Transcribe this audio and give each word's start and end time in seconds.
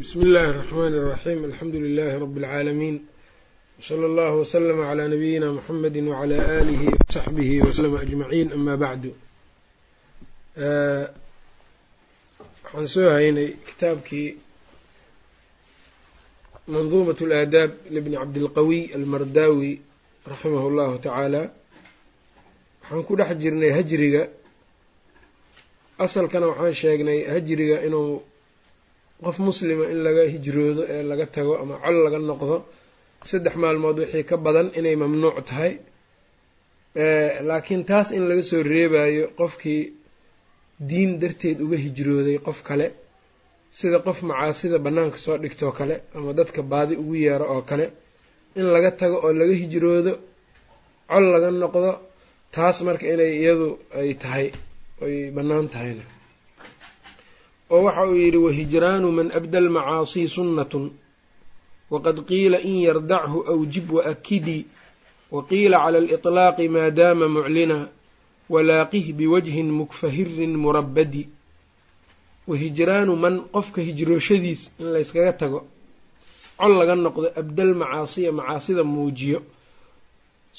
bsmi 0.00 0.23
اllahi 0.25 0.49
الرحmn 0.53 0.93
الرaxيm 0.99 1.39
alxamdu 1.49 1.77
لlh 1.85 2.11
rb 2.23 2.35
العaalamiin 2.41 2.95
wslى 3.81 4.05
اllah 4.09 4.31
wslm 4.43 4.79
عlى 4.89 5.03
nabiyina 5.13 5.47
mxamedi 5.57 5.99
wعlى 6.11 6.37
alihi 6.59 6.87
وsaxbihi 6.95 7.55
wslm 7.67 7.93
aجmaciin 8.03 8.47
ama 8.55 8.73
bacdu 8.83 9.11
waxaan 12.63 12.87
soo 12.93 13.09
haynay 13.17 13.47
kitaabkii 13.67 14.29
mandumaة 16.73 17.19
اlaadaab 17.27 17.71
libni 17.95 18.15
cabdilqawiy 18.21 18.83
almardawi 18.97 19.71
raximah 20.31 20.63
اllahu 20.69 20.93
tacaala 21.05 21.41
waxaan 22.81 23.03
ku 23.07 23.13
dhex 23.19 23.29
jirnay 23.43 23.71
hajriga 23.77 24.23
asalkana 26.05 26.45
waxaan 26.51 26.73
sheegnay 26.81 27.19
hajriga 27.33 27.77
inuu 27.87 28.23
qof 29.23 29.37
muslima 29.47 29.83
in 29.93 29.99
laga 30.07 30.23
hijroodo 30.33 30.81
ee 30.93 31.01
laga 31.11 31.25
tago 31.35 31.53
ama 31.63 31.75
col 31.83 31.97
laga 32.05 32.19
noqdo 32.29 32.55
saddex 33.29 33.55
maalmood 33.63 33.97
wixii 34.01 34.23
ka 34.29 34.35
badan 34.45 34.67
inay 34.79 34.95
mamnuuc 35.03 35.37
tahay. 35.49 35.71
Laakiin 37.49 37.83
taas 37.89 38.07
in 38.17 38.23
laga 38.29 38.43
soo 38.49 38.61
reebayo 38.71 39.25
qofkii 39.39 39.81
diin 40.89 41.11
darteed 41.21 41.57
uga 41.65 41.77
hijrooday 41.85 42.37
qof 42.47 42.59
kale 42.67 42.87
sida 43.79 43.97
qof 44.05 44.17
macaasida 44.29 44.77
bannaanka 44.85 45.17
soo 45.25 45.37
dhigtoo 45.43 45.71
kale 45.79 45.95
ama 46.15 46.31
dadka 46.39 46.61
baadi 46.71 46.93
ugu 47.01 47.15
yeero 47.25 47.45
oo 47.55 47.61
kale 47.69 47.85
in 48.59 48.65
laga 48.75 48.91
tago 48.99 49.17
oo 49.25 49.31
laga 49.41 49.53
hijroodo 49.61 50.13
col 51.11 51.25
laga 51.33 51.49
noqdo 51.63 51.91
taas 52.55 52.77
marka 52.87 53.05
inay 53.13 53.31
iyadu 53.41 53.67
ay 53.99 54.09
tahay 54.23 54.47
ay 55.05 55.15
bannaan 55.35 55.67
tahayna 55.73 56.03
oo 57.73 57.83
waxa 57.85 58.03
uu 58.09 58.15
yidhi 58.23 58.37
wahijraanu 58.45 59.07
man 59.17 59.27
abda 59.37 59.57
almacaasii 59.63 60.27
sunnatun 60.35 60.85
waqad 61.93 62.17
qiila 62.29 62.57
in 62.69 62.77
yardachu 62.87 63.37
awjib 63.51 63.87
waakidii 63.97 64.61
waqiila 65.35 65.77
cala 65.83 65.97
aliطlaaqi 66.01 66.65
maa 66.75 66.89
daama 66.97 67.25
muclina 67.35 67.77
walaaqih 68.53 69.05
biwajhin 69.19 69.69
mukfahirin 69.79 70.53
murabadi 70.63 71.23
wahijraanu 72.49 73.13
man 73.23 73.35
qofka 73.53 73.79
hijrooshadiis 73.87 74.61
in 74.79 74.85
layskaga 74.93 75.33
tago 75.41 75.59
col 76.59 76.73
laga 76.79 76.95
noqdo 77.05 77.27
abdal 77.41 77.71
macaasiya 77.81 78.31
macaasida 78.39 78.83
muujiyo 78.93 79.39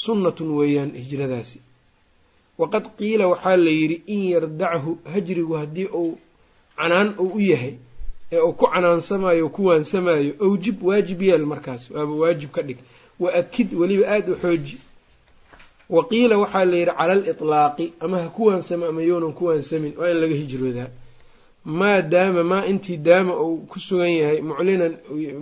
sunnatun 0.02 0.50
weeyaan 0.58 0.90
hijradaasi. 1.02 1.58
Waqad 2.60 2.84
qiila 2.98 3.24
waxaa 3.32 3.56
la 3.64 3.70
yidhi 3.80 3.96
in 4.14 4.22
yardachu 4.32 4.90
hajrigu 5.12 5.54
haddii 5.60 5.88
uu 6.00 6.18
canaan 6.82 7.14
uu 7.18 7.32
u 7.34 7.40
yahay 7.40 7.74
ee 8.32 8.40
uu 8.40 8.52
ku 8.52 8.66
canaansamayo 8.72 9.48
ku 9.48 9.64
waansamayo 9.66 10.32
awjib 10.46 10.82
waajib 10.82 11.22
yeel 11.22 11.46
markaas 11.46 11.90
waaba 11.90 12.12
waajib 12.22 12.50
ka 12.50 12.62
dhig. 12.62 12.78
Wa 13.20 13.30
akid 13.34 13.68
weliba 13.74 14.06
aada 14.08 14.32
u 14.32 14.36
xooji. 14.42 14.78
Wa 15.90 16.04
qiila 16.08 16.38
waxaa 16.38 16.64
la 16.64 16.76
yidhi 16.76 16.92
cala 16.98 17.12
aliطlaaqi 17.12 17.92
ama 18.00 18.18
ha 18.22 18.28
ku 18.28 18.44
waansamo 18.46 18.86
ama 18.86 19.02
younan 19.02 19.32
ku 19.32 19.44
waansamin 19.44 19.92
waa 19.98 20.10
in 20.10 20.16
laga 20.20 20.34
hijroodaa. 20.34 20.88
Maa 21.64 22.02
daama 22.02 22.42
maa 22.44 22.64
intii 22.66 22.96
daama 22.96 23.32
uu 23.42 23.56
ku 23.70 23.78
sugan 23.80 24.10
yahay 24.20 24.40
muclinan 24.40 24.94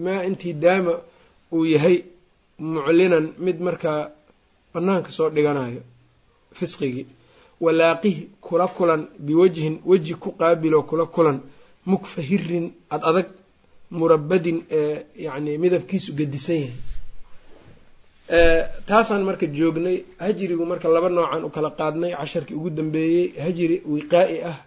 maa 0.04 0.22
intii 0.28 0.52
daama 0.52 0.92
uu 1.52 1.64
yahay 1.66 1.96
muclinan 2.58 3.32
mid 3.38 3.60
markaa 3.60 4.10
bannaanka 4.74 5.10
soo 5.10 5.28
dhiganayo 5.30 5.82
fisqigii 6.58 7.06
walaaqih 7.64 8.16
kula 8.46 8.66
kulan 8.76 9.02
biwajhin 9.26 9.74
weji 9.90 10.14
ku 10.22 10.28
qaabiloo 10.40 10.82
kula 10.90 11.04
kulan 11.14 11.38
mukfahirin 11.90 12.66
ad 12.94 13.02
adag 13.10 13.26
murabadin 13.98 14.58
ee 14.78 14.94
yacni 15.26 15.52
midabkiisu 15.62 16.10
gedisan 16.18 16.56
yahay. 16.62 16.74
Taasaan 18.88 19.22
marka 19.28 19.46
joognay 19.58 19.96
hajrigu 20.24 20.64
marka 20.70 20.88
laba 20.94 21.08
noocan 21.16 21.42
u 21.44 21.50
kala 21.56 21.70
qaadnay 21.78 22.12
casharkii 22.20 22.54
ugu 22.58 22.70
dambeeyey 22.78 23.26
hajri 23.44 23.76
wiqaa'i 23.94 24.36
ah 24.50 24.58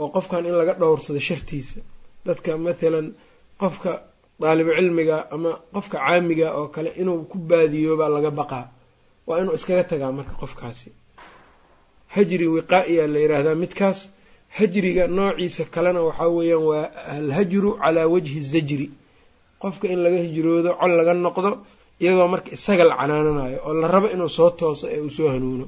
oo 0.00 0.08
qofkan 0.14 0.42
in 0.48 0.54
laga 0.60 0.72
dhowrsado 0.80 1.20
shartiisa. 1.28 1.80
Dadka 2.26 2.50
mathalan 2.66 3.06
qofka 3.60 3.90
daalibu 4.42 4.70
cilmiga 4.78 5.16
ama 5.34 5.50
qofka 5.74 5.96
caamiga 6.04 6.48
oo 6.58 6.66
kale 6.74 6.90
inuu 7.00 7.18
ku 7.30 7.36
baadiyoobaa 7.50 8.08
laga 8.16 8.30
baqaa. 8.40 8.64
Waa 9.26 9.38
inuu 9.42 9.54
iskaga 9.58 9.84
tagaa 9.90 10.12
marka 10.18 10.34
qofkaasi 10.42 10.88
hajri 12.16 12.46
wiqaa'iyaa 12.56 13.06
la 13.12 13.18
yidhaahdaa 13.24 13.54
midkaas. 13.62 13.98
Hajriga 14.58 15.04
noociisa 15.16 15.62
kalena 15.74 16.00
waxaa 16.08 16.28
weeyaan 16.36 16.64
waa 16.70 16.84
alhajru 17.16 17.70
calaa 17.82 18.06
wajhi 18.14 18.40
zajri. 18.52 18.86
Qofka 19.62 19.86
in 19.92 19.98
laga 20.04 20.18
hijroodo 20.26 20.70
col 20.80 20.92
laga 20.98 21.12
noqdo 21.26 21.50
iyadoo 22.02 22.28
marka 22.34 22.50
isaga 22.56 22.84
la 22.90 22.94
canaananayo 23.00 23.58
oo 23.68 23.74
la 23.80 23.86
rabo 23.94 24.08
inuu 24.14 24.28
soo 24.38 24.50
tooso 24.60 24.84
ee 24.94 25.00
uu 25.06 25.10
soo 25.16 25.28
hanuuno. 25.34 25.66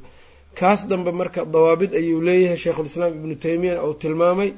Kaas 0.59 0.81
dambe 0.91 1.11
marka 1.21 1.41
dawaabid 1.55 1.91
ayuu 2.01 2.21
leeyahay 2.27 2.57
sheikhulislaam 2.63 3.13
ibnu 3.19 3.35
taymiyana 3.45 3.81
uu 3.89 3.95
tilmaamay. 4.03 4.51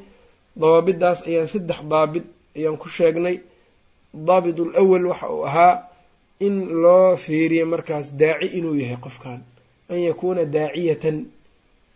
Dawaabidaas 0.61 1.19
ayaan 1.28 1.47
saddex 1.53 1.78
daabid 1.93 2.25
ayaan 2.59 2.77
ku 2.83 2.89
sheegnay. 2.97 3.37
Daabit 4.28 4.57
alawal 4.65 5.05
waxa 5.11 5.27
uu 5.37 5.45
ahaa 5.51 5.75
in 6.47 6.55
loo 6.83 7.17
fiiriyo 7.25 7.65
markaas 7.72 8.07
daaci 8.21 8.47
inuu 8.59 8.75
yahay 8.83 8.97
qofkan. 9.05 9.39
An 9.91 9.99
yakuuna 10.09 10.43
daaciyatan 10.57 11.17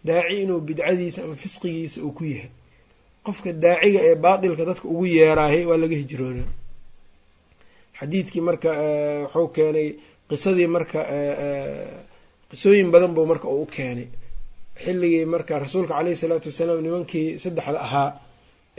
daaci 0.07 0.35
inuu 0.43 0.61
bidcadiisa 0.69 1.19
ama 1.25 1.35
fisqigiisa 1.43 1.99
uu 2.07 2.13
ku 2.19 2.25
yahay. 2.33 2.51
Qofka 3.27 3.51
daaciga 3.65 4.01
ee 4.09 4.15
baatilka 4.25 4.63
dadka 4.71 4.87
ugu 4.93 5.07
yeeraahay 5.17 5.63
waa 5.71 5.79
laga 5.83 5.97
hijroonaa 6.03 6.49
xadiidkii 7.99 8.43
marka 8.49 8.71
wuxuu 9.35 9.49
keenay 9.57 9.89
qisadii 10.29 10.69
marka 10.77 10.99
qisooyin 12.51 12.89
badan 12.95 13.13
buu 13.17 13.27
marka 13.33 13.47
uu 13.55 13.63
u 13.63 13.67
keenay. 13.77 14.09
Xilligii 14.83 15.25
marka 15.35 15.53
rasuulka 15.65 15.95
caleyhi 15.99 16.17
salaatu 16.23 16.49
wasalaam 16.51 16.81
nimankii 16.87 17.29
saddexda 17.43 17.81
ahaa 17.87 18.11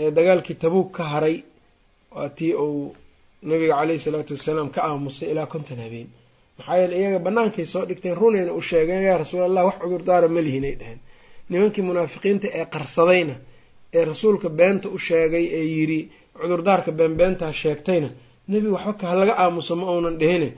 ee 0.02 0.10
dagaalkii 0.18 0.58
tabuug 0.64 0.88
ka 0.98 1.04
haray 1.14 1.38
waa 2.16 2.30
tii 2.38 2.54
uu 2.66 2.96
nabiga 3.50 3.76
caleyhi 3.80 4.02
salaatu 4.06 4.32
wasalaam 4.38 4.70
ka 4.76 4.80
aamusay 4.88 5.28
ilaa 5.34 5.46
konton 5.54 5.80
habeen. 5.86 6.08
Maxaa 6.58 6.78
yeele 6.82 6.96
iyaga 7.02 7.20
bannaankay 7.26 7.66
soo 7.74 7.84
dhigteen 7.90 8.16
runayna 8.22 8.52
u 8.54 8.62
sheegeen 8.70 9.04
yaa 9.08 9.18
rasuul 9.24 9.44
allah 9.50 9.64
wax 9.68 9.76
cudurdaara 9.84 10.28
ma 10.36 10.42
lihinay 10.48 10.76
dheheen 10.80 11.00
nimankii 11.52 11.82
munaafiqiinta 11.90 12.48
ee 12.60 12.66
qarsadayna 12.74 13.36
ee 13.98 14.04
rasuulka 14.12 14.48
beenta 14.60 14.88
u 14.90 14.98
sheegay 15.08 15.46
ee 15.60 15.66
yidhi 15.76 16.00
cudurdaarka 16.40 16.90
beenbeentaa 17.00 17.54
sheegtayna 17.62 18.10
nebi 18.52 18.68
waxba 18.76 18.94
ka 19.00 19.06
ha 19.10 19.16
laga 19.20 19.34
aamuso 19.44 19.74
ma 19.80 19.86
uunan 19.94 20.16
dhehine. 20.22 20.50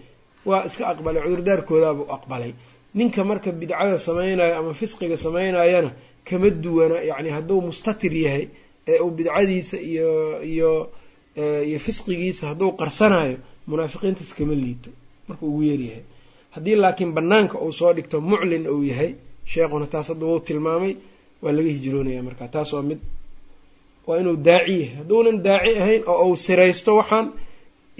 Waa 0.49 0.63
iska 0.67 0.83
aqbalay 0.91 1.21
cudurdaarkoodaabuu 1.25 2.07
aqbalay. 2.15 2.51
Ninka 2.97 3.21
marka 3.29 3.49
bidcada 3.59 3.97
samaynayo 4.07 4.53
ama 4.59 4.73
fisqiga 4.81 5.17
samaynayana 5.25 5.91
kama 6.27 6.49
duwana 6.63 6.97
yacni 7.09 7.29
hadduu 7.35 7.59
mustatir 7.67 8.13
yahay 8.25 8.43
ee 8.91 8.99
uu 9.05 9.11
bidcadiisa 9.17 9.77
iyo 9.91 10.09
iyo 10.53 10.71
iyo 11.69 11.79
fisqigiisa 11.85 12.43
hadduu 12.51 12.71
qarsanayo 12.81 13.37
munaafiqiintaas 13.69 14.31
kama 14.37 14.53
liito. 14.63 14.89
Markuu 15.27 15.47
ugu 15.51 15.61
yeeryahay 15.69 16.03
haddii 16.55 16.75
laakiin 16.83 17.11
bannaanka 17.17 17.55
uu 17.65 17.71
soo 17.79 17.91
dhigto 17.97 18.17
muclin 18.29 18.63
uu 18.73 18.83
yahay 18.91 19.11
sheekhuna 19.51 19.85
taas 19.93 20.07
hadda 20.11 20.25
wuu 20.29 20.39
tilmaamay 20.47 20.93
waa 21.43 21.51
laga 21.57 21.69
hijroonaya 21.77 22.21
marka. 22.27 22.43
Taas 22.55 22.69
waa 22.75 22.81
mid 22.89 22.99
waa 24.07 24.17
inuu 24.21 24.35
daaci 24.47 24.71
yahay. 24.81 24.95
Hadduunan 24.97 25.37
daaci 25.47 25.71
ahayn 25.81 26.01
oo 26.11 26.25
uu 26.29 26.35
siraysto 26.45 26.91
waxaan 26.99 27.27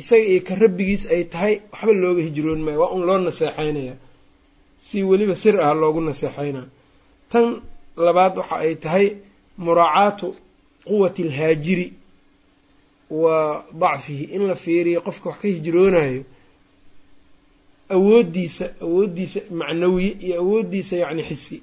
isaga 0.01 0.25
iyo 0.31 0.41
ka 0.47 0.53
rabbigiis 0.63 1.03
ay 1.13 1.23
tahay 1.33 1.53
waxba 1.71 1.93
looga 2.03 2.21
hijroon 2.27 2.59
maayo. 2.65 2.79
Waa 2.83 2.91
un 2.95 3.01
loo 3.07 3.17
naseexeynaya 3.27 3.95
si 4.87 4.97
weliba 5.09 5.35
sir 5.43 5.55
ah 5.65 5.73
loogu 5.81 6.01
naseexeynaa 6.09 6.65
tan 7.31 7.45
labaad 8.05 8.33
waxa 8.39 8.55
ay 8.65 8.73
tahay 8.85 9.05
muraacaatu 9.65 10.27
quwati 10.87 11.21
alhaajiri 11.27 11.87
wa 13.21 13.35
dacfihi. 13.81 14.23
In 14.35 14.41
la 14.49 14.55
fiiriyo 14.63 14.99
qofka 15.07 15.27
wax 15.29 15.37
ka 15.41 15.47
hijroonayo 15.53 16.21
awooddiisa 17.95 18.65
awooddiisa 18.85 19.39
macnawiye 19.59 20.11
iyo 20.25 20.35
awooddiisa 20.43 20.95
yacni 21.03 21.23
xisi. 21.29 21.57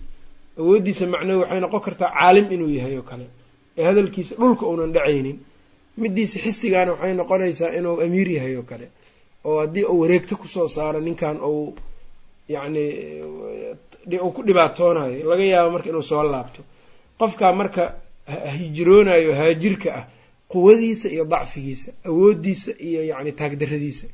Awooddiisa 0.61 1.05
macnawi 1.15 1.39
waxay 1.43 1.61
noqon 1.65 1.81
kartaa 1.87 2.11
caalim 2.17 2.47
inuu 2.55 2.71
yahay 2.79 2.97
oo 3.01 3.03
kale. 3.11 3.27
Ee 3.79 3.85
hadalkiisa 3.89 4.33
dhulka 4.41 4.65
uunan 4.71 4.93
dhacaynin 4.97 5.37
middiisa 6.03 6.37
xisigaana 6.45 6.91
waxay 6.95 7.15
noqonaysaa 7.21 7.71
inuu 7.79 7.97
amiir 8.05 8.29
yahay 8.37 8.55
oo 8.57 8.63
kale. 8.71 8.87
Oo 9.49 9.57
haddii 9.61 9.85
uu 9.93 10.01
wareegto 10.03 10.35
ku 10.41 10.47
soo 10.55 10.69
saaro 10.75 11.01
ninkan 11.07 11.37
uu 11.51 11.75
yacni 12.55 12.85
uu 14.25 14.31
ku 14.37 14.41
dhibaatoonayo 14.47 15.25
laga 15.31 15.45
yaabo 15.53 15.71
marka 15.75 15.89
inuu 15.93 16.03
soo 16.11 16.23
laabto. 16.33 16.61
Qofkaa 17.19 17.53
marka 17.61 17.85
hijroonayo 18.59 19.31
haajirka 19.39 19.89
ah 19.99 20.05
quwadiisa 20.53 21.07
iyo 21.15 21.25
dacfigiisa 21.25 21.91
awooddiisa 22.09 22.71
iyo 22.89 23.01
yacni 23.11 23.33
taagdarradiisa 23.39 24.07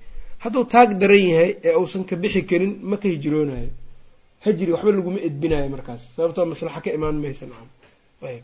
hadduu 0.43 0.65
taag 0.73 0.91
daran 1.01 1.25
yahay 1.33 1.51
ee 1.69 1.75
uusan 1.81 2.03
ka 2.09 2.15
bixi 2.23 2.43
karin 2.51 2.73
ma 2.91 2.97
ka 3.03 3.09
hijroonayo. 3.15 3.71
Hajri 4.45 4.73
waxba 4.75 4.91
laguma 4.97 5.19
edbinayo 5.29 5.69
markaas. 5.75 6.03
Sababtoo 6.17 6.47
maslaxa 6.53 6.81
ka 6.85 6.91
imaan 6.97 7.17
maysa 7.25 7.45
nacam. 7.51 7.69
Ayb 8.29 8.43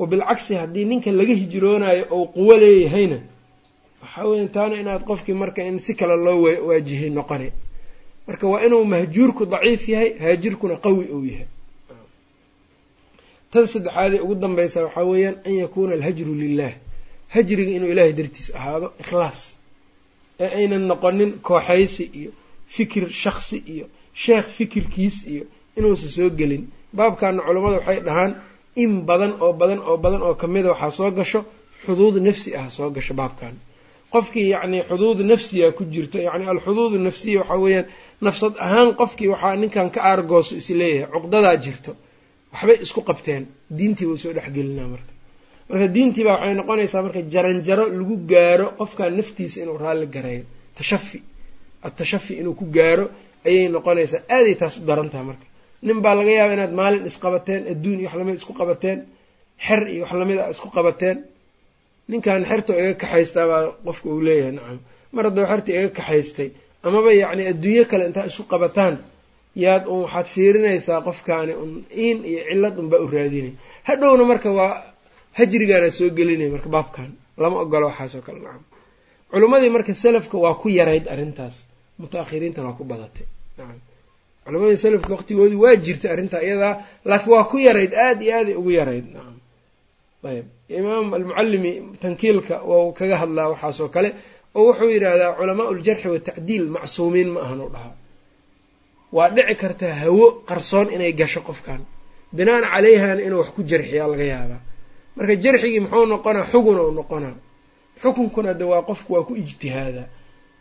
wabilcagsi 0.00 0.52
haddii 0.60 0.84
ninka 0.90 1.10
laga 1.18 1.34
hijroonayo 1.42 2.02
ou 2.14 2.22
quwo 2.34 2.54
leeyahayna 2.62 3.18
waxaa 4.02 4.24
weya 4.30 4.48
taana 4.56 4.74
inaad 4.82 5.02
qofkii 5.10 5.34
marka 5.42 5.60
in 5.68 5.78
si 5.84 5.92
kale 5.98 6.16
loo 6.26 6.38
waajihay 6.68 7.10
noqona 7.18 7.48
marka 8.26 8.44
waa 8.52 8.60
inuu 8.66 8.84
mahjuurku 8.94 9.42
daciif 9.52 9.82
yahay 9.92 10.10
haajirkuna 10.22 10.76
qawi 10.84 11.04
uu 11.16 11.24
yahay. 11.32 11.46
Tan 13.52 13.66
saddexaadee 13.72 14.20
ugu 14.24 14.34
danbeysa 14.42 14.78
waxaa 14.86 15.04
weeyaan 15.10 15.36
an 15.46 15.52
yakuuna 15.62 15.92
alhajru 15.98 16.34
lilah 16.42 16.72
hajriga 17.34 17.72
inuu 17.76 17.90
ilaahay 17.92 18.12
dartiis 18.18 18.48
ahaado 18.58 18.86
ikhlaas 19.02 19.40
ee 20.40 20.48
aynan 20.58 20.84
noqonin 20.90 21.30
kooxaysi 21.48 22.04
iyo 22.20 22.30
fikir 22.74 23.04
shaksi 23.22 23.56
iyo 23.74 23.86
sheekh 24.22 24.46
fikirkiis 24.56 25.16
iyo 25.32 25.44
inuusan 25.78 26.10
soo 26.16 26.30
gelin. 26.38 26.64
Baabkaana 26.96 27.40
culammada 27.46 27.76
waxay 27.80 27.98
dhahaan 28.06 28.32
in 28.82 28.92
badan 29.08 29.32
oo 29.44 29.52
badan 29.60 29.80
oo 29.88 29.96
badan 30.04 30.22
oo 30.26 30.34
kamida 30.42 30.68
waxaa 30.72 30.90
soo 30.98 31.10
gasho 31.18 31.40
xuduud 31.84 32.16
nafsi 32.26 32.50
ah 32.60 32.68
soo 32.76 32.90
gasho 32.96 33.14
baabkan. 33.20 33.54
Qofkii 34.12 34.48
yacni 34.54 34.78
xuduud 34.88 35.18
nafsiya 35.30 35.66
ku 35.76 35.82
jirto 35.94 36.18
yacni 36.26 36.44
alxuduud 36.52 36.92
nafsiya 37.06 37.38
waxaa 37.40 37.58
weeyaan 37.64 37.86
nafsad 38.26 38.52
ahaan 38.66 38.88
qofkii 39.00 39.28
waxaa 39.34 39.56
ninkan 39.62 39.88
ka 39.94 40.00
aargooso 40.10 40.52
is 40.60 40.68
leeyahay 40.80 41.10
cuqdadaa 41.14 41.56
jirto 41.64 41.92
waxbay 42.52 42.76
isku 42.84 43.00
qabteen 43.08 43.42
diintii 43.78 44.06
buu 44.08 44.18
soo 44.22 44.32
dhexgelinaa 44.36 44.88
marka 44.92 45.11
marka 45.72 45.86
diintii 45.96 46.24
baa 46.26 46.36
waxay 46.38 46.54
noqonaysaa 46.60 47.02
marka 47.06 47.20
jaranjaro 47.34 47.84
lagu 47.98 48.16
gaaro 48.32 48.66
qofkan 48.78 49.10
naftiisa 49.18 49.56
inuu 49.64 49.78
raalli 49.84 50.06
gareeyo. 50.14 50.44
Tashafi. 50.78 51.18
Atashafi 51.86 52.32
inuu 52.40 52.54
ku 52.60 52.64
gaaro 52.76 53.04
ayay 53.48 53.66
noqonaysaa. 53.76 54.20
Aaday 54.36 54.54
taas 54.60 54.74
u 54.78 54.82
daran 54.88 55.08
tahay 55.12 55.26
marka. 55.30 55.46
Nin 55.86 55.98
baa 56.04 56.14
laga 56.18 56.32
yaaba 56.38 56.52
inaad 56.56 56.72
maalin 56.80 57.04
isqabateen 57.10 57.62
adduun 57.72 57.98
iyo 58.00 58.08
wax 58.08 58.16
la 58.20 58.24
mid 58.28 58.36
isku 58.40 58.52
qabateen 58.60 58.98
xer 59.66 59.80
iyo 59.94 60.02
wax 60.04 60.12
la 60.20 60.24
mid 60.30 60.38
a 60.38 60.50
isku 60.54 60.68
qabateen. 60.76 61.16
Ninkan 62.10 62.42
xerta 62.50 62.72
iga 62.80 62.94
kaxaystaa 63.02 63.46
baa 63.50 63.62
qofka 63.86 64.06
uu 64.12 64.20
leeyahay 64.26 64.52
nacam. 64.58 64.78
Mar 65.14 65.24
haddaba 65.28 65.46
xerta 65.52 65.70
iga 65.78 65.88
kaxaystay 65.98 66.48
amaba 66.86 67.10
yacni 67.22 67.42
adduunyo 67.52 67.84
kale 67.90 68.04
intaa 68.10 68.26
isu 68.30 68.42
qabataan 68.52 68.94
yaad 69.64 69.82
un 69.92 69.98
waxaad 70.04 70.26
fiirinaysaa 70.34 71.00
qofkaani 71.08 71.52
un 71.62 71.70
iin 72.04 72.18
iyo 72.30 72.40
cillad 72.48 72.74
unbaa 72.82 73.00
u 73.04 73.06
raadinay 73.14 73.52
hadhowna 73.88 74.24
marka 74.30 74.48
waa 74.58 74.72
hajrigaana 75.38 75.88
soo 75.98 76.08
gelinaya 76.16 76.50
marka 76.54 76.68
baabkan. 76.76 77.10
Lama 77.42 77.56
ogolo 77.64 77.86
waxaasoo 77.90 78.22
kale 78.26 78.40
nacam. 78.46 78.64
Culimmadii 79.30 79.70
marka 79.76 79.92
salafka 80.02 80.36
waa 80.44 80.54
ku 80.60 80.66
yarayd 80.78 81.04
arrintaas. 81.14 81.56
Muta-akhiriintana 82.00 82.66
waa 82.68 82.78
ku 82.78 82.84
badatay 82.90 83.26
nacam. 83.58 83.78
Culimadii 84.44 84.76
salafka 84.84 85.10
waqtigoodii 85.16 85.60
waa 85.64 85.76
jirtay 85.84 86.10
arrintaa 86.14 86.42
iyadaa 86.46 86.74
laakiin 87.10 87.32
waa 87.34 87.44
ku 87.50 87.56
yarayd 87.66 87.92
aada 88.04 88.22
iyo 88.24 88.34
aaday 88.38 88.54
ugu 88.60 88.70
yarayd 88.80 89.06
nacam. 89.14 89.36
Ayb 90.30 90.46
imaam 90.78 91.06
almucallimi 91.16 91.72
tankiilka 92.02 92.54
wau 92.70 92.92
kaga 92.98 93.16
hadlaa 93.22 93.48
waxaasoo 93.52 93.88
kale 93.94 94.08
oo 94.58 94.62
wuxuu 94.68 94.90
yidhaahdaa 94.94 95.30
culamaa 95.38 95.68
uljarxi 95.72 96.08
watacdiil 96.14 96.64
macsuumiin 96.74 97.28
ma 97.34 97.40
ahan 97.46 97.60
u 97.66 97.68
dhahaa 97.74 97.94
waa 99.16 99.28
dhici 99.36 99.54
kartaa 99.62 99.94
hawo 100.02 100.26
qarsoon 100.48 100.86
inay 100.94 101.12
gasho 101.20 101.40
qofkan. 101.48 101.80
Binaan 102.36 102.64
calayhana 102.72 103.22
inuu 103.26 103.38
wax 103.42 103.50
ku 103.56 103.60
jarxiyaa 103.70 104.08
laga 104.12 104.24
yaabaa 104.32 104.60
marka 105.16 105.34
jarxigii 105.44 105.80
muxuu 105.84 106.06
noqonaa 106.12 106.44
xugun 106.52 106.78
ou 106.84 106.90
noqonaa. 107.00 107.36
Xukunkuna 108.02 108.52
de 108.60 108.64
waa 108.70 108.82
qofku 108.88 109.10
waa 109.14 109.24
ku 109.28 109.32
ijtihaadaa 109.42 110.06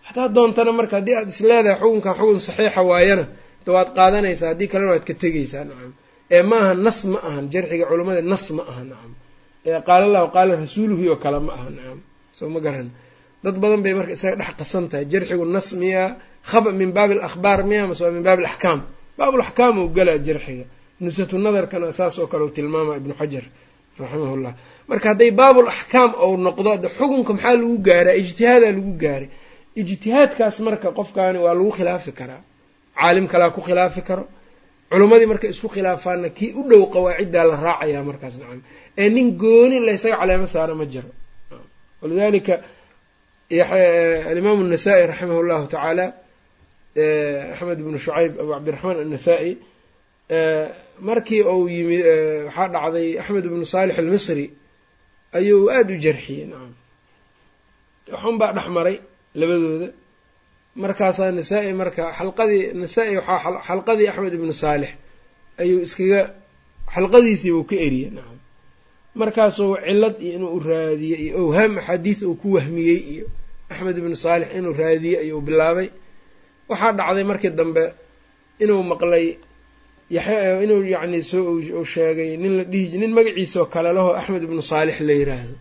hataa 0.07 0.27
doontana 0.36 0.71
marka 0.80 0.95
haddii 1.00 1.15
aad 1.19 1.30
isleedahay 1.33 1.77
xukunkan 1.81 2.13
xugun 2.19 2.39
saxiixa 2.48 2.81
waayana 2.89 3.25
de 3.65 3.69
waad 3.75 3.89
qaadanaysaa 3.98 4.50
haddii 4.51 4.68
kalena 4.71 4.92
waad 4.94 5.06
ka 5.09 5.13
tegaysaa 5.24 5.63
nacam. 5.69 5.92
Ee 6.36 6.44
ma 6.50 6.56
aha 6.63 6.74
nas 6.86 7.00
ma 7.12 7.19
ahan 7.27 7.45
jarxiga 7.53 7.86
culammada 7.89 8.21
nas 8.33 8.45
ma 8.57 8.63
aha 8.71 8.83
nacam. 8.92 9.12
Ee 9.68 9.80
qaala 9.88 10.03
allahu 10.09 10.27
qaala 10.36 10.51
rasuuluhi 10.63 11.06
oo 11.13 11.18
kale 11.24 11.39
ma 11.47 11.51
aha 11.57 11.68
nacam. 11.77 12.00
Soo 12.38 12.50
ma 12.54 12.59
garan. 12.65 12.88
Dad 13.44 13.56
badan 13.63 13.81
bay 13.83 13.94
marka 14.00 14.12
isaga 14.18 14.36
dhex 14.42 14.51
qasan 14.59 14.83
tahay 14.92 15.06
jarxigu 15.12 15.45
nas 15.56 15.68
miyaa 15.81 16.07
hab 16.51 16.65
min 16.80 16.89
baabi 16.97 17.13
alakhbaar 17.19 17.59
miya 17.69 17.83
mase 17.89 18.01
waa 18.06 18.12
min 18.18 18.24
baabi 18.27 18.42
alaxkaam 18.45 18.80
baabulaxkaam 19.18 19.74
uu 19.81 19.89
galaa 19.97 20.18
jarxiga. 20.27 20.65
Nusatu 21.04 21.36
nadarkana 21.45 21.88
saas 22.00 22.15
oo 22.21 22.27
kale 22.31 22.44
uu 22.47 22.54
tilmaama 22.57 22.94
ibnu 23.01 23.13
xajar 23.19 23.45
raximahullah. 24.03 24.53
Marka 24.89 25.09
hadday 25.12 25.31
baabul 25.31 25.68
axkaam 25.68 26.12
ou 26.24 26.38
noqdo 26.38 26.77
de 26.83 26.88
xukunka 26.98 27.33
maxaa 27.33 27.56
lagu 27.62 27.77
gaaraa 27.88 28.15
ijtihaadaa 28.21 28.71
lagu 28.77 28.94
gaaray. 29.03 29.30
Ijtihaadkaas 29.81 30.59
marka 30.68 30.88
qofkaani 30.98 31.39
waa 31.45 31.53
lagu 31.59 31.71
khilaafi 31.77 32.12
karaa. 32.19 32.42
Caalim 33.00 33.27
kalaa 33.27 33.51
ku 33.56 33.62
khilaafi 33.68 34.01
karo. 34.01 34.25
Culimmadii 34.92 35.25
marka 35.31 35.48
isku 35.53 35.68
khilaafaanna 35.75 36.30
kii 36.38 36.53
u 36.59 36.62
dhow 36.69 36.83
qawaaciddaa 36.94 37.45
la 37.51 37.56
raacayaa 37.68 38.03
markaas 38.09 38.36
nacam. 38.42 38.62
Ee 38.98 39.09
nin 39.09 39.27
gooni 39.38 39.80
laysaga 39.88 40.18
caleemo 40.21 40.47
saaro 40.54 40.75
ma 40.75 40.86
jiro. 40.86 41.09
Walidaalika 42.01 42.54
eh, 43.50 44.27
alimaamu 44.31 44.62
annasaa-i 44.65 45.07
raximah 45.07 45.38
llahu 45.50 45.68
tacaala 45.68 46.06
eh, 46.95 47.54
axmed 47.54 47.80
ibnu 47.80 47.97
shucayb 47.97 48.31
abu 48.42 48.50
cabdiraxmaan 48.54 48.97
annasaa'i 49.06 49.51
markii 51.07 51.42
uu 51.54 51.68
yimi 51.75 51.98
waxaa 52.48 52.68
dhacday 52.74 53.07
axmed 53.22 53.45
ibnu 53.50 53.66
saalix 53.74 53.95
almisri 54.01 54.45
ayuu 55.38 55.69
aada 55.75 55.94
u 55.94 55.98
jarxiyey 56.06 56.45
nacam 56.51 56.72
waxun 58.13 58.36
baa 58.42 58.51
dhex 58.57 58.68
maray 58.78 58.95
labadooda. 59.39 59.89
Markaasaa 60.81 61.31
nasaa-i 61.38 61.72
marka 61.81 62.04
xalqadii 62.19 62.63
nasaa-i 62.81 63.13
waxaa 63.19 63.62
xalqadii 63.68 64.07
axmed 64.12 64.33
ibnu 64.38 64.54
saalix 64.63 64.92
ayuu 65.62 65.80
iskaga 65.88 66.22
xalqadiisii 66.95 67.51
buu 67.56 67.66
ka 67.69 67.75
eriyey 67.88 68.10
nacam 68.18 68.38
markaasuu 69.22 69.74
cilad 69.86 70.16
iyo 70.25 70.33
inuu 70.38 70.60
raadiyey 70.69 71.19
iyo 71.25 71.33
owhaam 71.44 71.74
axaadiis 71.80 72.19
uu 72.30 72.36
ku 72.42 72.48
wahmiyey 72.57 73.00
iyo 73.13 73.25
axmed 73.72 73.95
ibnu 74.01 74.16
saalix 74.24 74.50
inuu 74.57 74.74
raadiyey 74.81 75.18
ayuu 75.24 75.42
bilaabay. 75.48 75.88
Waxaa 76.69 76.92
dhacday 76.98 77.24
markii 77.31 77.51
dambe 77.60 77.83
inuu 78.63 78.81
maqlay 78.92 79.25
inuu 80.63 80.84
yacni 80.94 81.19
soo 81.31 81.84
sheegay 81.94 82.31
nin 82.38 82.54
la 82.58 82.63
dhihi 82.72 82.98
nin 83.02 83.12
magaciisao 83.18 83.66
kale 83.74 83.90
lahoo 83.98 84.13
axmed 84.19 84.44
ibnu 84.48 84.62
saalix 84.72 84.98
la 85.08 85.13
yiraahdo. 85.19 85.56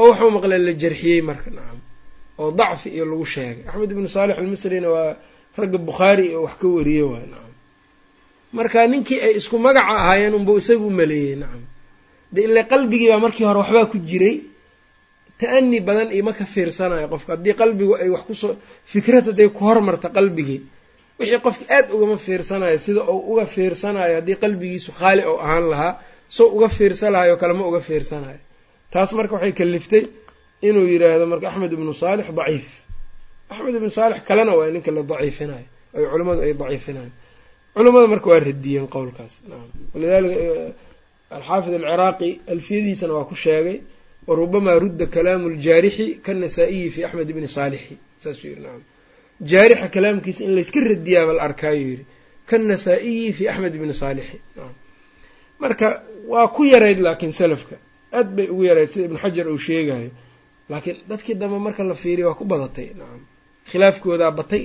Oo 0.00 0.08
wuxuu 0.10 0.30
maqlay 0.36 0.58
la 0.66 0.72
jarxiyey 0.82 1.20
marka 1.28 1.50
nacam 1.56 1.78
oo 2.40 2.50
dacfi 2.58 2.88
iyo 2.96 3.04
lagu 3.10 3.24
sheegay. 3.34 3.62
Axmed 3.70 3.90
ibnu 3.94 4.08
saalix 4.14 4.36
almisrina 4.40 4.88
waa 4.94 5.16
ragga 5.60 5.78
bukhaari 5.88 6.26
oo 6.36 6.42
wax 6.46 6.54
ka 6.60 6.66
wariyey 6.76 7.02
waay 7.10 7.26
nacam 7.32 7.52
marka 8.56 8.78
ninkii 8.92 9.20
ay 9.26 9.32
isku 9.40 9.56
magaca 9.66 9.92
ahaayeen 10.02 10.34
unbuu 10.38 10.56
isaga 10.62 10.84
u 10.84 10.90
maleeyey 11.00 11.36
nacam 11.42 11.62
de 12.34 12.40
ile 12.46 12.62
qalbigii 12.72 13.08
baa 13.12 13.20
markii 13.26 13.44
hore 13.48 13.58
waxbaa 13.62 13.86
ku 13.92 13.98
jiray 14.08 14.36
ta-ani 15.40 15.78
badan 15.88 16.08
ima 16.20 16.32
ka 16.38 16.44
fiirsanayo 16.52 17.06
qofka. 17.12 17.30
Haddii 17.34 17.54
qalbigu 17.60 17.94
ay 18.02 18.08
wax 18.14 18.22
ku 18.28 18.34
soo 18.42 18.52
fikrad 18.92 19.24
hadday 19.30 19.48
ku 19.56 19.60
hormarta 19.68 20.08
qalbigii 20.16 20.60
wixii 21.18 21.40
qofka 21.46 21.64
aada 21.76 21.90
ugama 21.96 22.16
fiirsanayo 22.26 22.78
sida 22.86 23.00
uu 23.12 23.20
uga 23.32 23.44
fiirsanayo 23.54 24.12
haddii 24.18 24.36
qalbigiisu 24.42 24.90
khaali 24.98 25.22
ou 25.30 25.36
ahaan 25.44 25.64
lahaa 25.72 25.92
soo 26.36 26.48
uga 26.56 26.68
fiirsan 26.76 27.10
lahayo 27.14 27.34
kale 27.40 27.52
ma 27.58 27.64
uga 27.70 27.80
fiirsanayo. 27.88 28.40
Taas 28.92 29.10
marka 29.18 29.32
waxay 29.36 29.52
kaliftay 29.60 30.02
inuu 30.68 30.86
yidhaahdo 30.92 31.24
marka 31.32 31.46
axmed 31.50 31.70
ibnu 31.76 31.92
saalix 32.02 32.26
daciif. 32.38 32.66
Axmed 33.52 33.74
ibnu 33.78 33.90
saalix 33.98 34.18
kalena 34.28 34.52
waa 34.58 34.68
ninka 34.74 34.90
la 34.96 35.02
daciifinayo 35.12 35.66
ay 35.96 36.04
culimmadu 36.12 36.40
ay 36.46 36.52
daciifinayo 36.62 37.10
culimmada 37.74 38.06
marka 38.12 38.26
waa 38.32 38.40
radiyeen 38.50 38.86
qowlkaas. 38.94 39.32
Nacam 39.50 39.70
walidalika 39.94 40.40
alxaafid 41.36 41.72
alciraaqi 41.78 42.30
alfiyadiisana 42.54 43.12
waa 43.18 43.26
ku 43.30 43.34
sheegay 43.44 43.76
warubamaa 44.28 44.76
rudda 44.84 45.06
kalaamu 45.14 45.46
ljaarixi 45.62 46.06
kannasaa-iyi 46.26 46.88
fi 46.94 47.00
axmed 47.06 47.28
ibni 47.32 47.48
saalixi. 47.56 47.94
Saasuu 48.22 48.48
yidhi 48.50 48.62
nacam 48.66 48.82
jaarixa 49.50 49.88
kalaamkiisa 49.94 50.40
in 50.46 50.52
layska 50.56 50.80
radiyaaba 50.92 51.32
la 51.36 51.42
arkaayuu 51.48 51.88
yidhi 51.92 52.04
kannasaa-iyi 52.50 53.32
fi 53.36 53.42
axmed 53.52 53.74
ibni 53.78 53.92
saalixi 54.02 54.38
marka 55.62 55.86
waa 56.32 56.48
ku 56.54 56.62
yarayd 56.64 56.98
laakiin 57.06 57.32
salafka. 57.32 57.76
Aad 58.18 58.28
bay 58.36 58.46
ugu 58.52 58.62
yarayd 58.70 58.88
sida 58.92 59.04
ibnu 59.08 59.18
xajar 59.24 59.46
uu 59.52 59.58
sheegayo 59.66 60.10
laakiin 60.70 60.96
dadkii 61.10 61.34
dambe 61.40 61.58
marka 61.66 61.82
la 61.90 61.94
fiiriya 61.94 62.26
waa 62.28 62.34
ku 62.40 62.44
badatay. 62.44 62.88
Nacam 62.98 63.20
khilaafkoodaa 63.70 64.30
batay. 64.38 64.64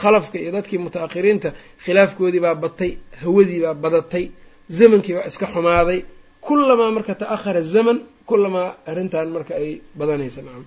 Khalafka 0.00 0.36
iyo 0.42 0.50
dadkii 0.56 0.78
muta-akhiriinta 0.84 1.48
khilaafkoodii 1.84 2.40
baa 2.46 2.54
batay. 2.64 2.90
Hawadii 3.22 3.60
baa 3.64 3.74
badatay. 3.84 4.24
Zamankii 4.78 5.14
baa 5.16 5.26
iska 5.30 5.46
xumaaday. 5.54 6.00
Kulamaa 6.46 6.90
marka 6.96 7.14
ta-ahara 7.20 7.62
zaman 7.74 7.98
kulamaa 8.28 8.68
arrintan 8.90 9.28
marka 9.36 9.52
ay 9.60 9.70
badanaysa. 9.98 10.40
Nacam 10.46 10.64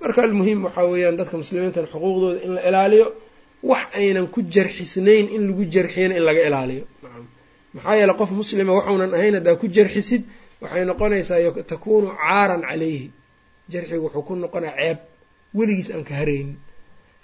marka 0.00 0.20
almuhim 0.26 0.58
waxaa 0.66 0.86
weeyaan 0.92 1.16
dadka 1.20 1.36
muslimiintan 1.42 1.86
xuquuqdooda 1.92 2.38
in 2.46 2.50
la 2.56 2.60
ilaaliyo 2.68 3.06
wax 3.70 3.84
aynan 4.00 4.26
ku 4.34 4.40
jarxisnayn 4.54 5.26
in 5.34 5.42
lagu 5.48 5.64
jarxiyana 5.74 6.14
in 6.18 6.24
laga 6.28 6.42
ilaaliyo. 6.48 6.84
Maxaa 7.74 7.94
yeele 8.00 8.14
qof 8.20 8.30
muslima 8.40 8.72
waxuunan 8.78 9.12
ahayn 9.16 9.34
haddaa 9.38 9.56
ku 9.62 9.66
jarxisid 9.76 10.22
waxay 10.62 10.84
noqonaysaa 10.90 11.62
takuunu 11.72 12.08
caaran 12.20 12.62
calayhi. 12.68 13.10
Jarxigu 13.72 14.04
wuxuu 14.06 14.22
ku 14.28 14.34
noqonaa 14.44 14.74
ceeb. 14.80 14.98
Weligiis 15.56 15.90
aan 15.94 16.04
ka 16.08 16.14
haraynin. 16.20 16.56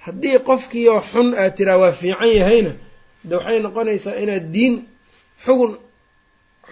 Haddii 0.04 0.38
qofkiioo 0.48 1.00
xun 1.12 1.28
aad 1.40 1.52
tiraa 1.56 1.78
waa 1.82 1.92
fiican 2.00 2.30
yahayna 2.40 2.72
de 3.28 3.34
waxay 3.36 3.58
noqonaysaa 3.66 4.16
inaad 4.22 4.46
diin 4.54 4.74
xugun 5.44 5.72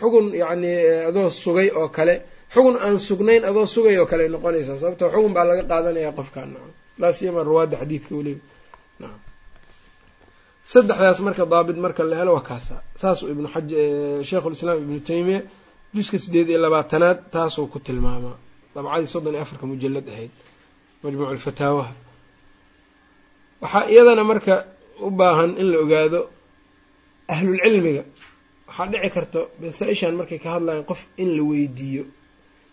xugun 0.00 0.26
yacni 0.40 0.71
adoo 1.09 1.30
sugay 1.42 1.68
oo 1.80 1.88
kale 1.97 2.14
xugun 2.54 2.76
aan 2.85 2.97
sugnayn 3.06 3.42
adoo 3.50 3.66
sugay 3.75 3.97
oo 4.00 4.06
kale 4.11 4.25
noqonaysaa. 4.35 4.76
Sababto 4.82 5.04
xugun 5.14 5.32
baa 5.37 5.44
laga 5.50 5.62
qaadanayaa 5.71 6.12
qofkaan. 6.18 6.49
Nacam 6.54 6.71
laa 7.00 7.12
siyama 7.18 7.40
ruwaadda 7.49 7.76
xadiidka 7.82 8.12
weliba. 8.18 8.42
Nacam 9.00 9.21
saddexdaas 10.73 11.18
marka 11.26 11.44
daabit 11.52 11.76
marka 11.85 12.02
la 12.11 12.16
helo 12.21 12.32
waa 12.37 12.44
kaasa. 12.50 12.75
Saasuu 13.02 13.28
ibnu 13.35 13.49
xaj 13.54 13.68
sheikhulislaam 14.28 14.78
ibnu 14.85 14.99
taymiya 15.09 15.40
juska 15.97 16.16
sideed 16.25 16.49
iyo 16.52 16.59
labaatanaad 16.66 17.18
taasuu 17.35 17.66
ku 17.73 17.78
tilmaamaa 17.87 18.37
dabcadii 18.75 19.09
soddon 19.14 19.35
iyo 19.35 19.42
afarka 19.47 19.64
mujalad 19.71 20.06
ahayd. 20.14 20.32
Majmuuc 21.02 21.28
alfataawaha 21.37 21.92
waxaa 23.62 23.85
iyadana 23.92 24.25
marka 24.30 24.54
u 25.06 25.11
baahan 25.18 25.50
in 25.61 25.66
la 25.73 25.78
ogaado 25.85 26.21
ahlulcilmiga 27.35 28.02
waxaa 28.68 28.87
dhici 28.92 29.09
karta 29.16 29.40
masaa-ishan 29.62 30.14
markay 30.21 30.38
ka 30.44 30.49
hadlayaan 30.54 30.85
qof 30.90 31.00
in 31.23 31.28
la 31.37 31.42
weydiiyo 31.50 32.04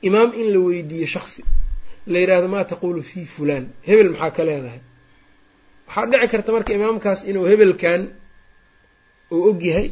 imaam 0.08 0.30
in 0.42 0.48
la 0.54 0.60
weydiiyo 0.68 1.08
shaksi 1.16 1.42
la 2.12 2.18
yidhaahdo 2.22 2.48
maa 2.54 2.64
taquulu 2.72 3.02
fii 3.10 3.26
fulaan 3.36 3.66
hebel 3.88 4.10
maxaa 4.14 4.32
ka 4.38 4.44
leedahay 4.48 4.82
waxaa 5.88 6.06
dhici 6.12 6.28
karta 6.34 6.50
marka 6.56 6.72
imaamkaas 6.78 7.20
inuu 7.30 7.46
hebelkan 7.52 8.02
uu 9.36 9.42
ogyahay 9.52 9.88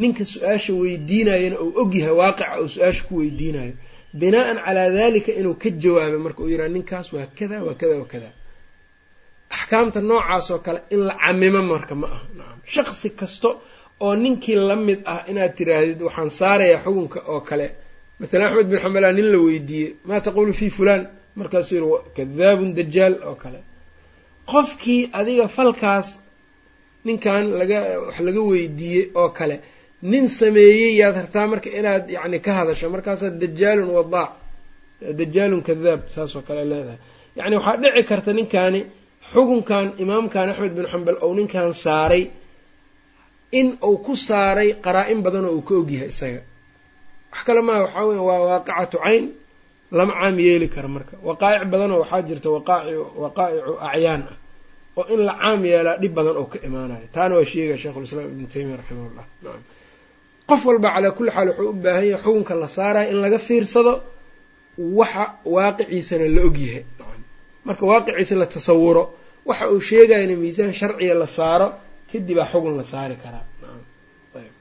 ninka 0.00 0.22
su'aasha 0.32 0.72
weydiinayana 0.82 1.56
uu 1.64 1.72
ogyahay 1.82 2.14
waaqica 2.20 2.46
uu 2.62 2.68
su'aasha 2.74 3.02
ku 3.08 3.12
weydiinayo. 3.20 3.74
Binaa-an 4.20 4.58
calaa 4.64 4.88
dalika 4.98 5.30
inuu 5.40 5.54
ka 5.62 5.68
jawaabo 5.82 6.18
marka 6.24 6.40
uu 6.42 6.48
yidhaha 6.52 6.68
ninkaas 6.76 7.06
waa 7.14 7.26
kada 7.38 7.56
waa 7.66 7.74
kada 7.80 7.94
waa 8.00 8.08
kada. 8.12 8.30
Axkaamta 9.56 10.00
noocaas 10.08 10.46
oo 10.54 10.58
kale 10.66 10.80
in 10.94 11.00
la 11.08 11.14
camimo 11.24 11.60
marka 11.72 11.94
ma 12.00 12.06
aha. 12.14 12.20
Nacam 12.38 12.58
shaksi 12.74 13.08
kasta 13.20 13.48
oo 14.04 14.14
ninkii 14.22 14.54
la 14.68 14.76
mid 14.86 15.00
ah 15.12 15.20
inaad 15.30 15.52
tiraahdid 15.58 16.00
waxaan 16.06 16.30
saarayaa 16.38 16.82
xukunka 16.84 17.18
oo 17.32 17.40
kale 17.48 17.66
mathalan 18.20 18.46
axmed 18.48 18.66
bin 18.72 18.78
xambala 18.84 19.08
nin 19.18 19.26
la 19.34 19.38
weydiiyey 19.46 19.90
maa 20.08 20.20
taquulu 20.26 20.52
fii 20.60 20.70
fulaan? 20.78 21.02
Markaasuu 21.40 21.76
yihi 21.78 21.98
kadaabun 22.16 22.70
dajaal 22.78 23.14
oo 23.28 23.34
kale. 23.42 23.60
Qofkii 24.52 25.00
adiga 25.20 25.46
falkaas 25.56 26.08
ninkan 27.06 27.44
laga 27.60 27.78
wax 28.06 28.16
laga 28.28 28.40
weydiiyey 28.50 29.04
oo 29.20 29.28
kale 29.38 29.56
nin 30.12 30.24
sameeyey 30.40 30.90
yaad 31.00 31.14
hartaa 31.20 31.46
marka 31.52 31.68
inaad 31.78 32.04
yacni 32.16 32.38
ka 32.46 32.50
hadasho. 32.58 32.86
Markaasaad 32.94 33.34
dajaalun 33.42 33.90
wadaac 33.98 34.30
dajaalun 35.20 35.62
kadaab 35.68 36.00
saas 36.14 36.32
oo 36.38 36.42
kale 36.48 36.62
leedahay. 36.72 36.98
Yacni 37.38 37.54
waxaa 37.58 37.76
dhici 37.82 38.02
karta 38.10 38.30
ninkaani 38.38 38.80
xukunkan 39.32 39.86
imaamkan 40.02 40.46
axmed 40.52 40.72
bin 40.78 40.86
xambal 40.92 41.16
ou 41.24 41.30
ninkan 41.38 41.68
saaray 41.84 42.22
in 43.60 43.68
uu 43.88 43.96
ku 44.06 44.12
saaray 44.28 44.68
qaraa-in 44.84 45.18
badan 45.24 45.44
oo 45.48 45.54
uu 45.58 45.62
ka 45.68 45.74
ogyahay 45.82 46.10
isaga 46.14 46.40
wax 47.32 47.40
kale 47.46 47.60
maaha 47.68 47.80
waxaa 47.86 48.04
weya 48.08 48.22
waa 48.28 48.40
waaqicatu 48.48 48.96
cayn 49.04 49.24
lama 49.98 50.12
caam 50.20 50.36
yeeli 50.46 50.68
kara 50.74 50.88
marka. 50.94 51.14
Waqaa'ic 51.28 51.62
badanoo 51.72 51.98
waxaa 52.02 52.22
jirta 52.28 52.48
waqaa'icu 52.56 53.72
acyaan 53.92 54.22
ah 54.30 54.36
oo 54.98 55.04
in 55.14 55.20
la 55.28 55.34
caam 55.42 55.60
yeelaa 55.70 55.96
dhib 56.02 56.12
badan 56.18 56.36
oo 56.40 56.46
ka 56.52 56.58
imaanayo. 56.68 57.06
Taana 57.14 57.32
waa 57.38 57.44
sheegaya 57.52 57.78
sheikhulislaam 57.82 58.26
ibnu 58.34 58.46
taymiya 58.52 58.76
raximahullah. 58.80 59.24
Nacam 59.44 59.62
qof 60.48 60.60
walba 60.68 60.88
calaa 60.94 61.12
kulli 61.16 61.30
xaal 61.36 61.48
wuxuu 61.50 61.68
u 61.70 61.72
baahan 61.84 62.06
yahay 62.12 62.22
xukunka 62.24 62.54
la 62.62 62.68
saaraya 62.76 63.06
in 63.12 63.18
laga 63.24 63.38
fiirsado 63.46 63.92
waxa 64.98 65.24
waaqiciisana 65.54 66.26
la 66.36 66.40
ogyahay 66.48 66.82
nacam 66.98 67.20
marka 67.66 67.82
waaqiciisa 67.90 68.34
la 68.42 68.46
tasawuro 68.54 69.02
waxa 69.48 69.64
uu 69.74 69.80
sheegayana 69.88 70.34
miisaan 70.42 70.72
sharciga 70.80 71.14
la 71.22 71.26
saaro 71.36 71.68
kadib 72.10 72.36
baa 72.38 72.48
xugun 72.52 72.74
la 72.80 72.84
saari 72.92 73.14
karaa 73.22 73.44
nacam 73.62 73.82
ayb 74.38 74.42
ayb 74.42 74.54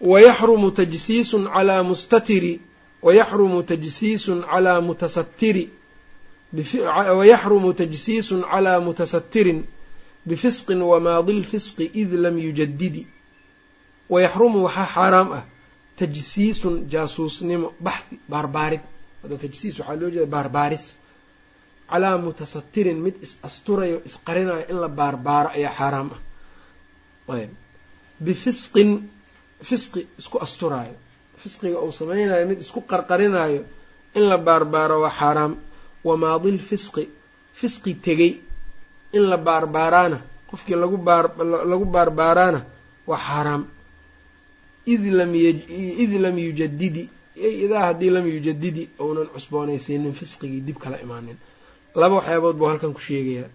wayaxrumu 0.00 0.70
tajsiisun 0.70 1.44
calaa 1.54 1.82
mustatiri 1.82 2.60
wayaxrumu 3.02 3.62
tajsiisun 3.62 4.42
calaa 4.50 4.80
mutasatiri 4.80 5.70
wayaxrumu 7.18 7.72
tajsiisun 7.74 8.42
calaa 8.50 8.80
mutasatirin 8.80 9.60
bifisqin 10.28 10.82
wamaadi 10.82 11.32
lfisqi 11.40 11.90
id 11.94 12.12
lam 12.24 12.38
yujadidi 12.38 13.06
wayaxrumu 14.10 14.58
waxaa 14.66 14.86
xaaraam 14.94 15.28
ah 15.38 15.44
tajsiisun 15.98 16.74
jaasuusnimo 16.92 17.68
baxdi 17.80 18.16
baarbaarid 18.28 18.80
hadda 19.22 19.36
tajsiis 19.44 19.78
waxaa 19.78 19.96
loo 20.00 20.10
jeeda 20.14 20.26
baarbaaris 20.26 20.84
calaa 21.90 22.18
mutasatirin 22.18 22.98
mid 23.04 23.14
is 23.22 23.32
asturayo 23.42 24.02
isqarinayo 24.08 24.64
in 24.70 24.78
la 24.80 24.88
baarbaaro 24.88 25.48
ayaa 25.56 25.74
xaaraam 25.78 26.08
ah. 26.16 26.20
Ayb 27.34 27.50
bifisqin 28.26 28.90
fisqi 29.68 30.00
isku 30.20 30.36
asturaayo. 30.44 30.96
fisqiga 31.42 31.78
uu 31.84 31.92
samaynayo 32.00 32.44
mid 32.50 32.60
isku 32.64 32.80
qarqarinaayo 32.90 33.62
in 34.18 34.24
la 34.30 34.36
baarbaaro 34.46 34.96
waa 35.04 35.10
xaaraam. 35.20 35.52
Wamaadi 36.08 36.50
lfisqi 36.58 37.04
fisqi 37.58 37.92
tegey. 38.04 38.32
In 39.16 39.22
la 39.30 39.36
baarbaaraana 39.46 40.18
qofkii 40.50 40.76
lagu 40.82 40.96
baalagu 41.06 41.84
baarbaaraana 41.94 42.60
waa 43.10 43.18
xaaraam. 43.28 43.62
id 44.94 45.02
la 45.18 45.26
mid 45.34 45.58
lam 46.24 46.36
yujadidi 46.46 47.02
idaa 47.64 47.82
haddii 47.88 48.10
lam 48.16 48.26
yujadidi 48.34 48.82
ounan 48.98 49.26
cusboonaysiinin 49.34 50.12
fisqigii 50.20 50.60
dib 50.66 50.78
kala 50.82 50.96
imaanin. 51.04 51.36
Laba 52.00 52.14
waxyaabood 52.18 52.56
buu 52.58 52.66
halkan 52.70 52.92
ku 52.96 53.00
sheegayaa. 53.00 53.48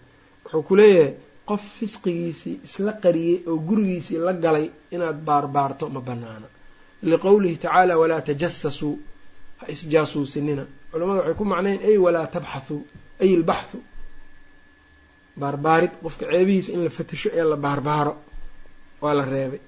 Wuxuu 0.44 0.64
ku 0.68 0.74
leeyahay 0.80 1.14
qof 1.50 1.62
fisqigiisii 1.80 2.56
isla 2.68 2.92
qariyey 3.04 3.38
oo 3.50 3.56
gurigiisii 3.68 4.18
la 4.28 4.34
galay 4.44 4.66
inaad 4.96 5.18
baarbaarto 5.28 5.86
ma 5.96 6.02
banaana 6.10 6.48
liqowlihi 7.12 7.56
tacaala 7.64 7.94
walaa 8.02 8.22
tajasasuu 8.30 8.96
ha 9.60 9.66
isjaasuusinina. 9.74 10.64
Culamada 10.92 11.20
waxay 11.22 11.36
ku 11.40 11.46
macnayn 11.52 11.80
ay 11.90 11.96
walaa 12.06 12.28
tabxathuu 12.36 12.82
ay 13.22 13.30
ilbaxthu. 13.38 13.78
Baarbaarid 15.42 15.92
qofka 16.04 16.26
ceebihiisa 16.32 16.70
in 16.76 16.82
la 16.86 16.90
fatasho 16.98 17.30
ee 17.40 17.44
la 17.52 17.58
baarbaaro 17.66 18.14
waa 19.04 19.14
la 19.20 19.26
reebay. 19.34 19.62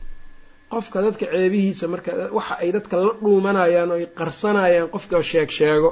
Qofka 0.71 0.97
dadka 1.05 1.25
ceebihiisa 1.33 1.85
marka 1.93 2.11
waxa 2.37 2.53
ay 2.63 2.69
dadka 2.75 2.95
la 3.03 3.11
dhuumanayaan 3.21 3.89
oo 3.93 3.97
ay 4.01 4.05
qarsanayaan 4.19 4.89
qofka 4.95 5.15
sheeg 5.31 5.49
sheego 5.57 5.89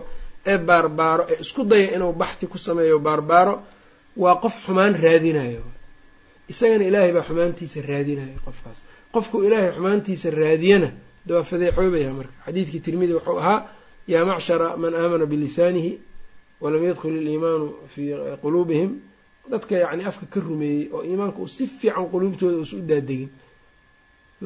ee 0.51 0.57
baarbaaro 0.69 1.23
ee 1.31 1.37
isku 1.43 1.61
daya 1.71 1.87
inuu 1.95 2.13
baxti 2.21 2.45
ku 2.51 2.57
sameeyo 2.67 2.97
baarbaaro 3.07 3.53
waa 4.23 4.35
qof 4.43 4.55
xumaan 4.65 4.93
raadinayo 5.03 5.61
isagana 6.51 6.83
ilaahay 6.89 7.11
baa 7.15 7.25
xumaantiisa 7.29 7.79
raadinayo 7.91 8.39
qofkaas. 8.45 8.79
Qofku 9.13 9.37
ilaahay 9.47 9.71
xumaantiisa 9.77 10.27
raadiyana 10.41 10.89
de 11.27 11.31
waa 11.35 11.43
fadeexoobaya 11.51 12.11
marka. 12.19 12.33
Xadiidkii 12.45 12.79
tirmidi 12.85 13.13
wuxuu 13.17 13.37
ahaa 13.41 13.59
yaa 14.11 14.25
macshara 14.29 14.67
man 14.81 14.93
aamana 15.01 15.25
bilisaanihi 15.31 15.91
walam 16.63 16.83
yadkhul 16.89 17.15
iliimaanu 17.21 17.65
fii 17.93 18.09
quluubihim. 18.41 18.91
Dadka 19.51 19.73
yacni 19.83 20.03
afka 20.09 20.25
ka 20.33 20.39
rumeeyey 20.47 20.83
oo 20.95 21.01
iimaanka 21.09 21.37
uu 21.43 21.47
si 21.55 21.63
fiican 21.79 22.05
quluubtooda 22.11 22.57
uusa 22.61 22.75
u 22.77 22.81
daadegin. 22.91 23.29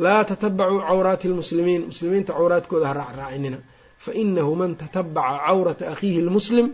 Laa 0.03 0.23
tatabacuu 0.29 0.79
cawraati 0.87 1.25
lmuslimiin 1.31 1.81
muslimiinta 1.89 2.31
cawraadkooda 2.37 2.87
ha 2.89 2.93
raacraacinina. 3.01 3.57
Fa 4.03 4.11
inahu 4.23 4.51
man 4.61 4.71
tatabaca 4.81 5.37
cawrata 5.47 5.83
akhiihi 5.93 6.21
lmuslim 6.27 6.67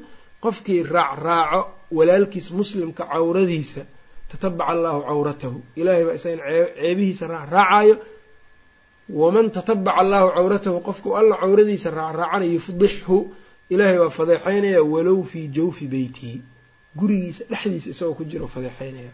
qofkii 0.44 0.82
raacraaco 0.96 1.62
walaalkiis 1.98 2.48
muslimka 2.60 3.04
cawradiisa 3.14 3.82
tatabaca 4.32 4.70
allaahu 4.74 5.00
cawratahu. 5.10 5.58
Ilaahay 5.80 6.04
baa 6.08 6.16
isagan 6.20 6.40
ceebihiisa 6.78 7.26
raacraacayo 7.34 7.96
waman 9.20 9.46
tatabaca 9.56 9.98
allaahu 10.02 10.30
cawratahu 10.38 10.78
qofku 10.88 11.08
alla 11.20 11.36
cawradiisa 11.44 11.90
raacraacanayo 12.00 12.52
yufdixhu. 12.58 13.18
Ilaahay 13.74 13.98
waa 14.04 14.10
fadeexaynaya 14.18 14.82
walow 14.94 15.20
fii 15.32 15.48
jawfi 15.58 15.86
beytihi 15.94 16.38
gurigiisa 17.00 17.44
dhexdiisa 17.52 17.90
isagoo 17.94 18.16
ku 18.20 18.24
jiro 18.30 18.48
fadeexaynaya. 18.56 19.12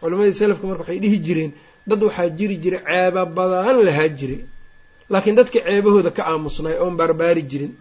Culimadii 0.00 0.34
selafka 0.40 0.66
marka 0.66 0.82
waxay 0.82 0.98
dhihi 1.04 1.18
jireen 1.26 1.52
dad 1.88 2.00
waxaa 2.02 2.28
jiri 2.38 2.56
jiray 2.62 2.82
ceeba 2.86 3.22
badan 3.36 3.78
lahaa 3.88 4.08
jiray. 4.18 4.40
Laakiin 5.12 5.36
dadka 5.38 5.58
ceebahooda 5.66 6.10
ka 6.16 6.22
aamusnay 6.30 6.76
oon 6.82 6.94
baarbaari 7.00 7.42
jirin. 7.50 7.72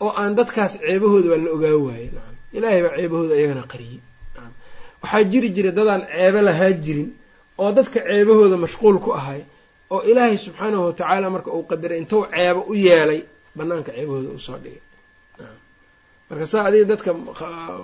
Oo 0.00 0.12
aan 0.20 0.32
dadkaas 0.38 0.72
ceebahooda 0.80 1.28
waa 1.32 1.40
la 1.44 1.50
ogaa 1.56 1.76
waayey. 1.86 2.10
Ilaahay 2.56 2.80
baa 2.84 2.96
ceebahooda 2.98 3.34
iyagana 3.40 3.64
qariyey 3.72 4.00
waxaa 5.02 5.24
jiri 5.32 5.48
jiray 5.56 5.72
dadaan 5.78 6.02
ceebo 6.12 6.40
lahaa 6.48 6.72
jirin 6.84 7.08
oo 7.62 7.70
dadka 7.78 7.98
ceebahooda 8.08 8.56
mashquul 8.64 8.96
ku 9.04 9.10
ahay 9.20 9.40
oo 9.94 10.00
ilaahay 10.10 10.36
subxaanahu 10.44 10.82
watacaala 10.88 11.26
marka 11.34 11.48
uu 11.56 11.64
qadaray 11.70 11.98
intuu 12.02 12.22
ceebo 12.34 12.60
u 12.70 12.74
yeelay 12.86 13.20
banaanka 13.58 13.90
ceebahooda 13.96 14.28
u 14.36 14.38
soo 14.46 14.58
dhigay. 14.64 14.82
Marka 16.30 16.44
saa 16.52 16.62
adiga 16.68 16.84
dadka 16.92 17.10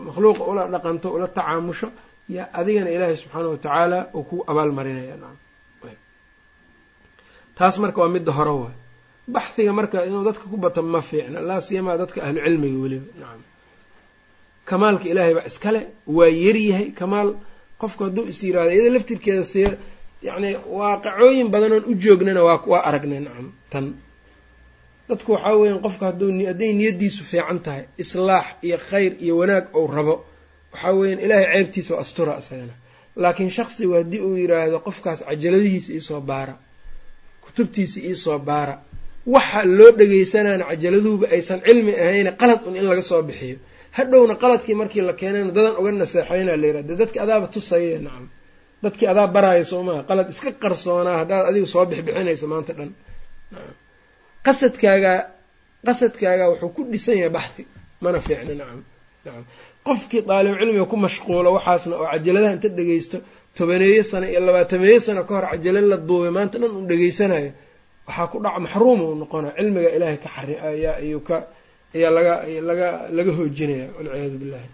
makhluuqa 0.07 0.43
ula 0.51 0.63
dhaqanto 0.75 1.07
ula 1.17 1.27
tacaamusho 1.37 1.89
yaa 2.37 2.47
adigana 2.59 2.91
ilaahay 2.97 3.17
subxaanahu 3.23 3.53
watacaala 3.57 3.99
uu 4.19 4.25
ku 4.29 4.37
abaalmarinaya 4.51 5.17
nacam 5.23 5.39
taas 7.59 7.75
marka 7.83 7.99
waa 8.03 8.13
midda 8.17 8.33
hore 8.39 8.55
waay. 8.63 8.77
Baxhiga 9.35 9.73
marka 9.79 9.97
inuu 10.09 10.23
dadka 10.29 10.45
ku 10.51 10.57
bato 10.65 10.81
ma 10.95 11.01
fiicna 11.09 11.39
laa 11.49 11.61
siyamaa 11.67 11.97
dadka 12.03 12.19
ahlu 12.27 12.39
cilmiga 12.47 12.79
weliba. 12.85 13.09
Nacam 13.21 13.41
kamaalka 14.69 15.05
ilaahay 15.13 15.35
baa 15.39 15.47
iskale 15.51 15.81
waa 16.17 16.29
yaryahay 16.45 16.87
kamaal. 17.01 17.29
Qofku 17.81 18.01
hadduu 18.07 18.25
is 18.33 18.39
yiraahdo 18.47 18.71
iyada 18.77 18.91
laftirkeeda 18.97 19.45
see 19.53 19.67
yacni 20.27 20.51
waaqicooyin 20.79 21.49
badanoon 21.55 21.85
u 21.91 21.95
joognana 22.03 22.41
waa 22.49 22.59
waa 22.73 22.83
aragnay 22.89 23.21
nacam 23.27 23.49
tan. 23.73 23.87
Dadku 25.09 25.29
waxaa 25.35 25.57
weeyaan 25.61 25.81
qofka 25.87 26.05
hadduu 26.11 26.31
hadday 26.51 26.71
niyaddiisu 26.79 27.23
fiican 27.31 27.59
tahay 27.65 27.83
islaax 28.03 28.47
iyo 28.67 28.79
khayr 28.89 29.13
iyo 29.25 29.35
wanaag 29.41 29.65
ou 29.79 29.85
rabo 29.97 30.15
waxaa 30.73 30.93
weeyaan 30.99 31.21
ilaahay 31.25 31.47
ceebtiisa 31.57 31.91
oo 31.95 32.01
astura 32.05 32.33
isagana 32.43 32.75
laakiin 33.23 33.51
shaksigu 33.57 33.93
haddii 33.99 34.21
uu 34.27 34.37
yidhaahdo 34.43 34.79
qofkaas 34.87 35.21
cajaladihiisa 35.29 35.91
iisoo 35.97 36.21
baara 36.31 36.55
kutubtiisa 37.45 37.99
iisoo 38.09 38.39
baara 38.49 38.75
waxa 39.35 39.61
loo 39.79 39.91
dhegeysanana 39.99 40.65
cajaladuhuba 40.71 41.27
aysan 41.37 41.59
cilmi 41.67 41.93
ahayne 42.05 42.31
qalad 42.41 42.61
un 42.69 42.75
in 42.81 42.85
laga 42.91 43.03
soo 43.11 43.23
bixiyo 43.29 43.57
hadhowna 43.99 44.35
qaladkii 44.43 44.75
markii 44.81 45.03
la 45.09 45.13
keenayna 45.21 45.51
dadan 45.57 45.75
uga 45.81 45.91
naseexayna 46.03 46.53
la 46.61 46.67
yirahda 46.69 46.93
dadki 47.01 47.19
adaaba 47.25 47.47
tusaya 47.55 47.99
nacam. 48.07 48.27
Dadkii 48.85 49.07
adaa 49.13 49.27
baraayo 49.35 49.65
soo 49.71 49.83
maha 49.89 50.01
qalad 50.09 50.29
iska 50.35 50.51
qarsoonaa 50.63 51.17
haddaad 51.23 51.45
adigu 51.51 51.67
soo 51.75 51.85
bixbixinayso 51.91 52.47
maanta 52.53 52.73
dhan. 52.79 52.91
Qasadkaagaa 54.47 55.19
qasadkaagaa 55.87 56.49
wuxuu 56.53 56.71
ku 56.77 56.81
dhisan 56.93 57.17
yahay 57.21 57.33
baxhi 57.37 57.63
mana 58.05 58.19
fiicna 58.27 58.55
nacam. 58.61 58.81
Nacam. 59.25 59.45
Qofkii 59.87 60.23
daalib 60.29 60.55
cilmiga 60.61 60.85
ku 60.93 60.97
mashquulo 61.07 61.49
waxaasna 61.57 61.95
oo 62.03 62.07
cajaladaha 62.13 62.53
inta 62.57 62.69
dhegeysto 62.79 63.17
tobaneeyo 63.57 64.03
sano 64.11 64.27
iyo 64.33 64.41
labaatameeyo 64.49 65.01
sano 65.07 65.21
ka 65.29 65.33
hor 65.37 65.47
cajalo 65.53 65.81
la 65.93 65.97
duubay 66.09 66.31
maanta 66.37 66.57
dhan 66.63 66.71
uu 66.77 66.85
dhegeysanayo 66.91 67.51
waxaa 68.09 68.27
ku 68.33 68.37
dhaca 68.45 68.59
maxruuma 68.67 69.03
uu 69.09 69.17
noqona 69.23 69.49
cilmiga 69.57 69.89
ilaahay 69.97 70.19
ka 70.25 70.29
xari 70.35 70.55
ayuu 71.01 71.21
ka 71.29 71.37
ayaa 71.97 72.11
laga 72.17 72.35
laga 72.69 72.89
laga 73.17 73.33
hoojinaya 73.39 73.87
walciyaadu 73.97 74.37
billahi 74.43 74.69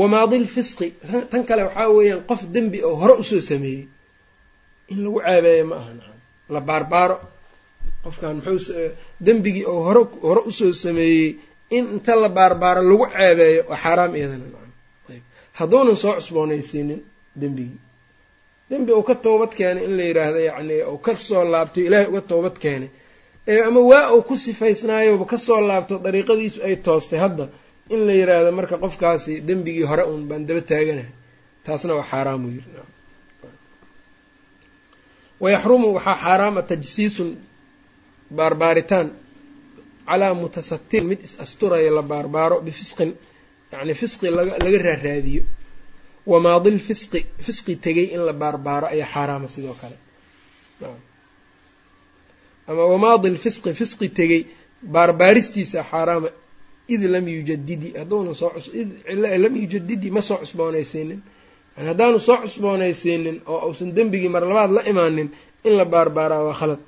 wamaadi 0.00 0.36
lfisqi 0.44 0.86
tan 1.30 1.42
kale 1.48 1.62
waxaa 1.68 1.88
weeyaan 1.96 2.22
qof 2.30 2.40
dembi 2.54 2.78
oo 2.88 2.94
hore 3.00 3.14
u 3.20 3.22
soo 3.30 3.40
sameeyey 3.50 3.82
in 4.92 4.98
lagu 5.04 5.18
ceebeeyo 5.26 5.64
ma 5.70 5.76
aha 5.80 5.92
la 6.54 6.60
baarbaaro 6.68 7.16
qofkan 8.04 8.34
muxuu 8.36 8.90
dembigii 9.26 9.64
oo 9.72 9.80
hore 9.86 10.02
hore 10.28 10.40
u 10.48 10.52
soo 10.58 10.72
sameeyey 10.84 11.26
in 11.76 11.84
inta 11.94 12.12
la 12.22 12.28
baarbaaro 12.38 12.80
lagu 12.90 13.04
ceebeeyo 13.16 13.60
waa 13.70 13.78
xaaraam 13.84 14.12
iyadana 14.18 14.44
ayb. 15.12 15.22
Hadduunan 15.58 15.96
soo 16.02 16.12
cusboonaysiinin 16.18 17.00
dembigii. 17.40 17.80
Dembi 18.70 18.92
uu 18.98 19.02
ka 19.08 19.14
toobad 19.24 19.52
keenay 19.58 19.84
in 19.88 19.92
la 19.98 20.02
yidhaahdo 20.08 20.38
yacni 20.48 20.76
uu 20.92 20.98
ka 21.06 21.12
soo 21.26 21.44
laabtay 21.52 21.82
ilaahay 21.88 22.08
uga 22.12 22.20
toobad 22.30 22.56
keenay 22.62 22.88
ee 22.88 22.98
ama 23.68 23.80
waa 23.90 24.06
uu 24.14 24.22
ku 24.28 24.34
sifaysnaayoba 24.44 25.24
ka 25.32 25.36
soo 25.46 25.60
laabto 25.68 25.94
dariiqadiisu 26.04 26.58
ay 26.68 26.74
toostay. 26.86 27.18
Hadda 27.24 27.44
in 27.94 28.00
la 28.06 28.12
yidhaahdo 28.20 28.50
marka 28.58 28.76
qofkaasi 28.84 29.32
dembigii 29.48 29.86
hore 29.90 30.04
uun 30.10 30.22
baan 30.28 30.42
daba 30.48 30.60
taaganahay 30.70 31.10
taasna 31.66 31.92
waa 31.98 32.06
xaaraamuu 32.12 32.50
yiri. 32.56 32.68
Wayaxrumu 35.42 35.86
waxaa 35.96 36.16
xaaraama 36.24 36.60
tajsiisun 36.70 37.30
baarbaaritaan 38.38 39.06
calaa 40.08 40.34
mutasatir 40.40 41.02
mid 41.10 41.20
is 41.26 41.34
asturaya 41.44 41.90
la 41.98 42.02
baarbaaro 42.12 42.56
bifisqin 42.66 43.10
yacni 43.72 43.94
fisqi 44.00 44.26
laga 44.38 44.52
laga 44.64 44.78
raaraadiyo. 44.88 45.42
Wamaadi 46.32 46.70
lfisqi 46.78 47.20
fisqi 47.46 47.72
tegay 47.84 48.06
in 48.14 48.22
la 48.28 48.32
baarbaaro 48.42 48.86
ayaa 48.94 49.08
xaaraama 49.14 49.48
sidoo 49.54 49.76
kale 49.80 49.96
ama 52.70 52.82
wamaadi 52.92 53.28
lfisqi 53.36 53.70
fisqi 53.80 54.06
tegey 54.18 54.42
baarbaaristiisa 54.94 55.80
xaaraama. 55.90 56.28
Id 56.94 57.02
lam 57.14 57.26
yujadidi 57.36 57.88
hadduuna 58.00 58.32
soo 58.40 58.50
id 58.80 58.88
lam 59.44 59.54
yujadidi 59.62 60.08
ma 60.16 60.20
soo 60.28 60.38
cusboonaysiinin 60.42 61.20
haddaanu 61.90 62.18
soo 62.26 62.36
cusboonaysiinin 62.44 63.36
oo 63.52 63.58
uusan 63.68 63.90
dembigii 63.96 64.28
mar 64.34 64.42
labaad 64.50 64.70
la 64.76 64.82
imaanin 64.92 65.28
in 65.66 65.72
la 65.78 65.84
baarbaaraa 65.94 66.42
waa 66.48 66.54
khalad. 66.60 66.80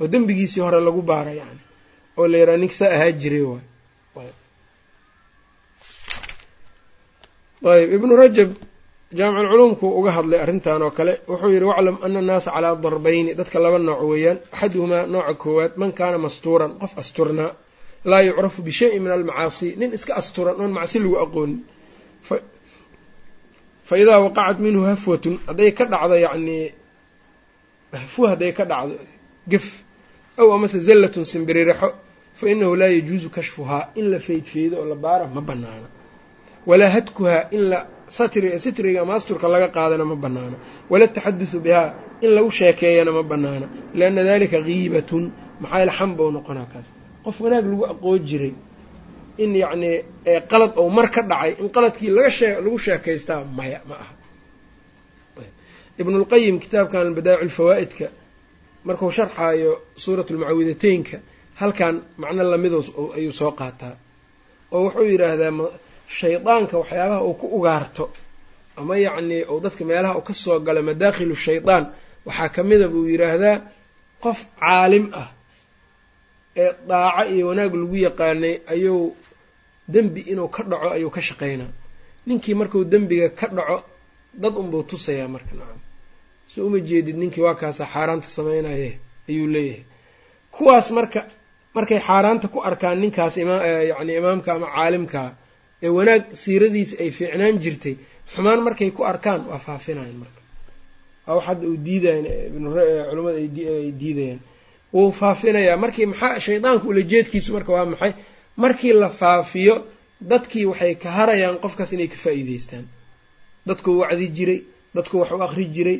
Oo 0.00 0.06
dembigiisii 0.12 0.60
hore 0.66 0.78
lagu 0.86 1.02
baara 1.10 1.32
yani 1.40 1.60
oo 2.18 2.26
la 2.32 2.36
yaraha 2.40 2.58
ninka 2.62 2.74
saa 2.80 2.90
ahaa 2.96 3.12
jiray 3.20 3.42
waay. 3.50 3.64
Ayb 7.74 7.90
ibnu 7.96 8.12
rajab 8.22 8.50
jaamiculculuumku 9.18 9.86
uga 9.98 10.10
hadlay 10.16 10.38
arrintan 10.44 10.82
oo 10.86 10.90
kale 10.98 11.12
wuxuu 11.30 11.50
yidhi 11.54 11.66
waclam 11.72 11.96
ana 12.04 12.18
annaasa 12.22 12.48
calaa 12.54 12.74
darbayni. 12.84 13.30
Dadka 13.38 13.58
laba 13.64 13.78
nooc 13.88 14.00
weeyaan. 14.10 14.38
Axaduhumaa 14.54 15.02
nooca 15.14 15.34
koowaad 15.42 15.72
man 15.80 15.90
kaana 15.98 16.18
mastuuran 16.24 16.70
qof 16.80 16.92
asturnaa 17.02 17.50
laa 18.10 18.22
yucrafu 18.28 18.58
bishayin 18.68 19.02
min 19.04 19.12
almacaasi. 19.16 19.68
Nin 19.80 19.90
iska 19.96 20.12
asturan 20.20 20.56
oon 20.62 20.72
macsi 20.78 20.96
lagu 21.02 21.16
aqoonin. 21.24 21.58
Fa 23.88 23.94
idaa 24.02 24.18
waqacat 24.26 24.58
minhu 24.66 24.82
hafwatun 24.90 25.34
hadday 25.48 25.70
ka 25.78 25.84
dhacdo 25.92 26.14
yacnii 26.26 26.64
hafwa 28.02 28.26
hadday 28.32 28.52
ka 28.58 28.64
dhacdo 28.70 28.94
gef 29.52 29.66
aw 30.40 30.48
amase 30.56 30.78
zallatun 30.88 31.24
simbiririxo 31.32 31.88
fa 32.38 32.44
inahu 32.52 32.74
laa 32.80 32.90
yajuusu 32.96 33.28
kashfuhaa 33.36 33.84
in 34.00 34.06
la 34.12 34.18
feydfeedo 34.26 34.74
oo 34.80 34.86
la 34.92 34.94
baara 35.04 35.26
ma 35.34 35.40
banaana 35.48 35.88
walaa 36.70 36.90
hadkuhaa 36.96 37.42
in 37.56 37.62
la 37.70 37.78
sitriga 38.64 38.98
ama 39.04 39.12
asturka 39.18 39.46
laga 39.54 39.68
qaadana 39.76 40.04
ma 40.10 40.16
banaana 40.24 40.56
wala 40.90 41.04
ataxadusu 41.08 41.56
bihaa 41.66 41.88
in 42.24 42.30
lagu 42.36 42.50
sheekeeyana 42.58 43.12
ma 43.18 43.22
banaana 43.32 43.66
lianna 43.98 44.22
dalika 44.30 44.58
kiibatun 44.66 45.24
maxaa 45.62 45.78
yaele 45.80 45.92
xam 45.98 46.10
bou 46.18 46.28
noqonaa 46.36 46.66
kaas. 46.72 46.88
Qof 47.24 47.36
wanaag 47.44 47.64
lagu 47.72 47.84
aqoon 47.92 48.20
jiray 48.28 48.54
in 49.42 49.50
yacnii 49.62 49.96
qalad 50.50 50.72
ou 50.80 50.88
mar 50.96 51.06
ka 51.14 51.22
dhacay 51.30 51.52
in 51.60 51.68
qaladkii 51.74 52.10
laga 52.16 52.30
shee 52.38 52.52
lagu 52.64 52.78
sheekaystaa 52.86 53.40
maya 53.58 53.80
ma 53.88 53.94
aha. 54.02 54.14
Ibnulqayim 56.00 56.56
kitaabkan 56.64 57.06
badaa'icu 57.16 57.46
lfawaa'idka 57.50 58.06
marku 58.86 59.06
sharxaayo 59.18 59.72
suurat 60.04 60.28
lmucawidateynka 60.34 61.16
halkan 61.60 61.94
macno 62.22 62.42
lamido 62.52 62.78
ayuu 63.16 63.32
soo 63.40 63.52
qaataa. 63.60 63.94
Oo 64.74 64.80
wuxuu 64.84 65.06
yidhaahdaa 65.12 65.52
shaydaanka 66.18 66.74
waxyaabaha 66.80 67.20
uu 67.28 67.34
ku 67.40 67.46
ugaarto 67.56 68.04
ama 68.78 68.94
yacnii 69.06 69.42
uu 69.52 69.60
dadka 69.64 69.82
meelaha 69.90 70.14
uu 70.18 70.24
ka 70.28 70.34
soo 70.42 70.58
galo 70.66 70.80
madaakhilu 70.88 71.34
shaydaan 71.46 71.84
waxaa 72.26 72.48
ka 72.54 72.60
mida 72.68 72.86
buu 72.92 73.04
yidhaahdaa 73.12 73.56
qof 74.24 74.38
caalim 74.60 75.04
ah 75.20 75.28
ee 76.62 76.70
daaco 76.88 77.22
iyo 77.34 77.44
wanaag 77.50 77.72
lagu 77.82 77.96
yaqaanay 78.06 78.54
ayuu 78.72 79.02
dembi 79.94 80.20
inuu 80.32 80.48
ka 80.54 80.60
dhaco 80.70 80.88
ayuu 80.96 81.10
ka 81.16 81.20
shaqaynaa. 81.28 81.70
Ninkii 82.26 82.54
markuu 82.60 82.82
dembiga 82.92 83.28
ka 83.38 83.46
dhaco 83.56 83.76
dad 84.42 84.54
unbuu 84.60 84.82
tusayaa 84.90 85.28
marka 85.34 85.52
nacam. 85.58 85.80
So 86.50 86.58
uma 86.66 86.78
jeedid 86.88 87.16
ninkii 87.22 87.42
waa 87.46 87.54
kaasa 87.60 87.84
xaaraanta 87.92 88.28
samaynaye 88.36 88.90
ayuu 89.28 89.46
leeyahay. 89.54 89.82
Kuwaas 90.54 90.88
marka 90.98 91.20
markay 91.76 92.00
xaaraanta 92.08 92.46
ku 92.52 92.58
arkaan 92.68 92.98
ninkaas 93.02 93.34
ima 93.42 93.56
yacni 93.90 94.12
imaamka 94.20 94.48
ama 94.56 94.66
caalimkaa 94.74 95.28
ee 95.84 95.88
wanaag 95.98 96.22
siiradiisa 96.42 96.94
ay 97.02 97.10
fiicnaan 97.16 97.56
jirtay 97.64 97.94
xumaan 98.34 98.60
markay 98.66 98.90
ku 98.96 99.02
arkaan 99.12 99.40
waa 99.50 99.58
faafinayan 99.66 100.16
marka. 100.22 100.40
Waa 101.26 101.34
wax 101.36 101.44
hadda 101.48 101.64
uu 101.70 101.76
diidayan 101.86 102.24
culamada 103.10 103.38
ay 103.38 103.48
diidayaan 104.00 104.40
wuu 104.94 105.10
faafinayaa. 105.20 105.76
Markii 105.84 106.06
maxaa 106.12 106.40
shaydaanka 106.46 106.84
ulajeedkiisu 106.90 107.48
marka 107.56 107.70
waa 107.76 107.86
maxay? 107.92 108.12
Markii 108.62 108.92
la 109.02 109.08
faafiyo 109.20 109.74
dadkii 110.30 110.64
waxay 110.70 110.94
ka 111.02 111.08
harayaan 111.18 111.56
qofkaas 111.64 111.90
inay 111.96 112.08
ka 112.12 112.16
faa'iideystaan 112.24 112.84
dadkuu 113.68 113.94
wacdi 114.02 114.26
jiray 114.36 114.58
dadku 114.96 115.14
wax 115.20 115.30
u 115.30 115.42
akri 115.46 115.66
jiray. 115.76 115.98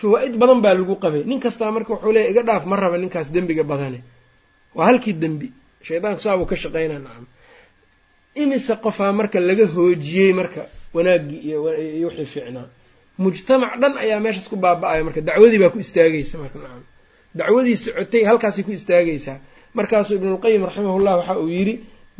Fawaa-id 0.00 0.34
badan 0.42 0.60
baa 0.64 0.74
lagu 0.78 0.94
qabay. 1.04 1.22
Nin 1.30 1.40
kastaa 1.44 1.70
marka 1.76 1.90
wuxuu 1.94 2.12
leeya 2.16 2.30
iga 2.32 2.42
dhaaf 2.48 2.64
ma 2.70 2.76
raba 2.82 2.96
ninkaas 3.02 3.28
dembiga 3.34 3.62
badane. 3.70 4.00
Waa 4.76 4.86
halkii 4.88 5.12
dembi. 5.22 5.48
Shaydaanku 5.86 6.20
saabuu 6.24 6.46
ka 6.50 6.56
shaqaynaa 6.62 6.98
nacam 7.06 7.24
imise 8.42 8.74
qofaa 8.84 9.12
marka 9.18 9.38
laga 9.48 9.66
hoojiyey 9.74 10.30
marka 10.40 10.62
wanaaggii 10.96 11.40
iyo 11.48 11.58
wixii 12.08 12.26
fiicnaa 12.32 12.66
mujtamac 13.22 13.72
dhan 13.80 13.92
ayaa 14.04 14.20
meeshaas 14.24 14.48
ku 14.52 14.56
baaba-aya 14.64 15.02
marka 15.06 15.20
dacwadii 15.28 15.58
baa 15.62 15.72
ku 15.74 15.78
istaagaysa 15.84 16.34
marka 16.42 16.58
nacam. 16.64 16.82
Dacwadii 17.38 17.76
socotay 17.84 18.22
halkaasay 18.28 18.62
ku 18.66 18.72
istaagaysaa. 18.78 19.38
Markaasuu 19.78 20.14
ibnulqayim 20.18 20.62
raximahullah 20.68 21.12
waxa 21.20 21.34
uu 21.42 21.48
yidhi 21.56 21.74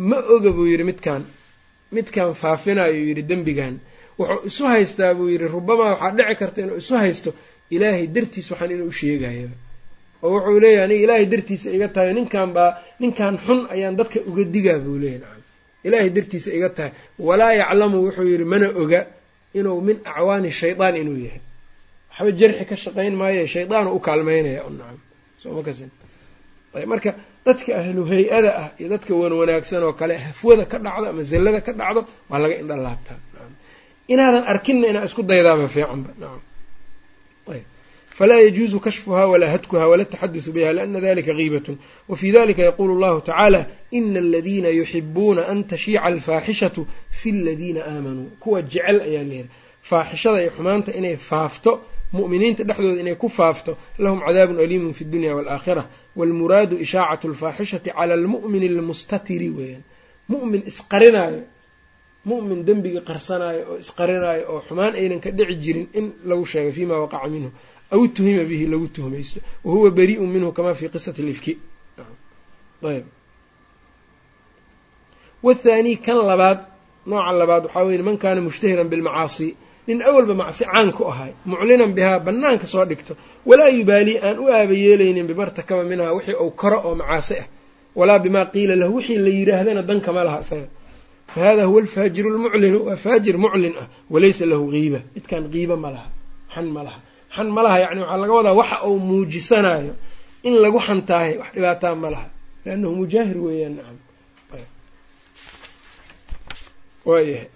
ma 0.08 0.16
oga 0.34 0.50
buu 0.56 0.66
yidhi 0.72 0.84
midkaan. 0.90 1.22
Midkaan 1.96 2.32
faafinayo 2.42 2.94
yidhi 3.08 3.22
dembigan 3.30 3.74
wuxuu 4.18 4.46
isu 4.48 4.62
haystaa 4.72 5.12
buu 5.18 5.28
yidhi 5.32 5.46
rubamaa 5.54 5.90
waxaa 5.94 6.12
dhici 6.18 6.34
karta 6.40 6.58
inuu 6.64 6.78
isu 6.82 6.94
haysto 7.02 7.30
ilaahay 7.74 8.06
dartiis 8.14 8.46
waxaan 8.52 8.70
inuu 8.74 8.88
usheegaya 8.92 9.48
oo 10.24 10.30
wuxuu 10.34 10.58
leeyahay 10.62 10.84
aniga 10.86 11.02
ilaahay 11.04 11.26
dartiisa 11.32 11.68
iga 11.76 11.88
tahay 11.94 12.12
ninkan 12.18 12.48
baa 12.56 12.70
ninkan 13.02 13.34
xun 13.46 13.60
ayaan 13.74 13.94
dadka 13.98 14.18
uga 14.30 14.42
digaa 14.54 14.78
buu 14.84 14.96
leeyahy 15.02 15.20
nacam 15.22 15.33
ilaahay 15.86 16.10
dartiisa 16.16 16.50
iga 16.58 16.68
tahay. 16.76 16.92
Walaa 17.28 17.52
yaclamu 17.60 17.96
wuxuu 18.06 18.26
yidhi 18.32 18.44
mana 18.52 18.66
oga 18.82 19.00
inuu 19.58 19.78
min 19.88 19.96
acwaani 20.10 20.50
shaydaan 20.60 20.94
inuu 21.02 21.18
yahay. 21.26 21.42
Waxba 22.10 22.30
jarxi 22.40 22.64
ka 22.70 22.76
shaqayn 22.84 23.14
maaye 23.20 23.42
shaydaanu 23.54 23.88
u 23.96 23.98
kaalmeynaya 24.06 24.62
nacam. 24.78 24.98
Sooma 25.42 25.62
kasin. 25.68 25.90
Ayb 26.76 26.88
marka 26.92 27.10
dadka 27.46 27.70
ahlu 27.80 28.02
hay'ada 28.12 28.50
ah 28.62 28.68
iyo 28.78 28.88
dadka 28.94 29.12
wan 29.20 29.32
wanaagsan 29.40 29.82
oo 29.86 29.92
kale 30.00 30.14
hafwada 30.26 30.64
ka 30.72 30.76
dhacdo 30.84 31.06
ama 31.12 31.22
zallada 31.30 31.60
ka 31.66 31.72
dhacdo 31.80 32.00
waa 32.30 32.38
laga 32.42 32.54
indha 32.62 32.76
laabtaa. 32.86 33.18
Nacam. 33.34 33.52
Inaadan 34.12 34.44
arkinna 34.52 34.86
inaa 34.92 35.04
isku 35.08 35.22
daydaaba 35.30 35.66
fiicanba. 35.74 36.10
Nacam 36.22 36.42
falaa 38.18 38.40
yajuuzu 38.46 38.78
kashfuha 38.86 39.22
walaa 39.32 39.50
hadkuha 39.54 39.84
wala 39.90 40.02
ataxadusu 40.06 40.50
biha 40.56 40.70
liana 40.76 41.00
dalika 41.06 41.32
giibatun 41.38 41.76
wafii 42.10 42.32
dalika 42.36 42.62
yaquulu 42.68 42.92
allahu 42.96 43.18
tacaala 43.28 43.60
ina 43.98 44.18
aladiina 44.24 44.68
yuxibuuna 44.78 45.42
an 45.52 45.58
tashiica 45.70 46.02
alfaaxishatu 46.10 46.82
fi 47.18 47.28
ladiina 47.46 47.80
aamanuu 47.90 48.28
kuwa 48.42 48.58
jecel 48.72 48.98
ayaa 49.08 49.22
leeyahay 49.30 49.48
faaxishada 49.90 50.38
iyo 50.42 50.50
xumaanta 50.56 50.90
inay 50.98 51.16
faafto 51.30 51.72
mu'miniinta 52.18 52.62
dhexdooda 52.68 53.00
inay 53.04 53.14
ku 53.22 53.28
faafto 53.38 53.72
lahum 54.02 54.18
cadaabun 54.26 54.58
aliimun 54.64 54.92
fi 54.98 55.02
dunya 55.12 55.30
waalaakhira 55.36 55.82
waalmuraadu 56.18 56.74
ishaacatu 56.84 57.24
alfaaxishati 57.32 57.90
cala 57.96 58.12
almu'mini 58.18 58.66
almustatiri 58.72 59.48
weeyaan 59.58 59.82
mu'min 60.32 60.60
isqarinaayo 60.70 61.40
mu'min 62.30 62.58
dembigii 62.68 63.00
qarsanaayo 63.08 63.62
oo 63.72 63.76
isqarinaayo 63.84 64.44
oo 64.52 64.60
xumaan 64.68 64.92
aynan 65.00 65.20
ka 65.24 65.30
dhici 65.38 65.54
jirin 65.64 65.86
in 65.98 66.06
lagu 66.28 66.44
sheegay 66.52 66.72
fiima 66.76 66.94
waqaca 67.02 67.28
minhu 67.34 67.50
aw 67.94 68.02
tuhima 68.16 68.44
bihi 68.50 68.64
lagu 68.72 68.86
tuhmaysto 68.96 69.38
wahuwa 69.66 69.90
barii'un 69.98 70.28
minhu 70.34 70.48
kama 70.56 70.72
fi 70.78 70.84
qisati 70.94 71.22
lifki 71.28 71.52
ayb 72.92 73.06
wathaani 75.46 75.92
kan 76.06 76.18
labaad 76.30 76.58
nooca 77.10 77.32
labaad 77.40 77.62
waxaa 77.66 77.84
weye 77.88 78.02
man 78.08 78.16
kaana 78.22 78.40
mushtahiran 78.46 78.88
bilmacaasi 78.92 79.48
nin 79.88 79.98
awalba 80.08 80.34
macsi 80.42 80.64
caan 80.70 80.88
ku 80.96 81.02
ahay 81.12 81.32
muclinan 81.50 81.90
bihaa 81.96 82.18
bannaanka 82.26 82.66
soo 82.72 82.84
dhigto 82.90 83.12
walaa 83.48 83.68
yubaalii 83.78 84.16
aan 84.26 84.36
u 84.38 84.46
aaba 84.56 84.74
yeelaynin 84.84 85.26
bimartakaba 85.30 85.82
minhaa 85.90 86.12
wixii 86.16 86.36
uu 86.44 86.50
karo 86.60 86.78
oo 86.88 86.94
macaasi 87.00 87.34
ah 87.42 87.46
walaa 87.98 88.18
bimaa 88.24 88.46
qiila 88.54 88.74
lahu 88.82 88.92
wixii 88.98 89.18
la 89.26 89.30
yidhaahdana 89.38 89.82
dankama 89.88 90.20
laha 90.28 90.38
isaga 90.44 90.68
fa 91.32 91.38
hada 91.46 91.64
huwa 91.68 91.80
alfaajiru 91.84 92.28
lmuclinu 92.36 92.78
waa 92.86 92.96
faajir 93.04 93.36
muclin 93.44 93.74
ah 93.82 93.86
walaysa 94.12 94.44
lahu 94.52 94.64
qiiba 94.74 95.00
midkaan 95.14 95.44
qiiba 95.54 95.76
ma 95.84 95.88
laha 95.94 96.08
xan 96.54 96.66
ma 96.76 96.82
laha 96.86 97.00
xan 97.34 97.48
ma 97.56 97.62
laha 97.66 97.78
yani 97.84 98.00
waxaa 98.02 98.20
laga 98.22 98.32
wadaa 98.38 98.54
waxa 98.60 98.76
uu 98.88 98.98
muujisanayo 99.08 99.94
in 100.46 100.54
lagu 100.64 100.78
xantaahay 100.86 101.32
wax 101.40 101.48
dhibaataa 101.54 101.94
ma 102.02 102.08
laha. 102.14 102.28
Liannahu 102.64 102.94
mujaahir 103.00 103.38
weeyaan 103.46 103.74
nacam 103.78 103.98
waayahay. 107.08 107.48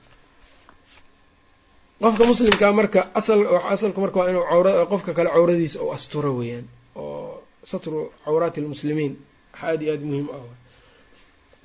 Qofka 2.03 2.23
muslimkaa 2.31 2.73
marka 2.73 3.01
asal 3.19 3.38
asalku 3.75 3.99
marka 4.05 4.17
waa 4.21 4.31
inuu 4.31 4.45
cawra 4.51 4.87
qofka 4.93 5.11
kale 5.17 5.31
cawradiisa 5.35 5.79
uu 5.83 5.93
asturo 5.97 6.31
weeyaan 6.38 6.67
oo 6.97 7.43
satru 7.71 8.12
cawraati 8.25 8.61
almuslimiin 8.62 9.12
wax 9.53 9.62
aada 9.64 9.83
iyo 9.85 9.93
aada 9.95 10.05
muhiim 10.11 10.29
ah. 10.37 10.43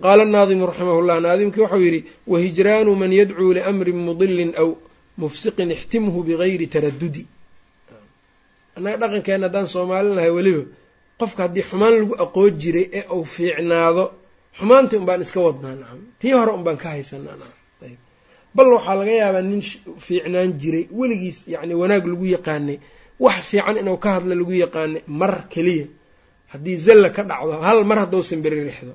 Qaala 0.03 0.23
annaadimu 0.23 0.65
raximah 0.69 0.97
llah 1.07 1.19
naadimkii 1.25 1.61
waxau 1.65 1.81
yidhi 1.85 1.99
wahijraanu 2.27 2.91
man 3.01 3.11
yadcuu 3.19 3.53
liamrin 3.57 3.99
mudilin 4.07 4.51
aw 4.61 4.69
mufsiqin 5.21 5.69
ixtimhu 5.75 6.23
bigayri 6.27 6.67
taradudi 6.67 7.23
annaga 8.77 8.97
dhaqankeenna 9.01 9.45
haddaan 9.47 9.67
soomaalinahay 9.75 10.31
weliba 10.37 10.63
qofka 11.19 11.41
haddii 11.45 11.63
xumaan 11.69 11.93
lagu 12.01 12.13
aqoon 12.25 12.51
jiray 12.61 12.85
ee 12.99 13.03
uu 13.17 13.23
fiicnaado 13.35 14.03
xumaantii 14.59 14.97
un 15.01 15.05
baan 15.09 15.21
iska 15.25 15.39
wadnaa 15.47 15.75
nacam 15.81 15.99
tii 16.19 16.33
hore 16.37 16.51
un 16.57 16.63
baan 16.65 16.77
ka 16.83 16.87
haysanaa 16.93 17.35
nacam 17.41 17.59
ayb 17.85 17.99
bal 18.55 18.67
waxaa 18.75 18.95
laga 18.99 19.13
yaabaa 19.21 19.41
nin 19.51 19.61
fiicnaan 20.05 20.49
jiray 20.61 20.85
weligiis 20.99 21.37
yacni 21.53 21.73
wanaag 21.81 22.03
lagu 22.11 22.25
yaqaanay 22.35 22.77
wax 23.25 23.37
fiican 23.51 23.75
inuu 23.81 23.97
ka 24.03 24.09
hadla 24.15 24.33
lagu 24.39 24.53
yaqaanay 24.63 25.01
mar 25.19 25.33
keliya. 25.53 25.85
Haddii 26.53 26.77
zalla 26.85 27.09
ka 27.15 27.21
dhacdo 27.29 27.53
hal 27.67 27.79
mar 27.89 27.97
haddousan 28.03 28.39
beririxdo 28.45 28.93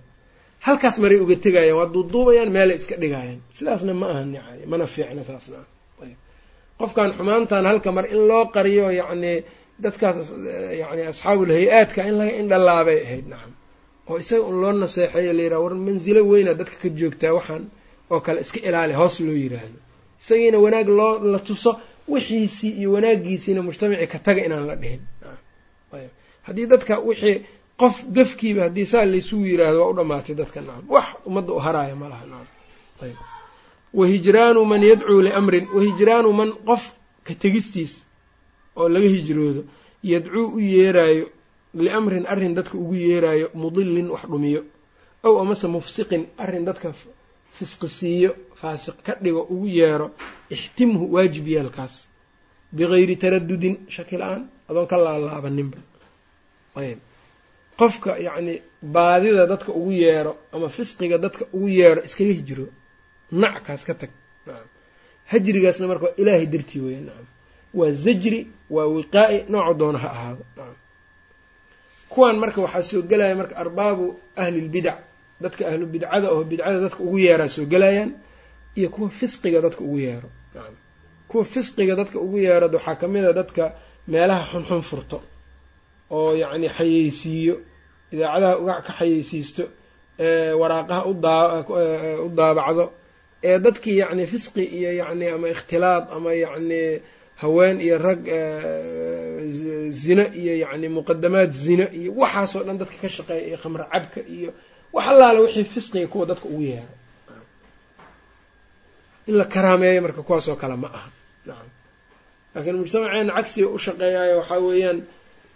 halkaas 0.66 0.96
maray 1.02 1.18
uga 1.24 1.36
tegayaan 1.44 1.76
waa 1.78 1.88
duuduubayaan 1.94 2.50
meelay 2.56 2.76
iska 2.80 2.94
dhigayaan. 3.02 3.40
Sidaasna 3.56 3.92
ma 4.00 4.06
ahan 4.12 4.30
yani 4.38 4.62
mana 4.70 4.84
fiicna 4.94 5.22
saasna. 5.28 5.58
Ayb 6.02 6.18
qofkan 6.80 7.10
xumaantan 7.18 7.64
halka 7.70 7.90
mar 7.96 8.04
in 8.14 8.20
loo 8.30 8.44
qariyo 8.54 8.86
yacni 9.00 9.32
dadkaas 9.84 10.16
yani 10.80 11.02
asxaabul 11.12 11.50
hay'aadka 11.58 12.00
in 12.08 12.14
laga 12.20 12.32
indhalaabay 12.42 12.98
ahayd 13.06 13.26
nacam 13.32 13.52
oo 14.10 14.16
isaga 14.22 14.42
un 14.50 14.56
loo 14.62 14.72
naseexeeyo 14.82 15.32
la 15.38 15.42
yidhaha 15.44 15.62
war 15.64 15.74
mansilo 15.86 16.20
weyna 16.30 16.52
dadka 16.60 16.76
ka 16.82 16.88
joogtaa 16.98 17.32
waxaan 17.38 17.64
oo 18.12 18.20
kale 18.26 18.38
iska 18.44 18.58
ilaali 18.68 18.94
hoos 19.00 19.14
loo 19.26 19.36
yiraahdo. 19.42 19.78
Isagiina 20.22 20.58
wanaag 20.64 20.88
loo 20.98 21.12
la 21.32 21.38
tuso 21.48 21.70
wixiisii 22.12 22.72
iyo 22.80 22.88
wanaaggiisiina 22.96 23.60
mujtamacii 23.66 24.06
ka 24.12 24.18
taga 24.26 24.40
inaan 24.46 24.66
la 24.70 24.76
dhihin. 24.82 25.02
Haddii 26.46 26.66
dadka 26.72 26.94
wixii 27.08 27.36
qof 27.80 27.94
gafkiiba 28.16 28.62
haddii 28.66 28.86
saa 28.92 29.04
laysugu 29.12 29.44
yiraahdo 29.52 29.78
waa 29.82 29.90
u 29.92 29.94
dhamaatay 29.98 30.34
dadka 30.40 30.60
nacam 30.66 30.84
wax 30.94 31.06
ummadda 31.28 31.52
u 31.52 31.58
haraaya 31.66 31.94
ma 32.00 32.06
laha 32.12 32.24
nacam 32.32 32.48
ayb 33.04 33.16
wahijraanu 33.98 34.60
man 34.70 34.82
yadcuu 34.90 35.20
liamrin 35.26 35.64
wahijraanu 35.76 36.28
man 36.40 36.50
qof 36.68 36.82
ka 37.26 37.34
tegistiis 37.42 37.92
oo 38.80 38.86
laga 38.94 39.08
hijroodo 39.14 39.62
yadcuu 40.12 40.46
u 40.56 40.60
yeeraayo 40.74 41.26
liamrin 41.84 42.24
arrin 42.32 42.52
dadka 42.58 42.74
ugu 42.82 42.94
yeeraayo 43.06 43.46
mudilin 43.62 44.08
wax 44.14 44.22
dhumiyo 44.32 44.60
ow 45.26 45.34
amase 45.42 45.66
mufsiqin 45.76 46.22
arrin 46.44 46.64
dadka 46.68 46.88
fisqisiiyo 47.58 48.30
faasiq 48.60 48.96
ka 49.06 49.12
dhigo 49.24 49.42
ugu 49.54 49.66
yeero 49.78 50.06
ixtimhu 50.54 51.02
waajib 51.14 51.46
yeelkaas 51.54 51.94
bigayri 52.76 53.16
taradudin 53.22 53.74
shaki 53.94 54.16
la'aan 54.20 54.42
adoon 54.68 54.86
ka 54.90 54.96
laalaabaninba 55.04 55.78
ayb. 56.82 56.98
Qofka 57.80 58.10
yacni 58.26 58.54
baadida 58.94 59.42
dadka 59.52 59.70
ugu 59.80 59.92
yeero 60.02 60.32
ama 60.54 60.68
fisqiga 60.76 61.16
dadka 61.24 61.44
ugu 61.56 61.68
yeero 61.78 62.00
iskaga 62.08 62.32
hijiro 62.38 62.64
nackaas 63.42 63.82
ka 63.88 63.94
tag. 64.00 64.10
Hajrigaasna 65.30 65.86
marka 65.90 66.06
ilaahay 66.20 66.46
dartii 66.52 66.80
weya 66.84 67.00
nacam 67.08 67.26
waa 67.78 67.92
zajri 68.04 68.40
waa 68.74 68.86
wiqaa'i 68.96 69.36
nooca 69.52 69.72
doona 69.80 69.98
ha 70.04 70.08
ahaado. 70.16 70.42
Kuwan 72.12 72.36
marka 72.42 72.60
waxaa 72.64 72.82
soo 72.90 73.02
gelaya 73.10 73.34
marka 73.40 73.54
arbaabu 73.62 74.06
ahlilbidac 74.42 74.98
dadka 75.42 75.62
ahlu 75.70 75.84
bidcada 75.92 76.26
oo 76.34 76.42
bidcada 76.50 76.78
dadka 76.84 77.00
ugu 77.06 77.18
yeeraa 77.26 77.48
soo 77.56 77.64
gelayaan 77.72 78.10
iyo 78.78 78.88
kuwa 78.94 79.08
fisqiga 79.18 79.58
dadka 79.66 79.80
ugu 79.86 79.98
yeero. 80.06 80.28
Kuwa 81.30 81.44
fisqiga 81.52 81.94
dadka 82.00 82.18
ugu 82.24 82.36
yeerad 82.46 82.72
waxaa 82.76 82.96
ka 83.00 83.06
mid 83.12 83.24
a 83.24 83.32
dadka 83.38 83.64
meelaha 84.12 84.44
xunxun 84.52 84.82
furto 84.90 85.18
oo 86.16 86.30
yacni 86.42 86.68
xayeysiiyo 86.78 87.54
idaacadaha 88.12 88.54
ugac 88.62 88.80
ka 88.86 88.92
xayeysiisto 88.98 89.62
waraaqaha 90.60 91.02
u 92.24 92.28
daabacdo 92.38 92.84
ee 93.50 93.58
dadkii 93.64 93.96
yacni 94.02 94.24
fisqi 94.32 94.62
iyo 94.78 94.90
yacni 95.00 95.26
ama 95.34 95.46
ikhtilaad 95.54 96.04
ama 96.16 96.30
yacni 96.44 96.80
haween 97.42 97.76
iyo 97.86 97.96
rag 98.06 98.20
zina 100.02 100.24
iyo 100.40 100.52
yacni 100.62 100.88
muqadamaad 100.96 101.50
zina 101.64 101.84
iyo 101.98 102.10
waxaasoo 102.22 102.62
dhan 102.66 102.76
dadka 102.80 102.96
ka 103.02 103.08
shaqeeya 103.16 103.44
iyo 103.48 103.56
khamro 103.62 103.84
cabka 103.92 104.20
iyo 104.36 104.50
wax 104.94 105.06
allaale 105.12 105.38
wixii 105.44 105.64
fisqiga 105.74 106.06
kuwa 106.12 106.24
dadka 106.30 106.46
ugu 106.52 106.62
yeero 106.70 106.92
in 109.28 109.34
la 109.40 109.44
karaameeyo 109.54 110.00
marka 110.04 110.22
kuwaasoo 110.26 110.56
kale 110.62 110.76
ma 110.82 110.88
aha. 110.98 111.10
Nacam 111.46 111.68
laakiin 112.54 112.76
mujtamaceena 112.80 113.32
cagsiga 113.38 113.68
u 113.68 113.78
shaqeeyaayo 113.84 114.34
waxaa 114.40 114.58
weeyaan 114.68 114.98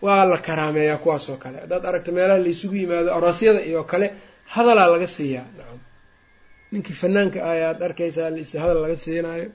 waa 0.04 0.24
la 0.30 0.38
karaameeyaa 0.46 0.98
kuwaasoo 1.04 1.36
kale. 1.42 1.56
Haddaad 1.62 1.84
aragto 1.88 2.10
meelaha 2.16 2.38
laysugu 2.44 2.74
yimaado 2.80 3.10
aroosyada 3.16 3.60
iyo 3.70 3.80
kale 3.90 4.06
hadalaa 4.54 4.86
laga 4.92 5.06
siiyaa. 5.16 5.46
Nacam 5.58 5.78
ninkii 6.72 6.94
fanaanka 7.02 7.38
ah 7.46 7.50
ayaad 7.56 7.78
arkaysaa 7.88 8.28
hadal 8.62 8.78
laga 8.84 8.96
siinaayo 9.04 9.48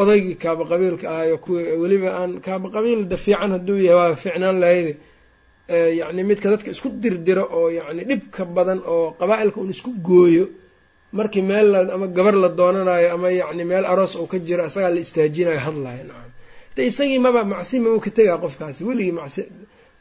odaygii 0.00 0.36
kaaba 0.44 0.62
qabiilka 0.70 1.06
ahayo 1.14 1.36
kuwi 1.44 1.62
weliba 1.82 2.08
aan 2.20 2.30
kaaba 2.46 2.66
qabiil 2.76 3.00
da 3.10 3.16
fiican 3.24 3.50
hadduu 3.56 3.78
yahay 3.86 3.96
waa 4.00 4.16
fiicnaan 4.22 4.56
lahayde 4.62 4.92
yacni 6.00 6.22
midka 6.30 6.46
dadka 6.52 6.68
isku 6.74 6.88
dirdiro 7.02 7.44
oo 7.58 7.68
yacni 7.78 8.02
dhibka 8.10 8.42
badan 8.56 8.80
oo 8.94 9.06
qabaa-ilka 9.20 9.58
un 9.64 9.70
isku 9.74 9.90
gooyo 10.08 10.44
markii 11.18 11.42
meel 11.50 11.68
ama 11.94 12.06
gabar 12.16 12.34
la 12.42 12.48
doonanayo 12.58 13.08
ama 13.16 13.28
yacni 13.40 13.64
meel 13.70 13.84
aroos 13.92 14.12
uu 14.20 14.26
ka 14.32 14.38
jiro 14.46 14.64
isagaa 14.70 14.90
la 14.96 15.00
istaajinayo 15.06 15.60
hadlayo 15.66 16.04
nacam. 16.10 16.30
De 16.76 16.80
isagii 16.90 17.18
maba 17.26 17.40
macsi 17.52 17.76
maba 17.84 17.98
ka 18.04 18.10
tegaa 18.16 18.38
qofkaasi 18.44 18.80
weligii 18.88 19.12
macsi 19.20 19.40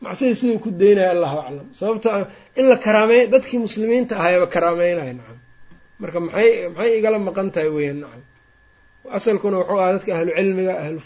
macsida 0.05 0.33
sidau 0.39 0.59
ku 0.63 0.69
daynaya 0.81 1.09
allahu 1.15 1.37
aclam. 1.43 1.67
Sababto 1.79 2.09
in 2.59 2.65
la 2.71 2.77
karaameey 2.85 3.23
dadkii 3.33 3.59
muslimiinta 3.65 4.13
ahayaba 4.21 4.47
karaameynaya 4.55 5.13
nacam. 5.19 5.37
Marka 6.01 6.19
maxay 6.25 6.49
maxay 6.75 6.91
igala 6.99 7.17
maqan 7.27 7.47
tahay 7.53 7.69
weeyaan 7.75 7.99
nacam 8.03 8.21
asalkuna 9.09 9.57
wuxuu 9.57 9.79
ahaa 9.79 9.93
dadka 9.93 10.11
ahlu 10.17 10.31
cilmiga 10.35 10.73
ahlu 10.79 10.99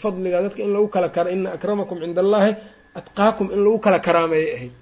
dadka 0.44 0.62
in 0.62 0.72
lagu 0.72 0.88
kala 0.88 1.08
kara 1.08 1.30
ina 1.30 1.52
akramakum 1.52 1.98
cinda 2.00 2.20
allaahi 2.20 2.56
atqaakum 2.94 3.50
in 3.52 3.64
lagu 3.64 3.78
kala 3.78 3.98
karaameeyo 3.98 4.54
ahayd. 4.56 4.72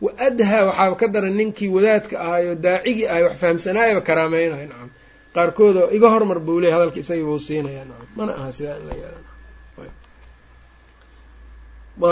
Wa 0.00 0.10
adhaa 0.18 0.64
waxaaba 0.66 0.96
ka 0.96 1.08
daran 1.08 1.34
ninkii 1.36 1.68
wadaadka 1.68 2.20
ahayo 2.20 2.54
daacigii 2.54 3.06
ahay 3.06 3.22
wax 3.22 3.36
fahamsanaayaba 3.40 4.00
karaameynaya 4.00 4.66
nacam 4.66 4.90
qaarkoodoo 5.34 5.90
iga 5.96 6.08
hormar 6.10 6.38
buu 6.40 6.60
leey 6.60 6.72
hadalka 6.72 6.98
isagii 7.00 7.24
buu 7.28 7.38
siinaya 7.38 7.84
nacam 7.84 8.06
mana 8.16 8.32
aha 8.38 8.52
sidaa 8.52 8.76
in 8.80 8.86
la 8.88 8.94
yeela 8.94 9.20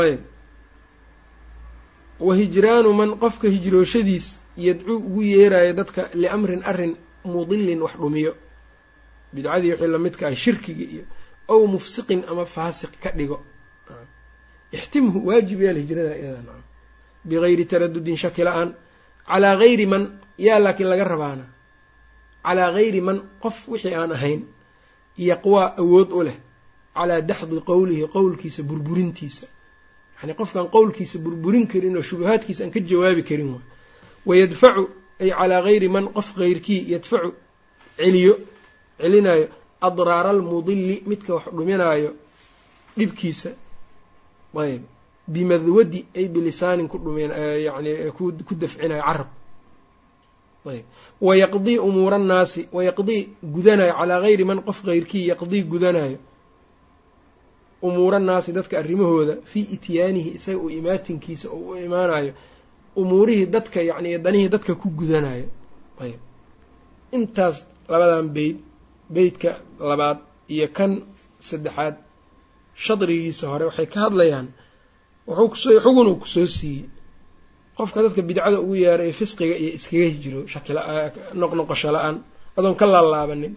ayb. 0.05 0.21
Wahijraanu 2.21 2.93
man 2.93 3.11
qofka 3.23 3.49
hijrooshadiis 3.49 4.27
yadcuu 4.57 4.97
ugu 4.97 5.23
yeerayo 5.23 5.73
dadka 5.73 6.09
liamrin 6.15 6.63
arrin 6.71 6.97
mudilin 7.25 7.81
wax 7.83 7.97
dhumiyo 7.97 8.33
bidcadii 9.33 9.71
wixii 9.73 10.25
ah 10.25 10.35
shirkiga 10.35 10.85
iyo 10.95 11.05
ow 11.49 11.67
mufsiqin 11.67 12.25
ama 12.31 12.45
faasiq 12.47 12.93
ka 13.03 13.11
dhigo. 13.19 13.39
Ixtimhu 14.73 15.27
waajib 15.27 15.61
yeel 15.63 15.77
hijrada 15.83 16.15
iyada 16.19 16.55
bigayri 17.25 17.65
taradudin 17.67 18.17
shaki 18.17 18.43
la'aan 18.45 18.75
calaa 19.27 19.57
gayri 19.57 19.87
man 19.87 20.03
yaa 20.39 20.59
laakiin 20.59 20.89
laga 20.89 21.05
rabaana. 21.05 21.45
Calaa 22.45 22.73
gayri 22.73 23.01
man 23.01 23.23
qof 23.43 23.57
wixii 23.69 23.95
aan 23.95 24.13
ahayn 24.13 24.41
yaqwaa 25.19 25.75
awood 25.83 26.11
u 26.13 26.23
leh. 26.23 26.37
Calaa 26.95 27.21
daxdi 27.21 27.61
qowlihi 27.71 28.09
qowlkiisa 28.17 28.63
burburintiisa. 28.63 29.47
Yani 30.23 30.35
qofkaan 30.35 30.69
qowlkiisa 30.77 31.19
burburin 31.19 31.67
karin 31.67 31.97
oo 31.97 32.03
shubahaadkiisa 32.03 32.65
aan 32.65 32.71
ka 32.71 32.81
jawaabi 32.81 33.23
karin 33.29 33.61
wayadfacu 34.27 34.85
ay 35.21 35.31
calaa 35.31 35.63
gayri 35.63 35.89
man 35.89 36.05
qof 36.17 36.29
keyrkii 36.37 36.91
yadfacu 36.93 37.35
celiyo 37.97 38.35
celinayo 39.03 39.47
adraara 39.89 40.31
almudili 40.35 40.97
midka 41.11 41.31
wax 41.37 41.45
dhuminaayo 41.57 42.11
dhibkiisa. 42.99 43.51
Ayb. 44.63 44.83
Bimadwadi 45.33 46.01
ay 46.19 46.27
bilisaanin 46.35 46.89
ku 46.93 46.97
dhumin 47.05 47.31
yani 47.67 47.91
ku 48.17 48.55
dafcinayo 48.63 49.03
carab. 49.09 49.29
Ayb. 50.73 50.85
Wayaqdii 51.27 51.79
umuura 51.89 52.17
annaasi 52.21 52.61
wayaqdii 52.77 53.23
gudanayo 53.55 53.93
calaa 53.99 54.21
gayri 54.25 54.45
man 54.51 54.59
qof 54.67 54.79
keyrkii 54.87 55.25
yaqdii 55.31 55.63
gudanayo 55.73 56.19
umuura 57.87 58.17
annaasi 58.21 58.53
dadka 58.57 58.75
arrimahooda 58.83 59.35
fii 59.51 59.67
ityaanihi 59.77 60.31
isaga 60.39 60.59
u 60.59 60.69
imaatinkiisa 60.79 61.47
oo 61.57 61.71
u 61.73 61.77
imaanayo 61.87 62.33
umuurihii 63.01 63.47
dadka 63.55 63.79
yacni 63.91 64.19
danihii 64.25 64.49
dadka 64.55 64.73
ku 64.75 64.89
gudanayo 64.99 65.47
ayb. 66.05 66.19
Intaas 67.17 67.57
labadan 67.89 68.29
beyd 68.37 68.57
beydka 69.15 69.51
labaad 69.91 70.19
iyo 70.55 70.67
kan 70.77 70.93
saddexaad. 71.49 71.95
Shadrigiisa 72.85 73.45
hore 73.53 73.65
waxay 73.69 73.87
ka 73.93 73.99
hadlayaan 74.07 74.47
xugunuu 75.85 76.17
ku 76.23 76.27
soo 76.35 76.47
siiyey. 76.57 76.85
Qofka 77.77 77.99
dadka 78.05 78.23
bidcada 78.29 78.57
ugu 78.65 78.75
yeera 78.85 79.05
ee 79.09 79.13
fisqiga 79.21 79.55
iyo 79.63 79.71
iskaga 79.79 80.07
hijiro 80.15 80.41
shakinoqnoqosho 80.53 81.89
la'aan 81.97 82.17
adoon 82.59 82.75
ka 82.81 82.87
laalaabanin. 82.93 83.55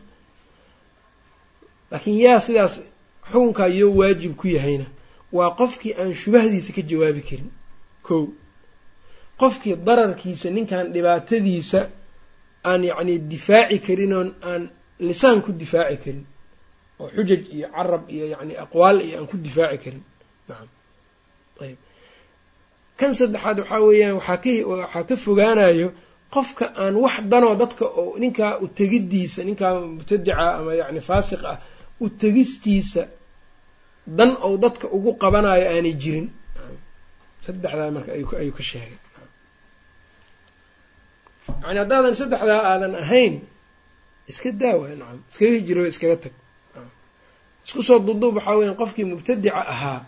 Laakiin 1.92 2.18
yaa 2.26 2.40
sidaas 2.46 2.74
xukunkaa 3.32 3.68
yoo 3.80 3.92
waajib 4.00 4.34
ku 4.42 4.48
yahayna 4.56 4.86
waa 5.38 5.50
qofkii 5.60 5.94
aan 6.02 6.12
shubahdiisa 6.22 6.72
ka 6.78 6.82
jawaabi 6.90 7.22
karin. 7.30 7.50
Kow 8.08 8.22
qofkii 9.42 9.76
dararkiisa 9.88 10.48
ninkan 10.56 10.86
dhibaatadiisa 10.94 11.80
aan 12.70 12.82
yacni 12.90 13.16
difaaci 13.32 13.78
karin 13.88 14.14
oon 14.18 14.30
aan 14.52 14.62
lisaan 15.00 15.42
ku 15.46 15.52
difaaci 15.62 15.98
karin 16.04 16.22
oo 17.00 17.08
xujaj 17.16 17.42
iyo 17.56 17.68
carab 17.76 18.04
iyo 18.16 18.26
yacni 18.34 18.54
aqwaal 18.64 18.98
iyo 19.08 19.16
aan 19.20 19.28
ku 19.32 19.38
difaaci 19.46 19.78
karin. 19.84 20.04
Nacam 20.50 20.70
ayb 21.64 21.78
kan 23.00 23.12
saddexaad 23.20 23.58
waxaa 23.62 23.82
weeyaan 23.88 24.16
waxaa 24.20 24.38
ka 24.44 24.52
waxaa 24.72 25.04
ka 25.10 25.16
fogaanayo 25.26 25.88
qofka 26.34 26.66
aan 26.84 26.96
wax 27.04 27.16
danoo 27.32 27.56
dadka 27.62 27.86
oo 28.02 28.18
ninkaa 28.24 28.54
u 28.64 28.68
tegiddiisa 28.78 29.40
ninkaa 29.48 29.74
mubtadica 29.96 30.34
ama 30.60 30.72
yacni 30.82 31.02
faasiq 31.10 31.42
ah 31.52 31.58
u 32.04 32.10
tegistiisa 32.22 33.04
dan 34.18 34.32
ou 34.46 34.54
dadka 34.64 34.86
ugu 34.96 35.12
qabanayo 35.22 35.66
aanay 35.74 35.96
jirin. 36.02 36.28
Saddexdaa 37.46 37.92
marka 37.96 38.12
ayuu 38.18 38.54
ka 38.58 38.64
sheegay. 38.70 38.98
Yani 41.64 41.78
haddaadan 41.84 42.14
saddexdaa 42.20 42.62
aadan 42.72 42.94
ahayn 43.04 43.34
iska 44.30 44.50
daawa 44.62 44.84
nacam. 45.02 45.20
Iskaga 45.30 45.52
hijiro 45.58 45.82
iskaga 45.92 46.18
tag. 46.24 46.34
Isku 47.66 47.82
soo 47.88 48.00
duduub 48.08 48.34
waxaa 48.38 48.56
weya 48.60 48.74
qofkii 48.82 49.06
mubtadica 49.12 49.52
ahaa 49.74 50.00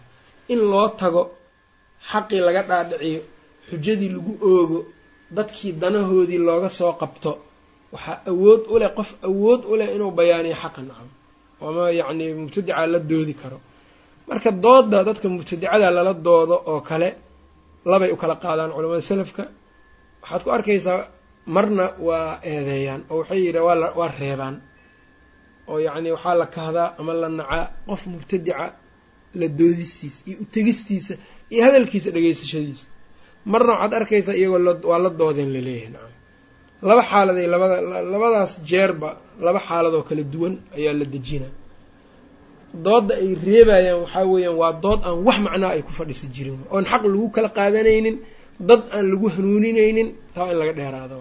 in 0.54 0.60
loo 0.71 0.88
tago 1.01 1.21
xaqii 2.10 2.41
laga 2.47 2.62
dhaadhiciyo 2.69 3.21
xujadii 3.69 4.10
lagu 4.15 4.34
oogo 4.51 4.80
dadkii 5.38 5.71
danahoodii 5.82 6.39
looga 6.47 6.69
soo 6.80 6.91
qabto 7.01 7.32
waxaa 7.93 8.17
awood 8.32 8.62
u 8.73 8.75
leh 8.82 8.91
qof 8.97 9.10
awood 9.30 9.62
u 9.71 9.73
leh 9.80 9.88
inuu 9.95 10.12
bayaaniyo 10.19 10.56
xaqa 10.63 10.82
nacam. 10.89 11.10
Ama 11.67 11.84
yacni 11.99 12.25
mubtadica 12.41 12.86
la 12.93 12.99
doodi 13.10 13.34
karo. 13.41 13.58
Marka 14.28 14.49
dooda 14.65 14.97
dadka 15.08 15.28
mubtadicada 15.36 15.88
lala 15.97 16.13
doodo 16.28 16.56
oo 16.71 16.80
kale 16.89 17.10
labay 17.91 18.10
u 18.15 18.17
kala 18.21 18.36
qaadaan 18.43 18.71
culamada 18.75 19.01
salafka. 19.12 19.43
Waxaad 20.21 20.41
ku 20.45 20.49
arkaysaa 20.58 20.99
marna 21.56 21.86
waa 22.08 22.30
eedeeyaan 22.52 23.02
oo 23.12 23.18
waxay 23.22 23.40
yidha 23.46 23.62
waa 24.00 24.10
reebaan. 24.22 24.56
oo 25.72 25.78
yacni 25.88 26.10
waxaa 26.16 26.36
la 26.42 26.46
kahdaa 26.56 26.90
ama 27.00 27.14
la 27.22 27.30
nacaa 27.40 27.64
qof 27.88 28.02
mubtadica 28.14 28.66
la 29.40 29.48
doodistiisa 29.60 30.20
iyo 30.30 30.38
utegistiisa 30.46 31.14
iyo 31.54 31.62
hadalkiisa 31.66 32.10
dhegeysashadiisa 32.16 32.86
marna 33.52 33.72
waxaad 33.74 33.94
arkaysaa 34.00 34.36
iyagoo 34.40 34.62
waa 34.90 35.00
la 35.06 35.10
doodeen 35.20 35.50
la 35.56 35.62
leeyahay 35.68 35.90
nacam. 35.96 36.14
Laba 36.90 37.02
xaaladay 37.12 37.48
labada 37.54 37.76
labadaas 38.14 38.54
jeerba 38.70 39.10
laba 39.46 39.60
xaaladoo 39.68 40.04
kala 40.10 40.24
duwan 40.34 40.54
ayaa 40.78 40.94
la 41.02 41.06
dejina 41.14 41.48
doodda 42.86 43.14
ay 43.24 43.30
reebayaan 43.48 43.98
waxaa 44.04 44.26
weeyaan 44.34 44.56
waa 44.62 44.74
dood 44.84 45.00
aan 45.08 45.18
wax 45.28 45.38
macnaa 45.46 45.72
ay 45.76 45.82
ku 45.88 45.92
fadhisi 46.00 46.26
jirin. 46.36 46.60
Oon 46.74 46.86
xaq 46.92 47.04
lagu 47.14 47.28
kala 47.36 47.50
qaadanaynin 47.58 48.16
dad 48.70 48.82
aan 48.96 49.06
lagu 49.12 49.28
hanuuninaynin 49.36 50.08
taa 50.36 50.48
in 50.52 50.58
laga 50.62 50.74
dheeraado 50.80 51.18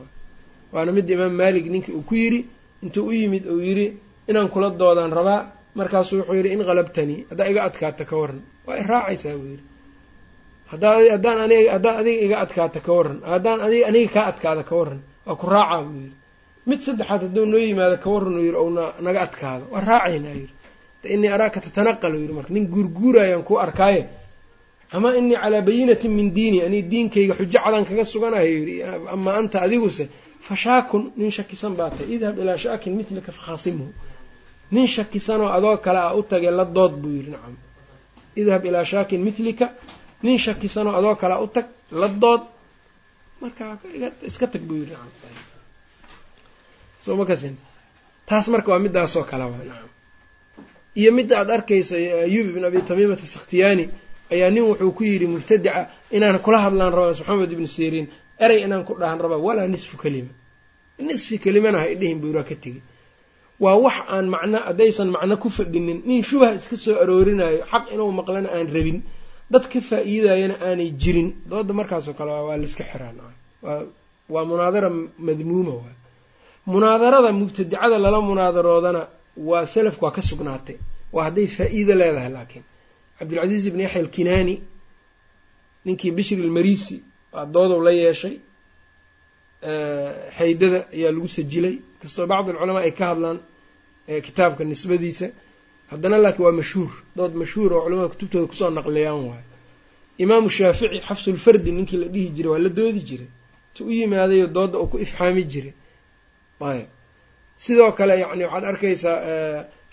waana 0.75 0.91
midda 0.97 1.13
imaam 1.17 1.35
maalik 1.41 1.67
ninkii 1.75 1.95
uu 1.99 2.05
ku 2.09 2.15
yidhi 2.23 2.41
intuu 2.85 3.05
u 3.11 3.13
yimid 3.21 3.45
uu 3.53 3.61
yidhi 3.69 3.87
inaan 4.31 4.49
kula 4.55 4.69
doodaan 4.81 5.13
rabaa 5.19 5.41
markaasuu 5.79 6.17
wuxuu 6.21 6.37
yidhi 6.39 6.51
in 6.57 6.63
qalabtanii 6.69 7.19
haddaa 7.31 7.47
iga 7.53 7.61
adkaata 7.69 8.05
ka 8.11 8.15
waran 8.21 8.41
waa 8.67 8.77
i 8.81 8.83
raacaysaa 8.93 9.35
buu 9.41 9.49
yidhi. 9.53 9.65
Haddaan 10.71 11.39
anig 11.45 11.67
haddaan 11.75 11.97
adiga 12.01 12.21
iga 12.27 12.37
adkaata 12.45 12.79
ka 12.87 12.93
waran 12.99 13.19
haddaan 13.33 13.61
adig 13.67 13.83
aniga 13.89 14.11
kaa 14.15 14.27
adkaada 14.33 14.63
ka 14.69 14.75
waran 14.81 15.01
waa 15.27 15.37
ku 15.41 15.47
raacaa 15.55 15.83
buu 15.87 15.97
yidhi. 16.03 16.17
Mid 16.69 16.81
saddexaad 16.87 17.21
hadduu 17.27 17.47
noo 17.53 17.61
yimaado 17.67 17.97
ka 18.05 18.09
waran 18.15 18.35
uu 18.39 18.45
yidhi 18.49 18.59
ou 18.63 18.69
naga 19.07 19.21
adkaado. 19.27 19.65
Waa 19.73 19.81
raacaynaa 19.91 20.35
yidhi. 20.41 20.53
Innii 21.15 21.31
araaka 21.37 21.59
tatanaqal 21.65 22.15
yidhi 22.23 22.33
marka 22.39 22.51
nin 22.57 22.65
guurguurayaan 22.73 23.43
kuu 23.49 23.59
arkaaye. 23.67 24.03
Ama 24.97 25.09
inii 25.19 25.37
calaa 25.43 25.63
bayinatin 25.69 26.13
min 26.19 26.29
diini 26.37 26.59
anii 26.67 26.83
diinkayga 26.93 27.35
xujo 27.39 27.59
cadan 27.65 27.85
kaga 27.89 28.05
suganayo 28.13 28.51
yidhi. 28.61 28.75
Ama 29.15 29.31
anta 29.41 29.57
adiguse 29.67 30.05
fashaakun 30.49 31.03
nin 31.19 31.31
shakisan 31.37 31.73
baa 31.79 31.91
tahy 31.97 32.07
idhab 32.17 32.37
ilaa 32.43 32.57
shaakin 32.65 32.93
mitlika 32.99 33.31
fakhaasimhu 33.39 33.87
nin 34.75 34.87
shakisanoo 34.95 35.49
adoo 35.57 35.77
kale 35.85 35.99
ah 36.09 36.15
u 36.19 36.23
tage 36.31 36.51
la 36.59 36.65
dood 36.77 36.93
buu 37.03 37.13
yidhi. 37.17 37.31
Nacam. 37.35 37.55
idhab 38.41 38.63
ilaa 38.69 38.85
shaakin 38.93 39.21
mitlika 39.27 39.67
nin 40.25 40.39
shakisanoo 40.45 40.95
adoo 40.99 41.15
kale 41.21 41.35
a 41.35 41.41
u 41.41 41.47
tag 41.55 41.67
la 42.01 42.09
dood. 42.23 42.43
Marka 43.41 43.65
iska 44.29 44.47
tag 44.53 44.63
buu 44.69 44.77
yidhi. 44.81 44.93
Nacam. 44.93 45.11
Soo 47.05 47.17
ma 47.17 47.25
kasin? 47.31 47.55
Taas 48.29 48.47
marka 48.53 48.69
waa 48.73 48.79
midaasoo 48.87 49.25
kale 49.31 49.45
wa 49.45 49.57
nacam. 49.59 49.89
Iyo 51.01 51.11
midda 51.17 51.35
aada 51.41 51.53
arkayso 51.59 51.95
ayuub 52.27 52.47
ibn 52.51 52.65
abi 52.69 52.79
tamiimata 52.89 53.27
sakhtiyaani 53.35 53.85
ayaa 54.35 54.51
nin 54.55 54.63
wuxuu 54.69 54.93
ku 54.97 55.03
yidhi 55.11 55.27
mubtadica 55.33 55.73
inaan 56.17 56.39
kula 56.45 56.59
hadlaan 56.65 56.93
rabaa 56.97 57.09
maxamed 57.19 57.53
ibni 57.55 57.69
siriin 57.77 58.07
erey 58.45 58.59
inaan 58.65 58.85
ku 58.89 58.93
dhahan 59.01 59.19
rabaa 59.25 59.41
walaa 59.47 59.69
nisfu 59.75 59.97
kelima 60.03 60.33
nisfi 61.09 61.37
kelimana 61.45 61.79
ha 61.83 61.87
idhihin 61.95 62.19
buu 62.21 62.29
yiraa 62.33 62.47
ka 62.51 62.55
tegi. 62.63 62.81
Waa 63.65 63.77
wax 63.85 63.97
aan 64.15 64.27
macno 64.35 64.59
haddaysan 64.69 65.09
macno 65.17 65.35
ku 65.43 65.49
fadhinin 65.57 65.99
nin 66.09 66.23
shubha 66.29 66.49
iska 66.59 66.77
soo 66.85 66.97
aroorinayo 67.03 67.59
xaq 67.73 67.85
inuu 67.95 68.11
maqlana 68.19 68.49
aan 68.57 68.67
rabin. 68.77 68.99
Dad 69.53 69.65
ka 69.73 69.79
faa-iidayana 69.89 70.55
aanay 70.67 70.91
jirin. 71.03 71.29
Dooda 71.51 71.73
markaasoo 71.79 72.15
kale 72.19 72.31
waa 72.49 72.57
laiska 72.63 72.85
xiraan 72.91 73.17
waa 74.35 74.45
munaadara 74.51 74.89
madmuuma 75.27 75.73
waa. 75.81 75.95
Munaadarada 76.73 77.31
mubtadicada 77.41 77.97
lala 78.05 78.21
munaadaroodana 78.29 79.03
waa 79.49 79.67
salafku 79.75 80.03
waa 80.07 80.15
ka 80.17 80.23
sugnaatay. 80.29 80.77
Waa 81.15 81.25
hadday 81.29 81.47
faa-iido 81.57 81.93
leedahay 82.01 82.31
laakiin 82.37 82.65
cabdilcasiis 83.19 83.65
ibn 83.71 83.81
yaxya 83.87 84.01
alkinaani 84.05 84.55
ninkii 85.87 86.11
bishri 86.17 86.37
ilmarisi 86.47 86.97
waa 87.35 87.45
doodow 87.55 87.81
la 87.87 87.93
yeeshay 88.03 88.35
xaydada 90.39 90.79
ayaa 90.97 91.13
lagu 91.17 91.29
sajilay. 91.37 91.75
Kastoo 92.01 92.27
bacd 92.33 92.47
alculamaa 92.51 92.83
ay 92.89 92.93
ka 92.99 93.05
hadlaan 93.13 93.39
kitaabka 94.27 94.63
nisbadiisa 94.73 95.27
haddana 95.91 96.17
laakiin 96.25 96.45
waa 96.47 96.53
mashhuur. 96.61 96.93
Dood 97.17 97.33
mashhuur 97.43 97.71
oo 97.77 97.81
culamada 97.85 98.09
kutubtooda 98.13 98.47
ku 98.51 98.55
soo 98.61 98.71
naqliyaan 98.79 99.23
waayo 99.31 99.47
imaamu 100.23 100.49
shaafici 100.57 100.99
xafsulfardi 101.09 101.71
ninkii 101.77 101.99
la 102.03 102.07
dhihi 102.15 102.29
jiray 102.37 102.51
waa 102.55 102.63
la 102.67 102.69
doodi 102.79 103.01
jiray. 103.09 103.29
Tu 103.75 103.81
u 103.89 103.91
yimaadayo 103.99 104.47
doodda 104.57 104.77
uu 104.83 104.87
ku 104.93 104.97
ifxaami 105.05 105.43
jiray. 105.53 105.75
Ayb 106.71 106.87
sidoo 107.65 107.91
kale 107.99 108.15
yacni 108.23 108.45
waxaad 108.45 108.65
arkaysaa 108.73 109.19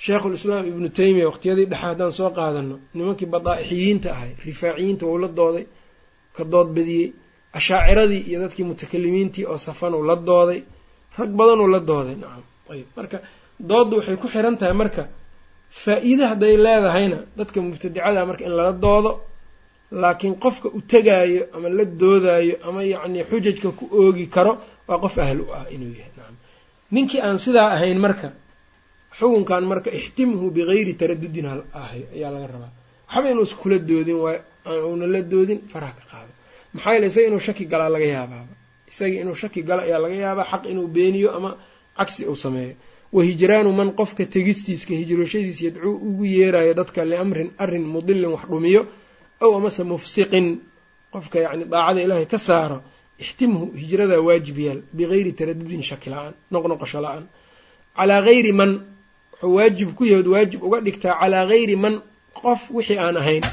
sheikhulislaam 0.05 0.65
ibnu 0.71 0.87
taymiya 0.97 1.25
waqtiyadii 1.31 1.65
dhexe 1.71 1.85
haddaan 1.89 2.11
soo 2.19 2.29
qaadano 2.37 2.75
nimankii 2.97 3.29
badaa'ixiyiinta 3.35 4.07
ahay 4.15 4.31
rifaaciyiinta 4.47 5.03
wou 5.09 5.17
la 5.23 5.27
dooday 5.39 5.65
ka 6.35 6.43
dood 6.53 6.69
badiyey 6.77 7.07
ashaaciradii 7.57 8.21
iyo 8.29 8.37
dadkii 8.43 8.65
mutakalimiintii 8.71 9.45
oo 9.51 9.57
safan 9.67 9.93
uu 9.97 10.03
la 10.09 10.15
dooday 10.29 10.59
rag 11.19 11.31
badan 11.39 11.59
uu 11.63 11.69
la 11.75 11.79
dooday. 11.89 12.15
Nacam 12.21 12.43
ayb 12.73 12.87
marka 12.97 13.17
dooddu 13.69 13.93
waxay 13.99 14.17
ku 14.21 14.27
xiran 14.33 14.55
tahay 14.59 14.75
marka 14.81 15.03
faa-iide 15.83 16.23
hadday 16.31 16.53
leedahayna 16.65 17.17
dadka 17.37 17.57
mubtadicada 17.65 18.21
marka 18.29 18.43
in 18.47 18.53
lala 18.59 18.73
doodo 18.85 19.11
laakiin 20.01 20.35
qofka 20.43 20.67
u 20.77 20.79
tegaayo 20.91 21.43
ama 21.55 21.67
la 21.77 21.85
doodaayo 22.01 22.55
ama 22.67 22.79
yacni 22.93 23.19
xujajka 23.29 23.69
ku 23.79 23.83
oogi 24.01 24.25
karo 24.35 24.53
waa 24.87 24.97
qof 25.03 25.15
ahl 25.25 25.39
u 25.41 25.47
ah 25.57 25.65
inuu 25.75 25.93
yahay. 25.99 26.11
Nacam 26.17 26.35
ninkii 26.93 27.19
aan 27.25 27.37
sidaa 27.45 27.67
ahayn 27.75 27.99
marka 28.05 28.27
xukunkan 29.17 29.63
marka 29.71 29.89
ixtimhu 29.99 30.45
bigayri 30.55 30.93
taradudin 31.01 31.45
ayaa 31.51 32.31
laga 32.35 32.47
rabaa. 32.53 32.71
Waxba 33.11 33.27
inuusa 33.33 33.55
kula 33.61 33.77
doodin 33.89 34.17
waay 34.23 34.37
una 34.93 35.05
la 35.13 35.21
doodin 35.31 35.59
faraha 35.71 35.93
ka 35.99 36.03
qaado 36.11 36.20
maxaa 36.73 36.93
yeele 36.93 37.07
isaga 37.07 37.27
inuu 37.29 37.39
shaki 37.47 37.63
galaa 37.71 37.89
laga 37.95 38.05
yaabaaba 38.15 38.53
isaga 38.91 39.15
inuu 39.23 39.35
shaki 39.41 39.61
galo 39.67 39.81
ayaa 39.87 39.99
laga 40.03 40.15
yaabaa 40.25 40.47
xaq 40.51 40.63
inuu 40.73 40.87
beeniyo 40.95 41.29
ama 41.37 41.51
cagsi 41.97 42.21
uu 42.31 42.35
sameeyo. 42.35 42.75
Wa 43.15 43.21
hijraanu 43.27 43.69
man 43.79 43.89
qofka 43.99 44.23
tegistiiska 44.35 44.93
hijrooshadiis 45.01 45.59
yadcuu 45.65 45.93
ugu 46.07 46.25
yeerayo 46.35 46.73
dadka 46.79 47.01
liamrin 47.11 47.49
arrin 47.63 47.85
mudilin 47.93 48.31
wax 48.35 48.43
dhumiyo 48.51 48.81
ow 49.43 49.51
amase 49.57 49.83
mufsiqin 49.91 50.47
qofka 51.13 51.37
yacni 51.45 51.65
daacada 51.71 51.99
ilaahay 52.05 52.25
ka 52.33 52.39
saaro 52.47 52.77
ixtimhu 53.23 53.63
hijradaa 53.81 54.21
waajib 54.27 54.57
yaal 54.67 54.79
bigayri 54.97 55.31
taradudin 55.39 55.83
shaki 55.89 56.07
la'aan 56.13 56.33
noqnoqosho 56.53 56.99
la'aan. 57.05 57.23
Calaa 57.97 58.21
gayri 58.27 58.51
man 58.59 58.71
wuxuu 59.31 59.55
waajib 59.57 59.89
ku 59.97 60.03
yahood 60.11 60.27
waajib 60.33 60.59
uga 60.67 60.79
dhigtaa 60.85 61.15
calaa 61.21 61.45
gayri 61.51 61.75
man 61.83 61.95
qof 62.41 62.61
wixii 62.75 62.97
aan 63.03 63.17
ahayn 63.21 63.43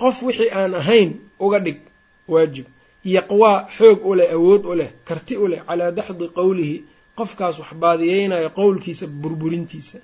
qof 0.00 0.16
wixii 0.26 0.50
aan 0.58 0.72
ahayn 0.80 1.10
uga 1.44 1.58
dhig 1.66 1.78
waajib 2.32 2.66
yaqwaa 3.16 3.58
xoog 3.76 3.98
u 4.10 4.14
leh 4.18 4.28
awood 4.36 4.62
u 4.70 4.74
leh 4.80 4.90
karti 5.08 5.34
u 5.36 5.46
leh 5.52 5.60
calaa 5.68 5.90
daxdi 5.98 6.24
qowlihi 6.38 6.76
qofkaas 7.18 7.56
wax 7.62 7.70
baadiyeynayo 7.82 8.48
qowlkiisa 8.60 9.06
burburintiisa. 9.22 9.98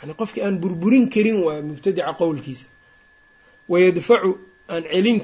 Yani 0.00 0.12
qofkii 0.20 0.42
aan 0.46 0.56
burburin 0.62 1.04
karin 1.14 1.36
waayo 1.44 1.62
mubtadica 1.70 2.12
qowlkiisa. 2.20 2.66
Wayadfacu 3.70 4.30
aan 4.72 4.82
celin 4.92 5.18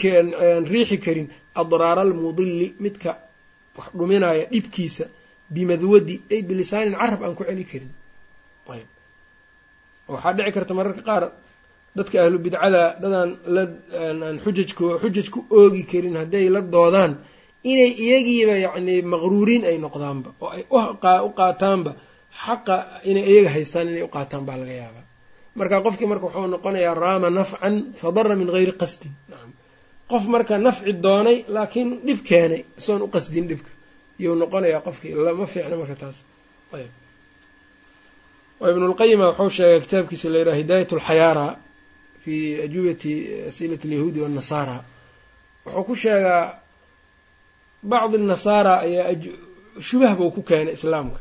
aan 0.45 0.65
riixi 0.73 0.97
karin 1.05 1.27
adraara 1.61 2.03
almudili 2.07 2.69
midka 2.85 3.11
wax 3.77 3.89
dhuminaya 3.99 4.45
dhibkiisa 4.53 5.05
bimadwadi 5.55 6.15
ay 6.33 6.41
bilisaanin 6.49 6.95
carab 7.01 7.21
aan 7.25 7.35
ku 7.39 7.45
celi 7.49 7.65
karin. 7.71 7.91
Ayb 8.73 8.89
waxaa 10.13 10.33
dhici 10.37 10.53
karta 10.57 10.73
mararka 10.79 11.03
qaar 11.09 11.23
dadka 11.99 12.17
ahlu 12.25 12.37
bidcada 12.47 12.83
dadaan 13.03 13.31
laaan 13.55 14.37
xujajk 14.45 14.79
xujaj 15.03 15.27
ku 15.35 15.39
oogi 15.61 15.83
karin 15.91 16.15
hadday 16.23 16.47
la 16.55 16.61
doodaan 16.75 17.13
inay 17.73 17.91
iyagiiba 18.05 18.55
yacni 18.67 18.95
maqruuriin 19.13 19.63
ay 19.71 19.77
noqdaanba 19.85 20.31
oo 20.45 20.49
ay 20.57 20.63
u 21.27 21.31
qaataanba 21.39 21.91
xaqa 22.45 22.77
inay 23.11 23.25
iyaga 23.33 23.51
haystaan 23.57 23.87
inay 23.93 24.03
u 24.09 24.11
qaataan 24.17 24.43
baa 24.49 24.57
laga 24.61 24.75
yaabaa. 24.83 25.05
Marka 25.59 25.77
qofkii 25.87 26.09
marka 26.13 26.25
wuxuu 26.29 26.47
noqonayaa 26.55 26.95
raama 27.05 27.29
nafcan 27.39 27.75
fadara 28.01 28.35
min 28.41 28.49
gayri 28.55 28.73
qasdin. 28.83 29.13
Qof 30.11 30.25
marka 30.35 30.55
nafci 30.67 30.93
doonay 31.05 31.37
laakiin 31.55 31.89
dhib 32.07 32.21
keenay 32.29 32.61
isoon 32.81 33.01
u 33.07 33.09
qasdin 33.15 33.45
dhibka. 33.51 33.71
Iyuu 34.21 34.35
noqonayaa 34.43 34.81
qofkii 34.87 35.13
lama 35.27 35.45
fiicna 35.53 35.77
marka 35.81 35.97
taas. 36.03 36.17
Ayb 36.77 36.91
oo 38.61 38.69
ibnulqayima 38.73 39.27
wuxuu 39.31 39.51
sheegay 39.57 39.81
kitaabkiisa 39.85 40.27
la 40.33 40.39
yidhaha 40.41 40.59
hidaayat 40.63 40.91
alxayaara 40.97 41.47
fi 42.27 42.37
ajubati 42.67 43.13
asilat 43.49 43.83
alyahuudi 43.87 44.19
waannasaara 44.25 44.77
wuxuu 45.65 45.85
ku 45.89 45.95
sheegaa 46.03 46.45
bacdi 47.91 48.19
nasaara 48.33 48.73
ayaa 48.87 49.15
shubah 49.87 50.13
buu 50.19 50.31
ku 50.35 50.43
keenay 50.49 50.75
islaamka. 50.79 51.21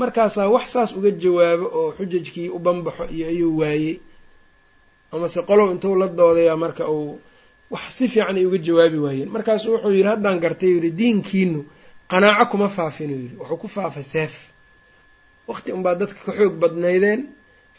Markaasaa 0.00 0.48
wax 0.54 0.66
saas 0.74 0.90
uga 0.98 1.10
jawaabo 1.22 1.66
oo 1.78 1.88
xujajkii 1.98 2.48
u 2.48 2.58
banbaxo 2.58 3.04
iyo 3.16 3.26
ayuu 3.32 3.58
waayey. 3.60 3.94
Amase 5.12 5.40
qolow 5.48 5.68
intuu 5.72 5.94
la 6.00 6.08
doodayaa 6.18 6.56
marka 6.64 6.84
uu 6.96 7.20
wax 7.74 7.84
si 7.96 8.04
fiican 8.12 8.36
ay 8.36 8.46
uga 8.48 8.58
jawaabi 8.66 8.98
waayeen. 9.04 9.28
Markaasu 9.34 9.66
wuxuu 9.72 9.90
yidhi 9.96 10.08
haddaan 10.10 10.38
gartay 10.44 10.68
yidhi 10.74 10.90
diinkiinu 10.98 11.60
qanaaco 12.10 12.44
kuma 12.50 12.68
faafin 12.76 13.10
uu 13.14 13.20
yidhi. 13.22 13.36
Wuxuu 13.40 13.56
ku 13.62 13.68
faafay 13.76 14.02
seef. 14.12 14.34
Waqti 15.48 15.70
unbaad 15.76 15.98
dadka 16.00 16.20
ka 16.26 16.32
xoog 16.38 16.54
badnaydeen 16.62 17.20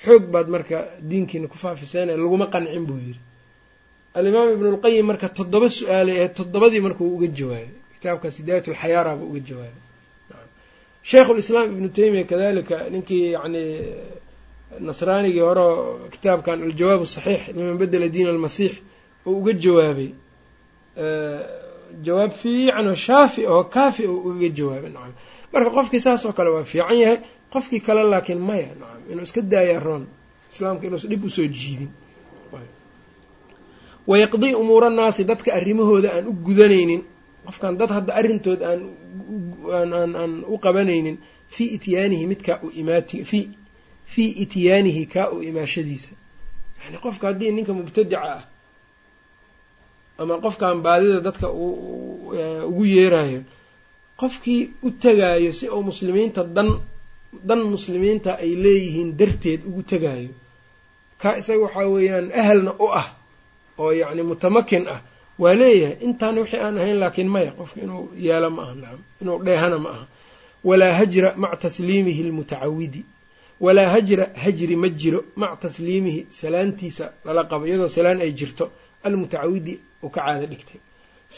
xoog 0.03 0.23
baad 0.33 0.47
marka 0.55 0.77
diinkiina 1.09 1.47
ku 1.51 1.57
faafiseen 1.63 2.07
laguma 2.23 2.45
qancin 2.53 2.83
buu 2.89 2.99
yidhi. 3.05 3.19
Alimaam 4.17 4.49
ibnulqayim 4.55 5.05
marka 5.11 5.27
toddoba 5.37 5.67
su'aalay 5.77 6.15
ahayd 6.19 6.33
toddobadii 6.39 6.81
markuu 6.87 7.07
uga 7.15 7.27
jawaabay 7.37 7.67
kitaabkaas 7.93 8.35
hidaayat 8.39 8.65
buu 9.19 9.27
uga 9.31 9.41
jawaabay. 9.49 9.81
Sheikhulislaam 11.09 11.67
ibnu 11.73 11.87
taymiya 11.97 12.23
kadalika 12.31 12.75
ninkii 12.93 13.25
yacni 13.35 13.63
nasraanigii 14.87 15.43
hore 15.49 15.65
kitaabkan 16.13 16.57
aljawaab 16.67 17.01
asaxiix 17.07 17.41
liman 17.55 17.77
bedela 17.81 18.07
diin 18.15 18.27
almasiix 18.33 18.73
oo 19.27 19.31
uga 19.39 19.53
jawaabay. 19.63 20.09
Jawaab 22.05 22.31
fiican 22.41 22.85
oo 22.91 22.95
shaafi 23.07 23.41
oo 23.53 23.63
kaafi 23.75 24.03
oo 24.11 24.17
uga 24.29 24.49
jawaabay 24.57 24.91
nacam 24.95 25.13
marka 25.53 25.69
qofkii 25.77 26.01
saas 26.05 26.21
oo 26.27 26.33
kale 26.37 26.49
waa 26.55 26.63
fiican 26.71 26.97
yahay 27.03 27.17
qofkii 27.53 27.81
kale 27.87 28.01
laakiin 28.11 28.41
maya 28.49 28.69
nacam 28.81 28.94
inuu 29.11 29.23
iska 29.27 29.41
daaya 29.51 29.79
roon. 29.79 30.03
Islaamka 30.51 30.83
inuusa 30.87 31.07
dhib 31.11 31.23
u 31.25 31.29
soo 31.29 31.47
jiidin. 31.57 31.89
Wayaqdii 34.07 34.53
umuura 34.61 34.89
naasi 34.89 35.23
dadka 35.29 35.49
arrimahooda 35.57 36.09
aan 36.15 36.25
u 36.27 36.33
gudanaynin. 36.45 37.01
Qofkan 37.45 37.73
dad 37.79 37.89
hadda 37.95 38.11
arrintood 38.19 38.61
aan 38.69 38.81
aan 39.99 40.11
aan 40.21 40.33
u 40.47 40.57
qabanaynin 40.65 41.17
fii 41.55 41.69
ityaanihi 41.77 42.25
midkaa 42.31 42.57
u 42.65 42.67
imaati 42.81 43.17
fi 43.29 43.39
fii 44.13 44.29
ityaanihi 44.43 45.03
kaa 45.13 45.27
u 45.35 45.41
imaashadiisa. 45.49 46.11
Yani 46.83 46.97
qofka 47.05 47.25
haddii 47.29 47.51
ninka 47.57 47.73
mubtadica 47.77 48.19
ah 48.35 48.41
ama 50.21 50.35
qofkan 50.45 50.77
baadida 50.85 51.19
dadka 51.27 51.47
ugu 52.69 52.83
yeerayo 52.95 53.41
qofkii 54.21 54.61
u 54.83 54.91
tegaayo 55.03 55.51
si 55.59 55.65
uu 55.75 55.83
muslimiinta 55.89 56.41
dan 56.55 56.69
dan 57.47 57.59
muslimiinta 57.73 58.31
ay 58.43 58.51
leeyihiin 58.63 59.09
darteed 59.19 59.61
ugu 59.69 59.81
tegaayo 59.91 60.29
kaa 61.21 61.35
isaga 61.39 61.61
waxaa 61.65 61.87
weeyaan 61.95 62.27
ahalna 62.41 62.71
u 62.79 62.87
ah 63.01 63.07
oo 63.81 63.91
yacni 64.01 64.23
mutamakin 64.29 64.83
ah 64.95 64.99
waa 65.43 65.53
leeyahay 65.61 65.97
intaan 66.07 66.35
wixii 66.41 66.59
aan 66.65 66.77
ahayn 66.81 66.97
laakiin 67.03 67.29
maya 67.35 67.51
qofka 67.59 67.77
inuu 67.85 68.03
yeelo 68.25 68.49
ma 68.55 68.61
aha 68.63 68.73
nacam 68.81 68.99
inuu 69.21 69.37
dheehana 69.45 69.77
ma 69.85 69.89
aha. 69.95 70.05
Walaa 70.69 70.93
hajra 70.99 71.29
maca 71.41 71.57
tasliimihi 71.63 72.21
almutacawidi. 72.27 73.01
Walaa 73.65 73.89
hajra 73.95 74.25
hajri 74.43 74.75
ma 74.83 74.89
jiro 74.99 75.19
maca 75.41 75.55
tasliimihi 75.63 76.21
salaantiisa 76.39 77.05
lala 77.25 77.41
qabo 77.49 77.63
iyadoo 77.67 77.87
salaan 77.97 78.19
ay 78.25 78.31
jirto 78.39 78.65
almutacawidi 79.07 79.73
uu 80.03 80.09
ka 80.15 80.21
caado 80.25 80.45
dhigtay. 80.51 80.79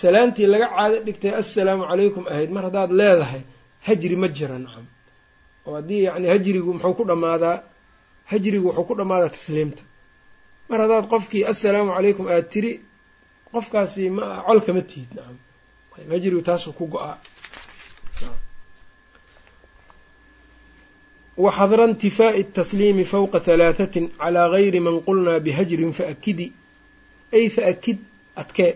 Salaantii 0.02 0.46
laga 0.54 0.68
caado 0.76 0.98
dhigtay 1.06 1.32
assalaamu 1.42 1.84
calaykum 1.90 2.24
ahayd 2.32 2.50
mar 2.56 2.64
haddaad 2.68 2.92
leedahay 3.00 3.42
hajri 3.88 4.16
ma 4.22 4.28
jira 4.38 4.58
nacam 4.64 4.86
oo 5.68 5.74
haddii 5.80 6.02
yacni 6.08 6.28
hajrigu 6.34 6.72
muxuu 6.74 6.94
ku 7.00 7.04
dhammaadaa 7.10 7.58
hajrigu 8.32 8.68
wuxuu 8.70 8.86
ku 8.90 8.94
dhammaadaa 9.00 9.30
tasliimta. 9.38 9.82
Mar 10.70 10.80
haddaad 10.84 11.06
qofkii 11.14 11.44
assalaamu 11.52 11.92
calaykum 11.98 12.26
aada 12.28 12.48
tiri 12.54 12.72
qofkaasi 13.52 14.04
ma 14.18 14.26
col 14.48 14.60
kama 14.66 14.82
tihid. 14.90 15.10
Nacam 15.18 15.38
hajrigu 16.14 16.42
taasuu 16.50 16.74
ku 16.80 16.86
go'aa. 16.94 17.16
Waxadra 21.46 21.84
intifaa'i 21.92 22.42
atasliimi 22.50 23.04
fowqa 23.12 23.38
halaatatin 23.48 24.06
calaa 24.22 24.48
gayri 24.56 24.80
man 24.88 24.96
qulnaa 25.08 25.40
bihajrin 25.46 25.92
faakidi 26.00 26.48
ay 27.38 27.46
faakid 27.56 28.00
adkee 28.42 28.72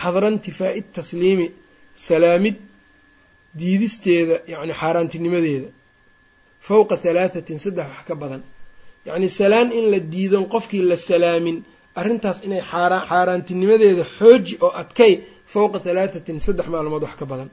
xadra 0.00 0.28
intifaa'i 0.34 0.80
tasliimi 0.96 1.46
salaamid 2.08 2.56
diidisteeda 3.58 4.36
yacni 4.52 4.72
xaaraantinimadeeda 4.80 5.68
fowqa 6.68 6.94
halaatatin 7.04 7.58
saddex 7.64 7.86
wax 7.94 8.02
ka 8.08 8.14
badan. 8.22 8.42
Yacni 9.06 9.28
salaan 9.40 9.68
in 9.78 9.84
la 9.92 9.98
diidon 10.12 10.44
qofkii 10.54 10.82
la 10.90 10.96
salaamin 11.10 11.56
arrintaas 12.00 12.38
inay 12.46 12.62
xaaraantinimadeeda 12.70 14.04
xooji 14.18 14.54
oo 14.66 14.72
adkay 14.82 15.12
fowqa 15.52 15.78
halaatatin 15.86 16.36
saddex 16.46 16.66
maalmood 16.74 17.02
wax 17.06 17.14
ka 17.20 17.26
badan. 17.32 17.48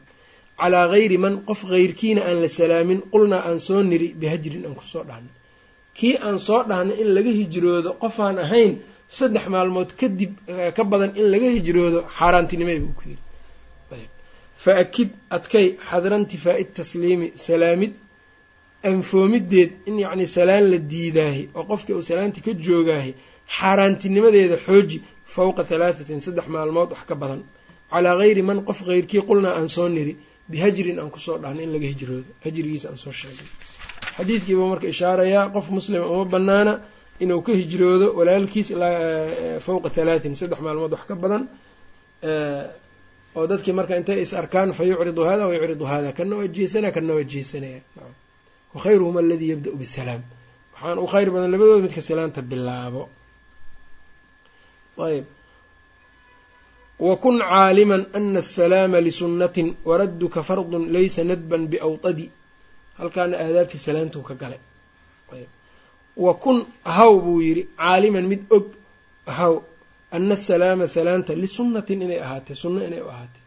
Calaa 0.60 0.86
gayri 0.94 1.18
man 1.26 1.34
qof 1.50 1.60
heyrkiina 1.74 2.22
aan 2.30 2.38
la 2.44 2.50
salaamin 2.60 3.00
qulnaa 3.14 3.42
aan 3.48 3.60
soo 3.68 3.82
niri 3.92 4.08
bihajrin 4.22 4.64
aan 4.68 4.76
ku 4.80 4.86
soo 4.94 5.04
dhahnay 5.10 5.34
kii 5.98 6.16
aan 6.28 6.38
soo 6.48 6.62
dhahnay 6.70 6.96
in 7.04 7.10
laga 7.18 7.32
hijroodo 7.40 7.90
qofaan 8.04 8.36
ahayn 8.46 8.74
saddex 9.18 9.46
maalmood 9.56 9.90
kadib 10.00 10.32
ka 10.76 10.84
badan 10.92 11.12
in 11.20 11.26
laga 11.34 11.48
hijroodo 11.56 12.00
xaaraantinimada 12.18 12.80
buu 12.86 12.96
ku 13.00 13.04
yidhi. 13.10 13.24
Fa 14.64 14.72
akid 14.84 15.10
adkay 15.38 15.68
xadra 15.90 16.16
intifaa'i 16.22 16.64
tasliimi 16.78 17.28
salaamid 17.48 17.94
anfoomideed 18.90 19.72
in 19.90 19.96
yacni 20.06 20.26
salaan 20.36 20.66
la 20.72 20.78
diidaahi 20.92 21.44
oo 21.58 21.64
qofkii 21.72 21.94
uu 21.98 22.02
salaantii 22.10 22.44
ka 22.48 22.52
joogaahi 22.66 23.12
xaaraantinimadeeda 23.58 24.58
xooji 24.66 24.98
fowqa 25.36 25.62
halaatatin 25.70 26.20
saddex 26.26 26.48
maalmood 26.56 26.90
wax 26.94 27.04
ka 27.10 27.16
badan. 27.22 27.42
Calaa 27.92 28.16
gayri 28.22 28.42
man 28.50 28.60
qof 28.68 28.80
heyrkii 28.88 29.22
qulnaa 29.30 29.54
aan 29.60 29.70
soo 29.76 29.88
niri 29.96 30.14
bihajrin 30.52 30.98
aan 31.02 31.10
ku 31.16 31.20
soo 31.26 31.38
dhahnay 31.44 31.64
in 31.68 31.72
laga 31.76 31.88
hijroodo. 31.94 32.30
Hajrigiisa 32.44 32.88
aan 32.92 32.98
soo 33.04 33.12
sheegay. 33.20 33.48
Xadiidkiiba 34.18 34.64
marka 34.72 34.88
ishaarayaa 34.94 35.46
qof 35.56 35.66
muslima 35.78 36.06
uma 36.14 36.26
banaana 36.34 36.74
inuu 37.24 37.42
ka 37.48 37.52
hijroodo 37.62 38.08
walaalkiis 38.18 38.70
fawqa 39.66 39.90
halaatin 39.98 40.36
saddex 40.40 40.60
maalmood 40.66 40.92
wax 40.96 41.04
ka 41.10 41.16
badan. 41.24 41.44
Oo 43.38 43.46
dadkii 43.52 43.74
marka 43.80 43.94
intay 44.00 44.18
is 44.26 44.34
arkaan 44.42 44.70
fa 44.78 44.84
yucridu 44.92 45.22
hada 45.30 45.44
wa 45.48 45.54
yucridu 45.56 45.86
hada 45.92 46.10
kana 46.18 46.34
waa 46.40 46.48
jeesanaya 46.56 46.92
kana 46.98 47.14
waa 47.18 47.24
jeesanaya 47.34 47.82
wakhayruhum 48.76 49.16
aladii 49.24 49.50
yabda-u 49.54 49.78
bisalaam 49.84 50.22
waxaan 50.74 50.98
u 51.06 51.08
khayr 51.14 51.28
badan 51.34 51.50
labadooda 51.54 51.82
midka 51.86 52.02
salaanta 52.10 52.42
bilaabo 52.52 53.04
ayb 55.08 55.26
wakun 57.08 57.36
caaliman 57.52 58.02
ana 58.18 58.40
asalaama 58.46 58.98
lisunnatin 59.08 59.68
waradduka 59.90 60.40
fardun 60.50 60.84
laysa 60.96 61.22
nadban 61.32 61.64
biawtadi 61.72 62.26
halkaana 63.00 63.36
aadaabtii 63.46 63.82
salaantuu 63.88 64.24
ka 64.30 64.34
galay 64.42 64.62
wa 66.26 66.34
kun 66.44 66.58
ahaw 66.92 67.14
buu 67.26 67.40
yidhi 67.48 67.64
caaliman 67.82 68.26
mid 68.32 68.42
og 68.56 68.66
ahaw 69.32 69.54
ana 70.16 70.34
asalaama 70.40 70.86
salaanta 70.98 71.32
lisunnatin 71.44 72.00
inay 72.06 72.20
ahaatay 72.26 72.56
sunno 72.64 72.80
inay 72.88 73.02
u 73.06 73.10
ahaatay 73.16 73.42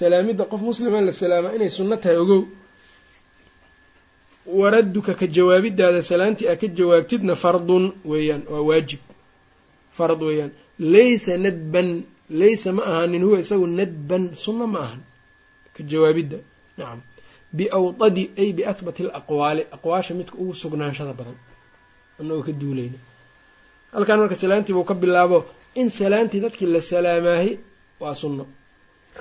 salaamidda 0.00 0.44
qof 0.52 0.60
muslima 0.70 0.98
la 1.08 1.12
salaama 1.22 1.48
inay 1.56 1.70
sunno 1.78 1.94
tahay 2.02 2.18
ogow 2.24 2.42
waradduka 4.46 5.14
ka 5.14 5.26
jawaabidaada 5.26 6.02
salaantii 6.02 6.48
aa 6.48 6.56
ka 6.56 6.66
jawaabtidna 6.78 7.34
fardun 7.36 7.84
weeyaan 8.04 8.42
waa 8.52 8.60
waajib. 8.68 9.00
Fard 9.96 10.20
weeyaan. 10.22 10.50
Laysa 10.78 11.38
nadban 11.38 12.02
laysa 12.30 12.72
ma 12.72 12.82
ahaanin 12.90 13.22
huwa 13.24 13.38
isagu 13.40 13.66
nadban 13.66 14.22
sunno 14.34 14.66
ma 14.66 14.78
ahan. 14.86 15.00
Ka 15.76 15.82
jawaabidda 15.90 16.36
nacam. 16.78 17.00
Biawtadi 17.56 18.24
ay 18.38 18.52
biahbati 18.52 19.02
alaqwaali. 19.06 19.62
Aqwaasha 19.76 20.14
midka 20.14 20.34
ugu 20.42 20.54
sugnaanshada 20.54 21.12
badan. 21.18 21.36
Anagoo 22.20 22.42
ka 22.42 22.52
duulayna. 22.52 22.98
Halkan 23.92 24.18
marka 24.20 24.36
salaantii 24.42 24.72
buu 24.76 24.84
ka 24.84 24.94
bilaabo 24.94 25.38
in 25.74 25.88
salaantii 25.90 26.40
dadkii 26.40 26.66
la 26.66 26.80
salaamaahay 26.82 27.58
waa 28.00 28.14
sunno 28.14 28.46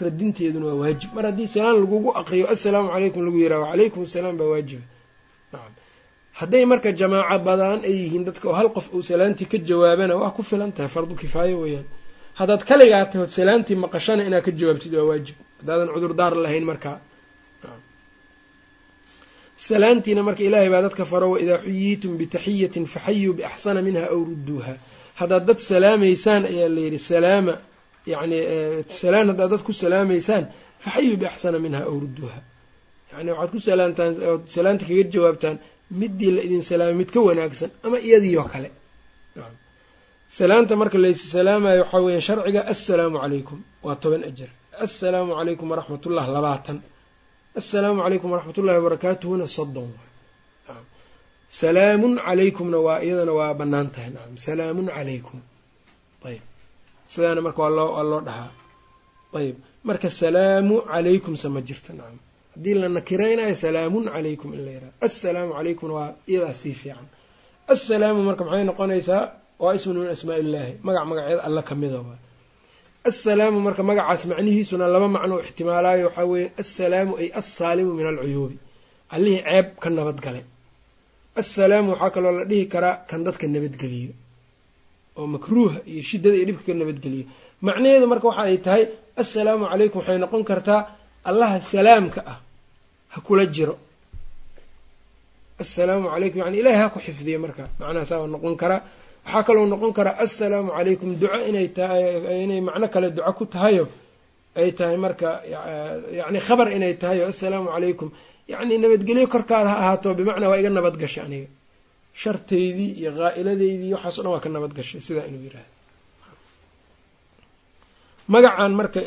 radinteeduna 0.02 0.66
waa 0.66 0.74
waajib. 0.82 1.10
Mar 1.16 1.26
haddii 1.26 1.48
salaan 1.48 1.76
lagugu 1.80 2.10
aqriyo 2.18 2.46
assalaamu 2.54 2.90
calaykum 2.94 3.22
lagu 3.26 3.38
yiraha 3.40 3.62
wacalaykum 3.62 4.04
asalaam 4.04 4.38
baa 4.38 4.46
waajiba 4.54 4.82
hadday 6.40 6.64
marka 6.72 6.90
jamaaco 7.02 7.38
badan 7.48 7.80
ay 7.88 7.94
yihiin 8.02 8.24
dadka 8.28 8.46
oo 8.50 8.56
hal 8.60 8.70
qof 8.76 8.86
uu 8.96 9.02
salaantii 9.10 9.48
ka 9.52 9.58
jawaabana 9.70 10.14
waa 10.22 10.32
ku 10.38 10.42
filan 10.50 10.72
tahay 10.76 10.90
fardu 10.96 11.14
kifaayo 11.22 11.58
weeyaan. 11.64 11.88
Haddaad 12.40 12.62
kaligaa 12.70 13.06
tahood 13.12 13.32
salaantii 13.40 13.78
maqashana 13.86 14.22
inaad 14.28 14.44
ka 14.48 14.52
jawaabtid 14.60 14.94
waa 14.98 15.06
waajib. 15.10 15.38
Haddaadan 15.60 15.88
cudurdaar 15.96 16.34
lahayn 16.46 16.66
markaa 16.72 16.98
salaantiina 19.68 20.22
marka 20.28 20.44
ilaahay 20.48 20.70
baa 20.74 20.82
dadka 20.88 21.04
faro 21.12 21.28
waidaa 21.36 21.60
xuyiitum 21.66 22.12
bitaxiyatin 22.22 22.86
faxayuu 22.94 23.34
biaxsana 23.40 23.80
minha 23.88 24.04
aw 24.14 24.20
rudduuha 24.32 24.74
haddaad 25.20 25.44
dad 25.50 25.60
salaamaysaan 25.72 26.44
ayaa 26.52 26.70
layidhi 26.78 27.00
salaama 27.12 27.54
yani 28.14 28.38
salaan 29.02 29.28
haddaad 29.32 29.50
dad 29.54 29.62
ku 29.68 29.72
salaamaysaan 29.84 30.44
faxayuu 30.84 31.18
biaxsana 31.24 31.58
minha 31.66 31.80
aw 31.90 31.96
rudduuha 32.04 32.40
yani 33.16 33.30
waxaad 33.32 33.52
ku 33.54 33.60
salaamtaan 33.70 34.12
ood 34.32 34.44
salaanta 34.56 34.84
kaga 34.90 35.04
jawaabtaan 35.14 35.58
midii 36.00 36.32
la 36.36 36.42
idin 36.48 36.64
salaamay 36.72 36.96
mid 37.02 37.10
ka 37.16 37.20
wanaagsan 37.28 37.70
ama 37.86 37.98
iyadiioo 38.08 38.48
kale. 38.54 38.70
Salaanta 40.40 40.74
marka 40.82 40.98
laysi 41.06 41.26
salaamayo 41.38 41.82
waxaa 41.84 42.02
weya 42.08 42.22
sharciga 42.28 42.62
assalaamu 42.74 43.18
calaykum 43.24 43.60
waa 43.86 43.96
toban 44.04 44.24
ajar. 44.30 44.50
Assalaamu 44.86 45.32
calaykum 45.40 45.68
waraxmatullah 45.74 46.26
labaatan. 46.36 46.78
Assalaamu 47.60 48.00
calaykum 48.06 48.30
waraxmat 48.34 48.58
ullahi 48.62 48.78
wabarakaatuhuna 48.82 49.46
soddon. 49.58 49.90
Salaamun 51.62 52.14
calaykumna 52.26 52.78
waa 52.88 53.00
iyadana 53.06 53.34
waa 53.40 53.54
bannaan 53.60 53.88
tahay. 53.94 54.10
Nacam 54.16 54.36
salaamun 54.48 54.86
calaykum. 54.96 55.40
Ayb 56.30 56.42
sidaana 57.14 57.42
marka 57.46 57.60
waa 57.66 57.74
loo 57.78 57.90
waa 57.96 58.06
loo 58.12 58.22
dhahaa. 58.28 58.52
Ayb 59.40 59.56
marka 59.88 60.08
salaamu 60.22 60.76
calaykumse 60.92 61.48
ma 61.56 61.60
jirta. 61.68 61.92
Nacam 62.00 62.18
haddii 62.56 62.74
la 62.82 62.88
nakiraynayo 62.98 63.56
salaamun 63.64 64.04
calaykum 64.14 64.50
in 64.58 64.62
la 64.66 64.72
yihahdo 64.76 64.90
assalaamu 65.08 65.52
calaykumna 65.58 65.94
waa 66.00 66.10
iyadaa 66.32 66.54
sii 66.62 66.74
fiican. 66.82 67.06
Assalaamu 67.74 68.20
marka 68.28 68.44
maxay 68.48 68.64
noqonaysaa? 68.70 69.22
Waa 69.64 69.74
ismun 69.78 69.98
min 70.02 70.10
asmaa 70.16 70.38
illaahi 70.44 70.74
magac 70.88 71.06
magacyada 71.12 71.42
alla 71.48 71.62
kamida 71.70 71.98
waa. 72.08 72.18
Assalaamu 73.10 73.58
marka 73.68 73.82
magacaas 73.90 74.22
macnihiisuna 74.32 74.86
laba 74.96 75.08
macno 75.16 75.36
ixtimaalaayo 75.46 76.06
waxaa 76.08 76.26
weeye 76.32 76.48
assalaamu 76.62 77.12
ay 77.22 77.28
assaalimu 77.42 77.92
min 77.98 78.06
alcuyuubi. 78.12 78.58
Allihii 79.16 79.42
ceeb 79.48 79.68
ka 79.84 79.90
nabadgalay 79.98 80.44
assalaamu 81.42 81.88
waxaa 81.94 82.10
kaloo 82.16 82.32
la 82.40 82.44
dhihi 82.50 82.66
karaa 82.74 82.96
kan 83.10 83.20
dadka 83.26 83.46
nabadgeliyo 83.56 84.14
oo 85.20 85.28
makruuha 85.36 85.78
iyo 85.92 86.02
shiddada 86.10 86.36
iyo 86.38 86.46
dhibka 86.50 86.64
ka 86.70 86.74
nabadgeliyo 86.82 87.26
macnaheedu 87.68 88.06
marka 88.12 88.26
waxa 88.30 88.42
ay 88.50 88.58
tahay 88.66 88.84
assalaamu 89.22 89.64
calaykum 89.72 89.98
waxay 90.02 90.18
noqon 90.24 90.44
kartaa 90.50 90.82
allaha 91.30 91.58
salaamka 91.74 92.20
ah 92.32 92.38
ha 93.14 93.20
kula 93.28 93.44
jiro. 93.56 93.76
Assalaamu 95.64 96.08
calaykum 96.14 96.40
yani 96.44 96.58
ilaahi 96.62 96.80
ha 96.82 96.88
ku 96.94 97.00
xifdiyo 97.06 97.38
marka. 97.46 97.64
Macnahaasaa 97.80 98.20
waa 98.22 98.32
noqon 98.36 98.56
karaa 98.62 98.80
waxaa 99.26 99.44
kaloo 99.48 99.66
noqon 99.74 99.92
karaa 99.98 100.16
assalaamu 100.26 100.70
calaykum. 100.78 101.10
Duco 101.22 101.38
inay 101.50 101.68
tahay 101.78 102.04
inay 102.46 102.62
macno 102.68 102.88
kale 102.94 103.08
duco 103.18 103.32
ku 103.40 103.44
tahayo 103.54 103.86
ay 104.60 104.70
tahay 104.78 104.98
marka 105.06 105.30
yacni 106.20 106.40
khabar 106.48 106.68
inay 106.78 106.94
tahayo 107.02 107.24
assalaamu 107.32 107.68
calaykum. 107.74 108.10
Yacni 108.52 108.74
nabadgelyo 108.84 109.26
korkaada 109.34 109.70
ha 109.72 109.76
ahaato 109.82 110.10
bimacnaa 110.20 110.50
waa 110.52 110.60
iga 110.62 110.70
nabad 110.78 110.96
gashay 111.02 111.24
aniga. 111.28 111.48
Shartaydii 112.22 112.92
iyo 113.00 113.10
qaa'iladeydii 113.20 113.92
waxaaso 113.96 114.20
dhan 114.24 114.32
waa 114.36 114.44
ka 114.46 114.50
nabad 114.56 114.72
gashay 114.78 115.00
sidaa 115.08 115.26
inuu 115.30 115.44
yidhaahdo. 115.48 115.72
Magacan 118.34 118.74
marka 118.80 119.02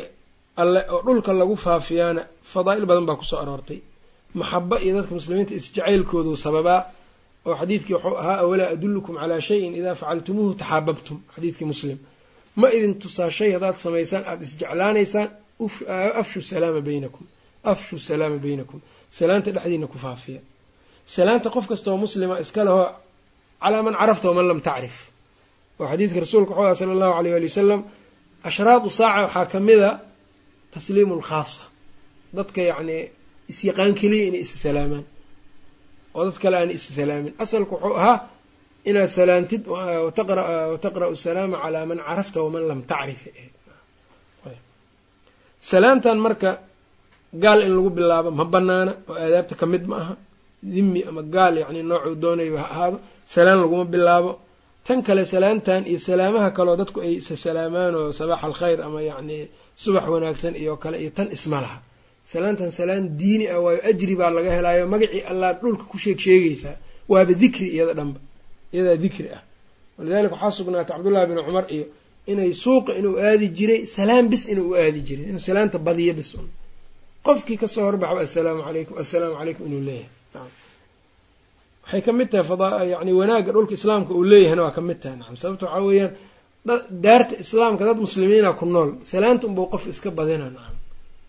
alle 0.62 0.80
oo 0.94 1.00
dhulka 1.06 1.30
lagu 1.40 1.56
faafiyaana 1.64 2.22
fadaa'il 2.52 2.86
badan 2.90 3.04
baa 3.08 3.16
ku 3.20 3.24
soo 3.30 3.38
aroortay 3.42 3.78
maxaba 4.40 4.76
iyo 4.84 4.92
dadka 4.98 5.12
muslimiinta 5.18 5.52
isjacaylkoodu 5.60 6.30
sababaa 6.46 6.80
oo 7.48 7.54
xadiidkii 7.60 7.94
wuxuu 7.96 8.16
ahaa 8.22 8.38
awalaa 8.44 8.68
adullukum 8.76 9.14
calaa 9.20 9.40
shayin 9.48 9.72
idaa 9.80 9.94
facaltumuuhu 10.02 10.52
taxaababtum 10.60 11.16
xadiidkii 11.34 11.66
muslim. 11.72 11.98
Ma 12.60 12.66
idin 12.76 12.92
tusaa 13.02 13.30
shay 13.38 13.50
haddaad 13.56 13.76
samaysaan 13.84 14.22
aada 14.30 14.42
isjeclaanaysaan 14.48 15.28
afshu 16.20 16.38
salaama 16.50 16.80
baynakum 16.88 17.24
afshu 17.72 17.94
salaama 18.08 18.38
baynakum. 18.46 18.78
Salaanta 19.18 19.50
dhexdiina 19.56 19.86
ku 19.92 19.96
faafiya. 20.04 20.40
Salaanta 21.16 21.48
qof 21.54 21.64
kastaoo 21.70 21.98
muslima 22.04 22.34
iska 22.44 22.60
leho 22.68 22.82
calaa 23.62 23.82
man 23.86 23.94
carafta 24.00 24.26
waman 24.30 24.46
lam 24.50 24.60
tacrif. 24.68 24.96
Oo 25.80 25.86
xadiidka 25.90 26.18
rasuulka 26.24 26.50
wuxuu 26.52 26.66
aha 26.68 26.74
sala 26.80 26.92
allahu 26.96 27.12
aleyh 27.18 27.32
waali 27.34 27.48
wasalam 27.52 27.80
ashraadu 28.48 28.88
saaca 28.98 29.20
waxaa 29.26 29.46
ka 29.52 29.58
mid 29.68 29.80
a 29.88 29.90
tasliimu 30.74 31.14
lkhaasa 31.20 31.62
dadka 32.36 32.60
yacni 32.70 32.98
isyaqaan 33.50 33.92
keliya 34.00 34.24
inay 34.28 34.42
is 34.46 34.52
salaamaan. 34.64 35.04
Oo 36.16 36.22
dad 36.28 36.38
kale 36.42 36.56
aan 36.60 36.70
is 36.76 36.84
salaamin. 36.98 37.32
Asalku 37.44 37.74
wuxuu 37.76 37.96
ahaa 38.00 38.18
inaad 38.88 39.10
salaantid 39.18 39.62
wataqra'u 40.74 41.14
salaama 41.26 41.56
calaa 41.62 41.84
man 41.90 41.98
carafta 42.08 42.38
waman 42.44 42.64
lam 42.70 42.80
tacrif. 42.90 43.20
Salaantan 45.70 46.18
marka 46.26 46.50
gaal 47.42 47.60
in 47.66 47.72
lagu 47.76 47.90
bilaabo 47.98 48.30
ma 48.38 48.44
banaana 48.54 48.92
oo 49.10 49.14
aadaabta 49.24 49.54
ka 49.60 49.66
mid 49.72 49.84
ma 49.90 49.96
aha. 50.02 50.14
Dhimmi 50.72 51.00
ama 51.08 51.22
gaal 51.34 51.54
yacni 51.62 51.80
noocuu 51.90 52.14
doonayo 52.22 52.56
ha 52.62 52.66
ahaado 52.74 52.98
salaan 53.34 53.58
laguma 53.62 53.84
bilaabo. 53.94 54.30
Tan 54.86 54.98
kale 55.06 55.22
salaantan 55.32 55.82
iyo 55.90 55.98
salaamaha 56.08 56.48
kaleoo 56.56 56.76
dadku 56.80 56.98
ay 57.06 57.12
isa 57.20 57.34
salaamaan 57.44 57.94
oo 58.00 58.12
sabaax 58.18 58.40
alkhayr 58.48 58.78
ama 58.86 59.00
yacni 59.10 59.36
subax 59.82 60.04
wanaagsan 60.14 60.54
iyo 60.62 60.72
kale 60.82 60.96
iyo 61.02 61.10
tan 61.16 61.28
isma 61.36 61.58
laha 61.64 61.78
salaantan 62.32 62.70
salaan 62.78 63.04
diini 63.20 63.46
ah 63.54 63.58
waayo 63.64 63.80
ajri 63.90 64.14
baa 64.20 64.30
laga 64.38 64.50
helaayo 64.56 64.84
magacii 64.94 65.22
allaad 65.32 65.56
dhulka 65.62 65.84
ku 65.90 65.96
sheeg 66.04 66.18
sheegaysaa 66.26 66.76
waaba 67.12 67.32
dikri 67.42 67.68
iyada 67.76 67.92
dhanba 67.98 68.20
iyadaa 68.74 68.96
dikri 69.04 69.28
ah. 69.36 69.42
Walidaalika 69.98 70.34
waxaa 70.36 70.56
sugnaatay 70.58 70.92
cabdullahi 70.96 71.26
bin 71.30 71.38
cumar 71.46 71.64
iyo 71.74 71.86
inay 72.30 72.52
suuqa 72.64 72.92
inuu 73.00 73.14
aadi 73.28 73.46
jiray 73.58 73.80
salaam 73.96 74.24
bis 74.32 74.42
inuu 74.52 74.66
u 74.72 74.74
aadi 74.82 75.00
jiray 75.08 75.24
inuu 75.30 75.42
salaanta 75.48 75.78
badiyo 75.86 76.12
bis 76.18 76.30
un. 76.40 76.48
Qofkii 77.26 77.58
ka 77.62 77.66
soo 77.74 77.84
horbaxba 77.88 78.20
assalaamu 78.26 78.62
calaykum 78.66 78.94
assalaamu 79.02 79.34
calaykum 79.40 79.64
inuu 79.68 79.82
leeyahay. 79.88 80.10
Waxay 81.82 82.02
ka 82.06 82.12
mid 82.18 82.28
tahay 82.32 82.88
yani 82.92 83.12
wanaagga 83.20 83.50
dhulka 83.56 83.72
islaamka 83.78 84.12
uu 84.18 84.24
leeyahayna 84.32 84.62
waa 84.66 84.74
ka 84.76 84.82
mid 84.88 84.98
tahay. 85.02 85.16
Nacam 85.20 85.36
sababta 85.42 85.64
waxaa 85.66 85.84
weeyaan 85.88 86.12
daarta 87.04 87.34
islaamka 87.44 87.82
dad 87.88 87.98
muslimiina 88.06 88.50
ku 88.58 88.64
nool 88.74 88.90
salaanta 89.10 89.44
unbuu 89.48 89.66
qof 89.72 89.82
iska 89.92 90.10
badina 90.18 90.46
nacam 90.56 90.76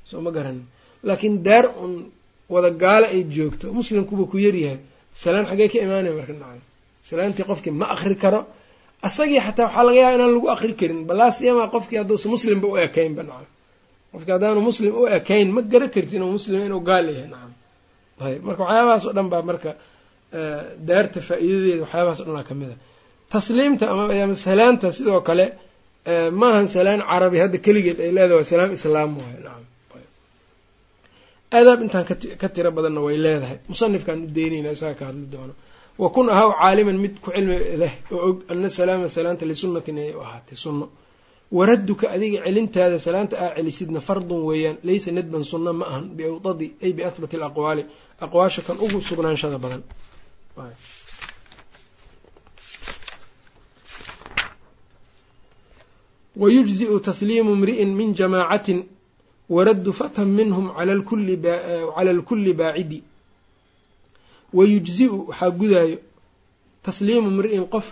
soo 0.10 0.22
ma 0.26 0.32
garanin 0.36 0.66
laakiin 1.08 1.36
daar 1.48 1.66
un 1.84 1.94
wada 2.54 2.70
gaalo 2.84 3.06
ay 3.16 3.22
joogto 3.36 3.66
muslimkuba 3.80 4.24
ku 4.32 4.38
yaryahay 4.46 4.80
salaan 5.22 5.46
xaggee 5.50 5.68
ka 5.72 5.78
imaanaya 5.86 6.14
marka 6.20 6.34
nacam 6.42 6.62
salaantii 7.08 7.46
qofkii 7.50 7.74
ma 7.82 7.86
akri 7.96 8.16
karo. 8.24 8.40
Asagii 9.08 9.40
xataa 9.46 9.66
waxaa 9.68 9.84
laga 9.88 10.00
yaaba 10.04 10.16
inaan 10.18 10.32
lagu 10.36 10.48
akri 10.56 10.74
karin. 10.80 11.00
Balaasiyama 11.10 11.64
qofkii 11.74 11.98
hadduusa 12.02 12.28
muslimba 12.36 12.66
u 12.74 12.76
ekaynba 12.86 13.22
nacam. 13.30 13.50
Qofkii 14.12 14.34
haddaanu 14.36 14.62
muslim 14.70 14.92
u 15.02 15.04
ekayn 15.18 15.48
ma 15.56 15.62
gara 15.72 15.88
karti 15.94 16.14
inuu 16.18 16.32
muslim 16.38 16.60
inuu 16.68 16.82
gaal 16.90 17.06
yahay 17.14 17.28
nacam. 17.34 17.52
Ayb 18.26 18.42
marka 18.48 18.62
waxyaabahaas 18.66 19.04
oo 19.08 19.14
dhan 19.18 19.28
baa 19.34 19.44
marka 19.50 19.72
daarta 20.90 21.20
faa-iidadeeda 21.28 21.82
waxyaabahaas 21.86 22.20
o 22.22 22.26
dhanaa 22.28 22.46
ka 22.50 22.54
mid 22.60 22.70
a. 22.74 22.76
Tasliimta 23.34 23.86
ama 23.92 24.36
salaanta 24.48 24.88
sidoo 24.98 25.22
kale 25.30 25.46
maahan 26.42 26.68
salaan 26.76 27.02
carabi 27.10 27.38
hadda 27.44 27.58
keligeed 27.66 27.98
ay 28.06 28.12
leedahay 28.18 28.38
waa 28.42 28.50
salaam 28.54 28.72
islaam 28.78 29.10
waay 29.20 29.38
aadaab 31.56 31.80
intaan 31.86 32.06
ka 32.42 32.48
tiro 32.56 32.72
badanna 32.78 33.02
way 33.06 33.18
leedahay. 33.26 33.58
Musanifkaan 33.72 34.20
u 34.26 34.28
deynayna 34.38 34.70
isaga 34.76 34.96
ka 35.00 35.06
hadli 35.10 35.26
doono. 35.34 35.54
Wa 36.02 36.10
kun 36.16 36.28
ahaw 36.30 36.50
caaliman 36.60 36.98
mid 37.04 37.16
ku 37.24 37.30
cilmi 37.36 37.58
leh 37.82 37.94
oo 38.12 38.20
og 38.30 38.38
ana 38.52 38.70
salaama 38.70 39.08
salaanta 39.16 39.46
lisunnatin 39.52 39.98
inay 39.98 40.12
u 40.18 40.20
ahaatay 40.26 40.58
sunno. 40.66 40.86
Waradduka 41.58 42.06
adiga 42.16 42.40
celintaada 42.46 42.98
salaanta 43.08 43.36
aa 43.44 43.56
celisidna 43.58 44.00
fardun 44.08 44.42
weeyaan 44.50 44.78
laysa 44.88 45.10
nadban 45.18 45.44
sunna 45.52 45.72
ma 45.80 45.86
ahan 45.92 46.06
biawdadi 46.18 46.68
ay 46.84 46.92
biahbati 46.98 47.36
alaqwaali. 47.40 47.84
Aqwaasha 48.26 48.62
kan 48.68 48.78
ugu 48.86 49.00
sugnaanshada 49.10 49.58
badan. 49.64 49.82
Wayujzi'u 56.42 57.00
tasliimu 57.08 57.56
mri'in 57.62 57.92
min 58.00 58.10
jamaacatin 58.20 58.80
waraddu 59.50 59.94
fatan 59.94 60.26
minhum 60.38 60.66
cala 60.76 60.92
alkulli 62.12 62.54
baacidi. 62.54 63.04
Wayujzi'u 64.54 65.28
waxaa 65.28 65.50
gudaayo 65.60 65.98
tasliimu 66.84 67.30
mri'in 67.38 67.66
qof 67.74 67.86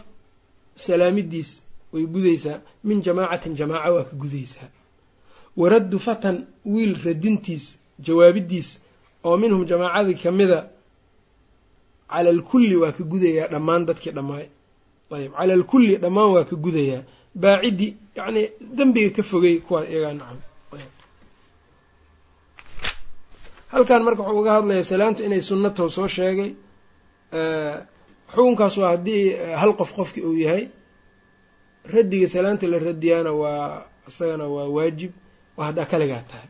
salaamidiis 0.75 1.49
way 1.93 2.05
gudaysaa 2.05 2.59
min 2.83 3.01
jamaacatin 3.05 3.55
jamaaca 3.59 3.91
waa 3.93 4.03
ka 4.03 4.15
gudaysaa. 4.21 4.69
Waraddu 5.57 5.99
fatan 5.99 6.37
wiil 6.65 6.93
radintiis 7.05 7.65
jawaabidiis 8.05 8.69
oo 9.23 9.37
minhum 9.37 9.65
jamaacadii 9.65 10.15
kamida 10.23 10.59
cala 12.09 12.29
alkulli 12.29 12.75
waa 12.75 12.91
ka 12.91 13.03
gudayaa 13.03 13.47
dhammaan 13.53 13.85
dadkii 13.85 14.11
dhammaay. 14.11 14.45
Ayb 15.11 15.31
cala 15.37 15.53
alkulli 15.53 15.95
dhammaan 15.97 16.29
waa 16.35 16.43
ka 16.49 16.55
gudayaa. 16.55 17.03
Baacidi 17.35 17.87
yacnii 18.15 18.47
dembiga 18.77 19.09
ka 19.15 19.23
fogey 19.23 19.55
kuwaas 19.65 19.89
iyagaa 19.89 20.13
nacam 20.13 20.37
halkan 23.75 24.01
marka 24.05 24.21
wuxuu 24.23 24.39
uga 24.41 24.51
hadlayaa 24.57 24.83
salaanta 24.91 25.21
inay 25.27 25.41
sunnatow 25.49 25.87
soo 25.95 26.07
sheegay 26.15 26.49
xukunkaas 28.33 28.75
waa 28.81 28.89
haddii 28.95 29.23
hal 29.61 29.71
qof 29.79 29.91
qofki 29.97 30.19
uu 30.27 30.35
yahay 30.45 30.63
raddiga 31.93 32.27
salaanta 32.35 32.65
la 32.73 32.77
radiyaana 32.89 33.31
waa 33.41 33.85
isagana 34.09 34.45
waa 34.55 34.67
waajib 34.75 35.11
waa 35.57 35.65
haddaa 35.69 35.85
kaligaa 35.91 36.23
tahay. 36.29 36.49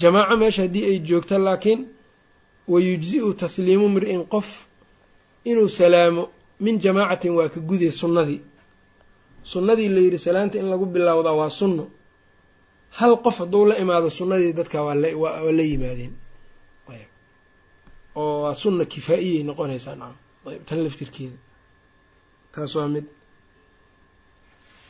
Jamaaco 0.00 0.34
meesha 0.40 0.62
haddii 0.66 0.84
ay 0.90 0.98
joogto 1.08 1.36
laakiin 1.46 1.80
wayujzi-u 2.72 3.28
tasliimu 3.40 3.86
mri-in 3.94 4.22
qof 4.34 4.46
inuu 5.50 5.68
salaamo 5.78 6.22
min 6.64 6.74
jamaacatin 6.84 7.32
waa 7.38 7.48
ka 7.54 7.60
guday 7.68 7.92
sunnadii. 8.00 8.40
Sunnadii 9.52 9.88
la 9.94 10.00
yidhi 10.04 10.18
salaanta 10.26 10.56
in 10.60 10.66
lagu 10.72 10.86
bilowdaa 10.94 11.32
waa 11.40 11.50
sunno. 11.58 11.84
Hal 12.98 13.12
qof 13.24 13.36
hadduu 13.40 13.64
la 13.70 13.74
imaado 13.82 14.08
sunnadii 14.18 14.52
dadka 14.58 14.78
waa 14.86 14.94
la 15.58 15.62
yimaadeen 15.70 16.12
oo 18.16 18.54
sunna 18.62 18.84
kifaa-iyay 18.92 19.42
noqonaysaa. 19.48 19.94
Nacam 20.00 20.16
ayb 20.50 20.62
tan 20.68 20.78
laftirkeeda. 20.84 21.36
Taas 22.54 22.72
waa 22.76 22.88
mid 22.94 23.04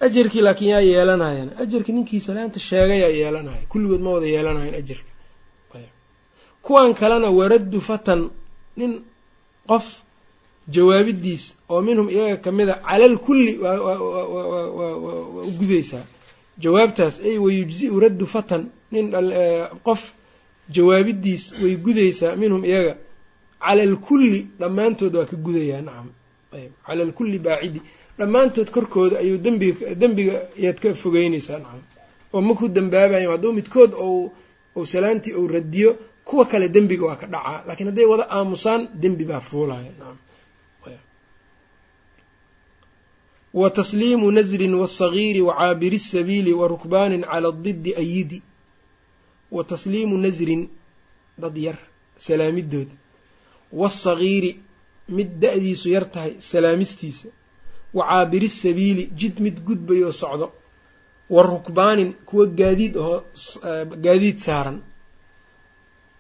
ajarkii 0.07 0.41
laakiin 0.47 0.71
yaa 0.75 0.81
yeelanayaan 0.91 1.51
ajarki 1.63 1.93
ninkii 1.97 2.21
salaanta 2.27 2.59
sheegayaa 2.69 3.13
yeelanaya 3.21 3.63
kulligood 3.73 4.01
ma 4.05 4.11
wada 4.15 4.27
yeelanayan 4.35 4.75
ajarka 4.83 5.11
kuwan 6.67 6.95
kalena 7.01 7.29
waraddu 7.39 7.81
fatan 7.89 8.21
nin 8.79 8.93
qof 9.71 9.85
jawaabidiis 10.75 11.45
oo 11.73 11.81
minhum 11.89 12.09
iyaga 12.15 12.37
ka 12.45 12.51
mid 12.59 12.69
a 12.69 12.77
calal 12.89 13.15
kulli 13.27 13.53
waa 13.59 13.77
u 15.49 15.51
gudaysaa. 15.59 16.05
Jawaabtaas 16.65 17.15
ay 17.29 17.37
wayujzi-u 17.45 18.01
raddu 18.05 18.27
fatan. 18.35 18.63
Nin 18.93 19.07
qof 19.87 20.01
jawaabidiis 20.77 21.43
way 21.63 21.75
gudaysaa 21.87 22.33
minhum 22.43 22.63
iyaga 22.65 22.93
cala 23.61 23.83
alkulli 23.83 24.41
dhammaantood 24.61 25.15
waa 25.17 25.27
ka 25.31 25.37
gudayaa 25.37 25.81
nacam. 25.83 26.09
Cala 26.87 27.03
alkulli 27.07 27.39
baacidi. 27.39 27.81
Dhammaantood 28.19 28.69
korkooda 28.71 29.19
ayuu 29.19 29.39
dembiga 29.39 29.95
dembiga 29.95 30.35
ayaad 30.59 30.79
ka 30.83 30.95
fogeynaysaa 30.95 31.59
nacam. 31.59 31.83
Oo 32.33 32.41
maku 32.41 32.69
dambaabayan 32.69 33.31
hadduu 33.33 33.53
midkood 33.53 33.93
ou 34.75 34.87
salaantii 34.93 35.35
ou 35.35 35.47
radiyo 35.49 35.91
kuwa 36.25 36.45
kale 36.51 36.69
dembiga 36.69 37.05
waa 37.07 37.17
ka 37.17 37.27
dhacaa. 37.27 37.63
Laakiin 37.67 37.87
hadday 37.91 38.05
wada 38.05 38.27
aamusaan 38.31 38.89
dembi 39.03 39.25
baa 39.25 39.41
fuulaya 39.41 39.91
nacam. 39.99 40.19
Wa 43.55 43.71
tasliimu 43.71 44.31
nasrin 44.33 44.75
wasagiiri 44.75 45.41
wacaabiri 45.41 45.99
sabiili 45.99 46.53
wa 46.53 46.69
rukbaanin 46.69 47.23
cala 47.25 47.53
didi 47.53 47.95
ayidi. 47.95 48.43
Wa 49.51 49.65
tasliimu 49.65 50.19
nasrin 50.19 50.69
dad 51.39 51.57
yar 51.57 51.79
salaamidood 52.17 52.89
waasagiiri 53.81 54.51
mid 55.17 55.29
da-diisu 55.43 55.87
yar 55.95 56.05
tahay 56.15 56.33
salaamistiisa 56.51 57.29
wa 57.97 58.05
caabiri 58.11 58.49
sabiili 58.63 59.05
jid 59.21 59.35
mid 59.45 59.57
gudbayoo 59.67 60.13
socdo 60.23 60.47
wa 61.35 61.43
rukbaanin 61.43 62.11
kuwa 62.29 62.47
gaadiid 62.61 62.95
ahoo 62.97 63.19
gaadiid 64.05 64.39
saaran 64.47 64.79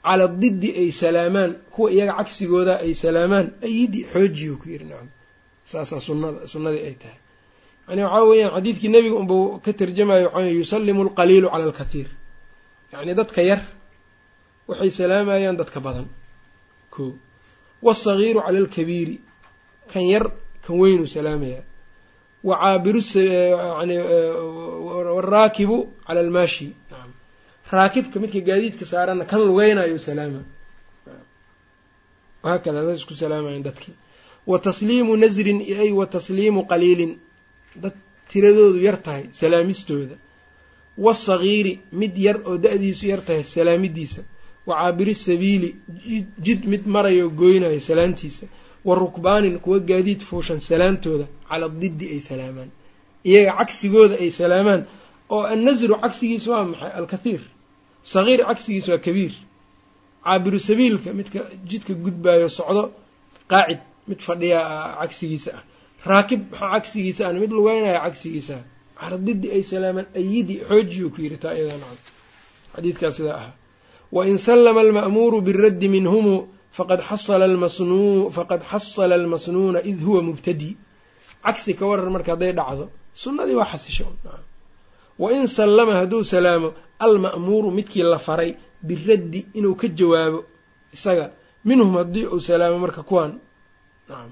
cala 0.07 0.27
didi 0.41 0.71
ay 0.81 0.91
salaamaan 1.03 1.53
kuwa 1.75 1.89
iyaga 1.95 2.13
cagsigooda 2.19 2.75
ay 2.85 2.93
salaamaan 2.95 3.47
ayidi 3.67 4.01
xoojiyu 4.13 4.55
ku 4.61 4.67
yidhi 4.73 4.85
nacam 4.91 5.09
saasaa 5.71 6.01
sunada 6.07 6.41
sunnadii 6.53 6.83
ay 6.89 6.95
tahay 7.03 7.19
yani 7.89 8.03
waxaa 8.05 8.25
weeyaan 8.31 8.53
xadiidkii 8.57 8.91
nebiga 8.95 9.17
unbuu 9.23 9.43
ka 9.65 9.71
tarjamayo 9.81 10.27
waxaa 10.35 10.55
yusallimu 10.61 11.01
alqaliilu 11.07 11.49
cala 11.53 11.65
alkathiir 11.69 12.09
yacni 12.93 13.13
dadka 13.21 13.41
yar 13.51 13.61
waxay 14.69 14.91
salaamayaan 14.99 15.57
dadka 15.61 15.79
badan 15.87 16.07
ko 16.95 17.03
waasagiiru 17.87 18.41
cala 18.47 18.59
alkabiiri 18.63 19.17
kan 19.93 20.03
yar 20.13 20.25
kan 20.65 20.75
weynuu 20.81 21.07
salaamayaa 21.17 21.63
waraakibu 25.17 25.79
cala 26.07 26.21
almaashi. 26.21 26.69
Raakibka 27.73 28.17
midka 28.23 28.41
gaadiidka 28.49 28.85
saarana 28.93 29.25
kan 29.31 29.41
lugeynayo 29.49 29.99
salaama. 30.07 30.41
Wahaakada 32.43 32.81
saas 32.87 32.99
isku 33.01 33.15
salaamayan 33.23 33.63
dadkii 33.69 33.95
wa 34.51 34.59
tasliimu 34.67 35.13
nasrin 35.23 35.59
ay 35.83 35.91
wa 35.99 36.07
tasliimu 36.15 36.61
qaliilin. 36.71 37.13
Dad 37.83 37.95
tiradoodu 38.31 38.79
yar 38.87 38.97
tahay 39.07 39.25
salaamistooda. 39.41 40.17
Waasagiiri 41.05 41.73
mid 42.01 42.15
yar 42.27 42.37
oo 42.49 42.57
da-diisu 42.65 43.05
yar 43.13 43.21
tahay 43.27 43.45
salaamidiisa 43.55 44.23
wa 44.67 44.75
caabiri 44.81 45.15
sabiili 45.15 45.69
jid 46.47 46.61
mid 46.73 46.83
marayo 46.95 47.27
goynayo 47.41 47.81
salaantiisa. 47.81 48.47
Wa 48.87 48.95
rukbaanin 49.03 49.59
kuwa 49.65 49.79
gaadiid 49.91 50.21
fuushan 50.29 50.61
salaantooda 50.61 51.27
cala 51.49 51.69
didi 51.69 52.07
ay 52.15 52.21
salaamaan. 52.21 52.71
Iyaga 53.29 53.53
cagsigooda 53.59 54.15
ay 54.23 54.31
salaamaan. 54.41 54.83
Oo 55.33 55.43
annasru 55.53 55.95
cagsigiisa 56.03 56.49
waa 56.55 56.65
maxay? 56.71 56.91
Alkathiir. 57.01 57.43
Sagiir 58.13 58.41
cagsigiisa 58.49 58.91
waa 58.95 59.03
kabiir. 59.07 59.35
Caabiru 60.25 60.59
sabiilka 60.69 61.09
midka 61.19 61.41
jidka 61.71 61.93
gudbaayo 62.05 62.49
socdo 62.59 62.83
qaacid 63.51 63.81
mid 64.09 64.21
fadhiya 64.27 64.61
cagsigiisa 65.01 65.51
ah. 65.59 65.63
Raakib 66.11 66.41
maxaa 66.51 66.71
cagsigiisa 66.75 67.23
ana 67.29 67.39
mid 67.43 67.51
lugeynaya 67.59 68.01
cagsigiisa 68.07 68.57
cala 69.01 69.17
didi 69.27 69.47
ay 69.57 69.63
salaamaan 69.73 70.07
ayidi 70.21 70.55
xoojiyu 70.69 71.11
ku 71.15 71.19
yidhi 71.25 71.39
taa 71.43 71.55
iyadaa 71.59 71.79
nacam 71.83 71.99
xadiidkaas 72.75 73.15
sidaa 73.19 73.37
ahaa 73.41 73.55
wain 74.13 74.39
sallama 74.39 74.81
alma'muuru 74.87 75.39
biraddi 75.47 75.89
minhumu 75.97 76.35
faqad 76.77 77.01
xasala 78.71 79.15
almasnuuna 79.21 79.79
id 79.91 79.99
huwa 80.07 80.21
mubtadi 80.29 80.71
cagsi 81.45 81.73
ka 81.79 81.85
waran 81.91 82.11
marka 82.15 82.31
hadday 82.35 82.53
dhacdo 82.59 82.85
sunnadii 83.23 83.55
waa 83.61 83.69
xasisho 83.73 84.07
wain 85.23 85.47
sallama 85.59 85.93
hadduu 86.01 86.23
salaamo 86.33 86.69
alma'muuru 87.07 87.69
midkii 87.79 88.03
la 88.13 88.19
faray 88.27 88.51
biraddi 88.89 89.41
inuu 89.59 89.75
ka 89.81 89.87
jawaabo 89.99 90.41
isaga 90.97 91.27
minhum 91.69 91.91
haddii 92.01 92.27
uu 92.35 92.41
salaamo 92.49 92.79
marka 92.85 93.03
kuwan 93.09 93.33
nacam 94.09 94.31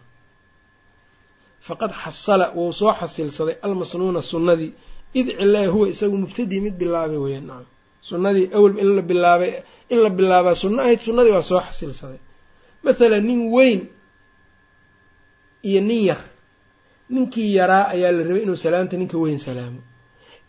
faqad 1.66 1.90
xasala 2.02 2.46
wuu 2.56 2.72
soo 2.78 2.92
xasilsaday 3.00 3.56
almasnuuna 3.66 4.20
sunnadii 4.32 4.72
id 5.18 5.26
cilaa 5.38 5.66
huwa 5.74 5.86
isagu 5.92 6.16
mubtadii 6.22 6.60
mid 6.66 6.74
bilaabay 6.80 7.16
weyaan 7.24 7.46
nacam 7.50 7.66
sunnadii 8.08 8.46
awel 8.56 8.74
in 8.82 8.90
la 8.96 9.02
bilaabay 9.10 9.52
in 9.92 9.98
la 10.04 10.10
bilaabaa 10.18 10.54
sunno 10.62 10.78
ahayd 10.84 11.00
sunnadii 11.06 11.32
waa 11.36 11.42
soo 11.50 11.60
xasilsaday. 11.66 12.20
Mathalan 12.84 13.24
nin 13.28 13.40
weyn 13.54 13.80
iyo 15.68 15.80
nin 15.88 16.02
yar 16.10 16.20
ninkii 17.14 17.48
yaraa 17.58 17.84
ayaa 17.94 18.12
la 18.16 18.22
rabay 18.28 18.42
inuu 18.46 18.56
salaamta 18.64 18.94
ninka 19.00 19.16
weyn 19.24 19.38
salaamo. 19.46 19.80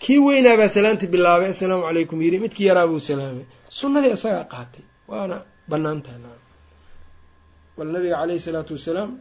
Kii 0.02 0.20
weynaabaa 0.28 0.70
salaamtii 0.78 1.10
bilaabay 1.16 1.50
assalaamu 1.54 1.84
calaykum 1.88 2.18
yidhi 2.26 2.38
midkii 2.44 2.68
yaraa 2.70 2.88
buu 2.92 3.00
salaamay. 3.10 3.46
Sunnadii 3.80 4.12
isagaa 4.18 4.46
qaatay 4.54 4.84
waana 5.12 5.38
bannaan 5.70 6.00
tahay 6.06 6.20
nacam 6.24 6.44
bal 7.78 7.88
nabiga 7.94 8.16
caleyhi 8.22 8.42
salaatu 8.48 8.72
wasalaam 8.78 9.12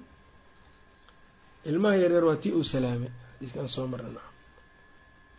ilmaha 1.71 1.97
yareer 2.03 2.25
waa 2.29 2.37
tii 2.43 2.53
uu 2.59 2.65
salaamay 2.75 3.11
xadiiskaan 3.39 3.69
soo 3.75 3.87
nacam 3.93 4.34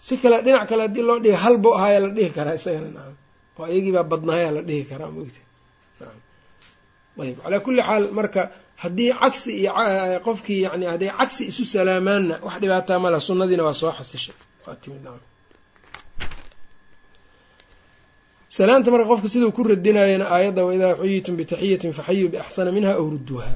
si 0.08 0.14
kale 0.22 0.38
dhinac 0.46 0.66
kale 0.70 0.82
haddii 0.88 1.04
loo 1.10 1.18
hal 1.44 1.56
bo 1.64 1.70
ahaayaa 1.78 2.02
la 2.06 2.10
dhihi 2.18 2.30
karaa 2.38 2.56
isagana 2.60 2.90
nacam. 2.96 3.16
Oo 3.60 3.66
iyagiibaa 3.74 4.06
badnaayaa 4.12 4.52
la 4.58 4.62
dhihi 4.68 4.84
karaa 4.92 5.12
mogta 5.18 5.42
ayb 7.24 7.38
calaa 7.44 7.60
kulli 7.66 7.82
xaal 7.88 8.04
marka 8.18 8.42
haddii 8.84 9.12
cagsi 9.22 9.52
iyo 9.62 9.72
qofkii 10.28 10.62
yani 10.66 10.86
hadday 10.92 11.12
cagsi 11.20 11.44
isu 11.52 11.64
salaamaanna 11.74 12.36
wax 12.46 12.56
dhibaataa 12.62 13.00
mala 13.04 13.18
sunnadiina 13.28 13.64
waa 13.68 13.74
soo 13.82 13.92
xasishay 13.98 14.36
waa 14.66 14.76
timid 14.82 15.02
nacam. 15.06 15.24
Salaanta 18.58 18.90
marka 18.94 19.08
qofka 19.12 19.28
siduu 19.34 19.52
ku 19.58 19.62
radinayana 19.72 20.26
aayadda 20.36 20.62
waidaa 20.68 20.94
xuyitum 21.02 21.34
bitaxiyatin 21.40 21.92
faxayuu 21.98 22.30
biaxsana 22.34 22.70
minha 22.78 22.92
aw 23.00 23.06
rudduuha. 23.14 23.52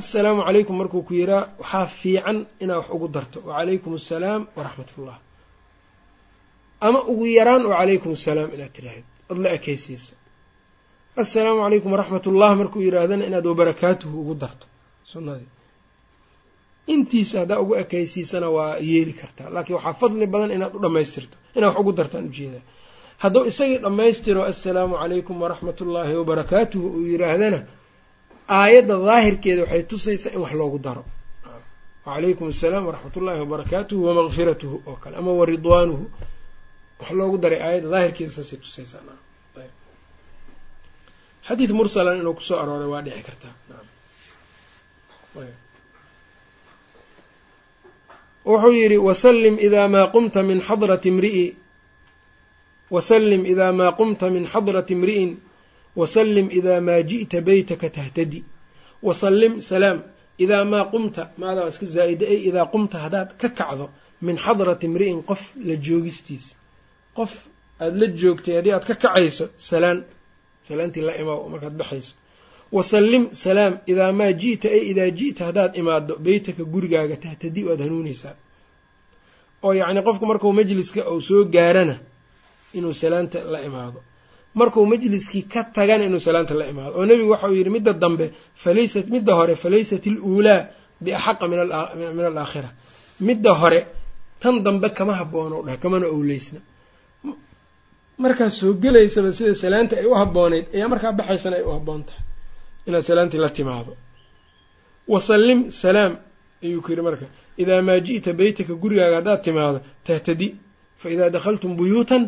Assalaamu 0.00 0.40
calaykum 0.46 0.74
markuu 0.80 1.02
ku 1.08 1.12
yiraa 1.20 1.42
waxaa 1.62 1.86
fiican 2.00 2.38
inaad 2.62 2.78
wax 2.80 2.88
ugu 2.96 3.06
darto. 3.14 3.38
Wacalaykum 3.48 3.92
assalaam 4.00 4.40
waraxmat 4.56 4.90
ullah 4.98 5.18
ama 6.86 6.98
ugu 7.12 7.24
yaraan 7.38 7.62
wacalaykum 7.72 8.10
assalaam 8.18 8.48
inaad 8.56 8.72
tiraahid 8.76 9.04
od 9.30 9.38
la 9.44 9.48
ekeysiiso 9.58 10.12
assalaamu 11.22 11.60
calaykum 11.64 11.90
waraxmat 11.94 12.24
ullah 12.30 12.50
markuu 12.60 12.80
yihaahdana 12.86 13.24
inaad 13.30 13.46
wabarakaatuhu 13.52 14.14
ugu 14.22 14.34
darto. 14.42 14.66
Sunnadii. 15.12 15.50
Intiisa 16.94 17.36
haddaa 17.42 17.58
ugu 17.64 17.74
ekeysiisana 17.82 18.48
waa 18.56 18.72
yeeli 18.90 19.12
kartaa. 19.20 19.48
Laakiin 19.54 19.76
waxaa 19.78 19.94
fadli 20.00 20.26
badan 20.34 20.50
inaad 20.56 20.72
u 20.76 20.80
dhamaystirto 20.84 21.36
inaad 21.56 21.70
wax 21.72 21.80
ugu 21.82 21.92
dartaan 21.98 22.24
u 22.30 22.32
jeedaa 22.38 22.64
hadduu 23.22 23.42
isagii 23.50 23.78
dhammaystiro 23.84 24.40
assalaamu 24.52 24.94
calaykum 25.02 25.36
waraxmat 25.44 25.78
ullaahi 25.84 26.14
wabarakaatuhu 26.20 26.86
uu 26.96 27.04
yidhaahdana 27.12 27.58
aayadda 28.58 28.94
daahirkeeda 29.08 29.60
waxay 29.64 29.82
tusaysaa 29.90 30.30
in 30.36 30.40
wax 30.44 30.52
loogu 30.60 30.78
daro. 30.86 31.02
Wacalaykum 32.06 32.46
assalaam 32.54 32.82
waraxmat 32.88 33.14
ullaahi 33.20 33.40
wabarakaatuhu 33.44 34.00
wamaqfiratuhu 34.08 34.76
oo 34.90 34.96
kale 35.02 35.14
ama 35.20 35.30
waridwaanuhu 35.40 36.04
wax 37.02 37.10
loogu 37.18 37.36
daray 37.42 37.60
aayadda 37.66 37.88
daahirkeeda 37.94 38.32
saasay 38.36 38.58
tusaysaa 38.64 39.02
xadiid 41.46 41.70
mursalan 41.78 42.16
inuu 42.22 42.34
ku 42.38 42.42
soo 42.48 42.58
arooray 42.62 42.88
waa 42.94 43.02
dhici 43.06 43.22
kartaa 43.28 43.54
wuxuu 48.44 48.72
yidhi 48.72 48.98
wasallim 48.98 49.54
idaa 49.66 49.88
maa 49.88 50.06
qumta 50.14 50.42
min 50.42 50.60
xadrati 50.60 51.08
imri'i. 51.08 51.46
Wasallim 52.90 53.46
idaa 53.46 53.72
maa 53.72 53.92
qumta 53.92 54.30
min 54.30 54.44
xadrati 54.46 54.92
imri'in. 54.92 55.30
Wasallim 55.96 56.50
idaa 56.50 56.80
maa 56.80 57.02
ji'ta 57.02 57.40
beytaka 57.40 57.90
tahtadi. 57.90 58.44
Wasallim 59.02 59.60
salaam. 59.60 60.02
Idaa 60.38 60.64
maa 60.64 60.84
qumta 60.92 61.30
maadaa 61.36 61.68
iska 61.68 61.86
zaa'ida 61.86 62.26
ay 62.26 62.40
idaa 62.48 62.66
qumta 62.72 62.98
haddaad 63.04 63.28
ka 63.40 63.48
kacdo 63.48 63.90
min 64.26 64.36
xadrati 64.44 64.86
imri'in 64.86 65.22
qof 65.22 65.40
la 65.68 65.74
joogistiisa 65.76 66.61
qof 67.16 67.32
aada 67.82 67.96
la 68.00 68.06
joogtay 68.20 68.54
haddii 68.58 68.72
aad 68.76 68.84
ka 68.90 68.94
kacayso 69.02 69.44
salaan. 69.70 69.98
Salaantii 70.68 71.02
la 71.08 71.12
imaw 71.22 71.38
markaad 71.52 71.74
baxayso. 71.80 72.12
Wasallim 72.76 73.24
salaam 73.44 73.72
idaa 73.92 74.12
maa 74.20 74.32
ji'ta 74.42 74.66
ay 74.76 74.82
idaa 74.92 75.10
ji'ta 75.18 75.42
haddaad 75.48 75.72
imaado 75.80 76.12
beytaka 76.26 76.62
gurigaaga 76.72 77.16
tahtadi 77.24 77.60
waad 77.68 77.80
hanuunaysaa. 77.84 78.34
Oo 79.64 79.72
yacni 79.80 80.00
qofku 80.06 80.24
markuu 80.30 80.52
majliska 80.60 81.00
uu 81.12 81.20
soo 81.28 81.42
gaarana 81.54 81.96
inuu 82.78 82.94
salaanta 83.02 83.38
la 83.54 83.58
imaado. 83.68 83.98
Markuu 84.60 84.84
majliskii 84.92 85.44
ka 85.52 85.60
tagana 85.76 86.04
inuu 86.08 86.22
salaanta 86.26 86.54
la 86.60 86.64
imaado. 86.72 86.92
Oo 86.98 87.04
nebigu 87.08 87.30
waxa 87.34 87.46
uu 87.50 87.56
yidhi 87.60 87.70
midda 87.76 87.92
dambe 88.02 88.26
falaysat 88.62 89.06
midda 89.14 89.32
hore 89.38 89.54
falaysat 89.62 90.02
iluulaa 90.10 90.60
biaxaqa 91.04 91.44
min 92.16 92.24
alaakhira. 92.30 92.70
Midda 93.28 93.50
hore 93.60 93.80
tan 94.42 94.54
dambe 94.66 94.88
kama 94.98 95.12
haboono 95.20 95.56
dhah 95.66 95.76
kamana 95.82 96.06
owleysna 96.16 96.60
markaa 98.18 98.50
soo 98.50 98.72
gelaysaba 98.82 99.32
sida 99.38 99.54
salaanta 99.64 99.94
ay 100.00 100.06
u 100.06 100.14
habbooneyd 100.20 100.66
ayaa 100.76 100.88
markaa 100.94 101.12
baxaysana 101.18 101.56
ay 101.60 101.64
u 101.68 101.70
habboon 101.76 102.02
tahay 102.08 102.22
inaad 102.86 103.02
salaantii 103.10 103.40
la 103.44 103.50
timaado. 103.58 103.92
Wasallim 105.12 105.60
salaam 105.82 106.12
ayuu 106.64 106.80
ku 106.84 106.88
yidhi 106.92 107.02
marka 107.08 107.26
idaa 107.62 107.80
maa 107.88 107.98
ji'ta 108.06 108.30
beytaka 108.40 108.72
gurigaaga 108.82 109.16
haddaad 109.20 109.40
timaado 109.46 109.78
tahtadi 110.06 110.48
faidaa 111.02 111.30
dakhaltum 111.36 111.70
buyuutan 111.80 112.22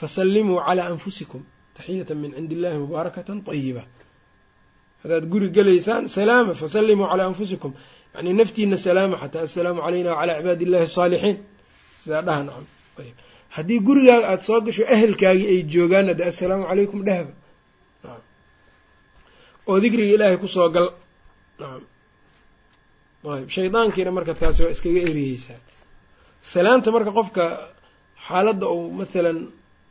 fasallimuu 0.00 0.58
calaa 0.66 0.86
anfusikum 0.92 1.40
taxiyatan 1.76 2.16
min 2.22 2.30
cindi 2.36 2.54
illahi 2.56 2.78
mubaarakatan 2.84 3.38
tayiba 3.48 3.82
haddaad 5.02 5.24
guri 5.32 5.48
gelaysaan 5.56 6.02
salaama 6.16 6.52
fasallimuu 6.62 7.06
calaa 7.10 7.26
anfusikum. 7.32 7.72
Yacnii 8.14 8.34
naftiina 8.40 8.76
salaama 8.86 9.16
xataa 9.22 9.42
assalaamu 9.48 9.80
calayna 9.86 10.10
wacalaa 10.14 10.36
cibaadi 10.40 10.62
illahi 10.66 10.84
asaalixiin 10.90 11.36
sidaa 12.02 12.22
dhaha 12.26 12.40
nacam. 12.48 12.66
Ayb 13.00 13.16
haddii 13.56 13.80
gurigaaga 13.86 14.26
aada 14.30 14.42
soo 14.48 14.60
gasho 14.66 14.82
ehelkaagii 14.94 15.48
ay 15.52 15.60
joogaanna 15.72 16.12
de 16.18 16.22
assalaamu 16.30 16.64
calaykum 16.70 17.00
dhehba 17.08 17.32
oo 19.68 19.78
dikriga 19.82 20.14
ilaahay 20.16 20.38
ku 20.42 20.48
soo 20.54 20.68
gal. 20.74 20.88
Nacam 21.60 21.82
ayb 23.36 23.48
shaydaankiina 23.56 24.10
marka 24.16 24.32
taasi 24.40 24.60
waa 24.64 24.72
iskaga 24.74 25.00
eriyeysaa. 25.10 25.60
Salaanta 26.52 26.88
marka 26.96 27.10
qofka 27.18 27.44
xaaladda 28.26 28.66
uu 28.76 28.90
mathalan 29.00 29.38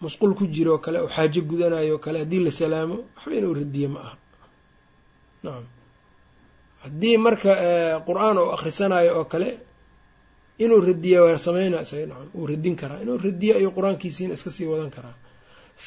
musqul 0.03 0.31
ku 0.39 0.45
jiro 0.53 0.71
oo 0.75 0.81
kale 0.85 0.97
oo 1.03 1.09
xaajo 1.15 1.41
gudanayo 1.49 1.95
kale 2.05 2.17
haddii 2.23 2.41
la 2.45 2.51
salaamo 2.59 2.95
waxba 3.15 3.33
inuu 3.39 3.53
radiye 3.61 3.87
ma 3.93 3.99
aha. 4.05 4.15
Nacam 5.43 5.65
haddii 6.83 7.17
marka 7.25 7.51
qur'aan 8.07 8.35
oo 8.41 8.49
akhrisanayo 8.55 9.11
oo 9.19 9.25
kale 9.33 9.49
inuu 10.63 10.79
radiya 10.89 11.19
waa 11.25 11.37
sameynaa 11.47 11.81
isaga 11.85 12.05
nacam 12.11 12.29
uu 12.39 12.45
radin 12.51 12.75
karaa. 12.81 12.99
Inuu 13.03 13.17
radiyo 13.27 13.53
ayuu 13.59 13.71
qur'aankiisiina 13.77 14.33
iska 14.37 14.51
sii 14.57 14.67
wadan 14.71 14.89
karaa. 14.97 15.15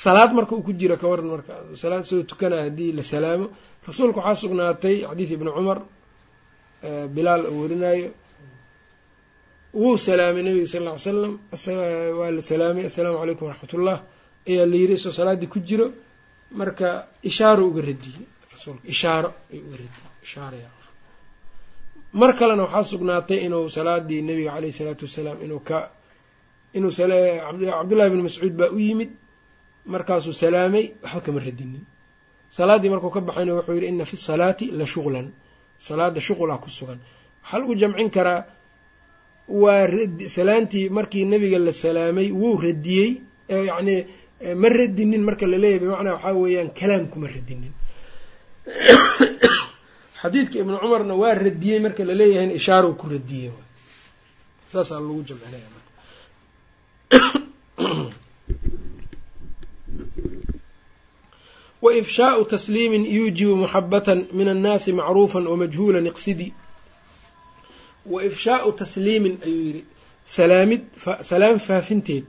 Salaad 0.02 0.30
marka 0.38 0.52
uu 0.56 0.62
ku 0.68 0.72
jiro 0.80 0.96
ka 1.02 1.06
waran 1.12 1.26
marka 1.34 1.52
salaad 1.82 2.04
soo 2.10 2.22
tukanaya 2.30 2.62
haddii 2.68 2.92
la 2.98 3.02
salaamo. 3.12 3.46
Rasuulka 3.88 4.18
waxaa 4.20 4.40
sugnaatay 4.42 4.96
xadiid 5.10 5.30
ibni 5.36 5.50
cumar 5.56 5.78
bilaal 7.14 7.42
uu 7.52 7.60
werinayo 7.62 8.08
wuu 9.80 9.96
salaamay 10.06 10.42
nabiga 10.46 10.66
sal 10.72 10.82
lla 10.86 10.92
ly 10.96 11.00
salam 11.06 11.32
waa 12.18 12.30
la 12.36 12.42
salaamay 12.50 12.84
assalaamu 12.90 13.16
calaykum 13.20 13.44
waraxmat 13.48 13.72
ullah 13.78 13.98
ayaa 14.50 14.66
la 14.72 14.76
yiri 14.82 14.94
isoo 14.98 15.12
salaaddii 15.20 15.50
ku 15.54 15.58
jiro. 15.68 15.86
Marka 16.60 16.88
ishaaro 17.30 17.62
uga 17.70 17.80
radiyey 17.90 18.22
rasuulka. 18.52 18.82
Ishaaro 18.94 19.28
ayuu 19.52 19.64
uga 19.68 19.76
radiyey 19.82 20.06
ishaaraya 20.26 20.68
mar 22.12 22.36
kalena 22.38 22.62
waxaa 22.64 22.90
sugnaatay 22.90 23.38
inuu 23.46 23.68
salaadii 23.68 24.22
nabiga 24.22 24.50
caleyhi 24.54 24.74
isalaatu 24.74 25.04
wassalaam 25.04 25.38
inuu 25.44 25.60
ka 25.60 25.90
inuu 26.74 26.90
cabdullahi 26.90 28.10
bni 28.10 28.22
mascuud 28.22 28.54
baa 28.56 28.70
u 28.76 28.78
yimid 28.78 29.10
markaasuu 29.86 30.32
salaamay 30.32 30.94
waxba 31.02 31.20
kama 31.20 31.40
radinin. 31.40 31.84
Salaaddii 32.50 32.90
markuu 32.90 33.10
ka 33.10 33.20
baxayna 33.20 33.54
wuxuu 33.54 33.74
yidhi 33.74 33.86
ina 33.86 34.04
fi 34.04 34.16
salaati 34.16 34.70
la 34.78 34.86
shuqlan. 34.86 35.26
Salaada 35.78 36.20
shuqulaa 36.20 36.58
ku 36.58 36.68
sugan. 36.70 36.98
Waxaa 37.42 37.58
lagu 37.58 37.74
jamcin 37.74 38.10
karaa 38.10 38.44
waa 39.48 39.86
salaantii 40.28 40.88
markii 40.88 41.24
nabiga 41.24 41.58
la 41.58 41.72
salaamay 41.72 42.30
wuu 42.32 42.56
radiyey 42.56 43.20
yacnii 43.48 44.06
ma 44.54 44.68
radinin 44.68 45.22
marka 45.22 45.46
laleeyahy 45.46 45.80
bimacnaa 45.80 46.14
waxaa 46.14 46.34
weeyaan 46.34 46.70
kalaam 46.70 47.06
kuma 47.06 47.26
radinin 47.26 47.72
xadiidka 50.22 50.56
ibnu 50.62 50.76
cumarna 50.82 51.14
waa 51.22 51.34
radiyey 51.46 51.78
marka 51.84 52.02
laleeyahayna 52.08 52.54
ishaarow 52.60 52.92
ku 53.00 53.06
radiyey. 53.14 53.52
Saasaa 54.72 55.00
lagu 55.04 55.22
jamcinaya 55.28 55.68
wa 61.82 61.94
ifshaau 61.94 62.44
tasliimin 62.44 63.04
yuujibu 63.16 63.54
muxabatan 63.62 64.18
min 64.38 64.48
annaasi 64.54 64.90
macruufan 64.98 65.44
wamajhuulan 65.52 66.06
iqsidi. 66.12 66.48
Wa 68.12 68.18
ifshaau 68.28 68.72
tasliimin 68.80 69.34
ayuu 69.46 69.62
yidhi 69.66 69.82
salaamid 70.36 70.82
salaam 71.30 71.58
faafinteed 71.68 72.24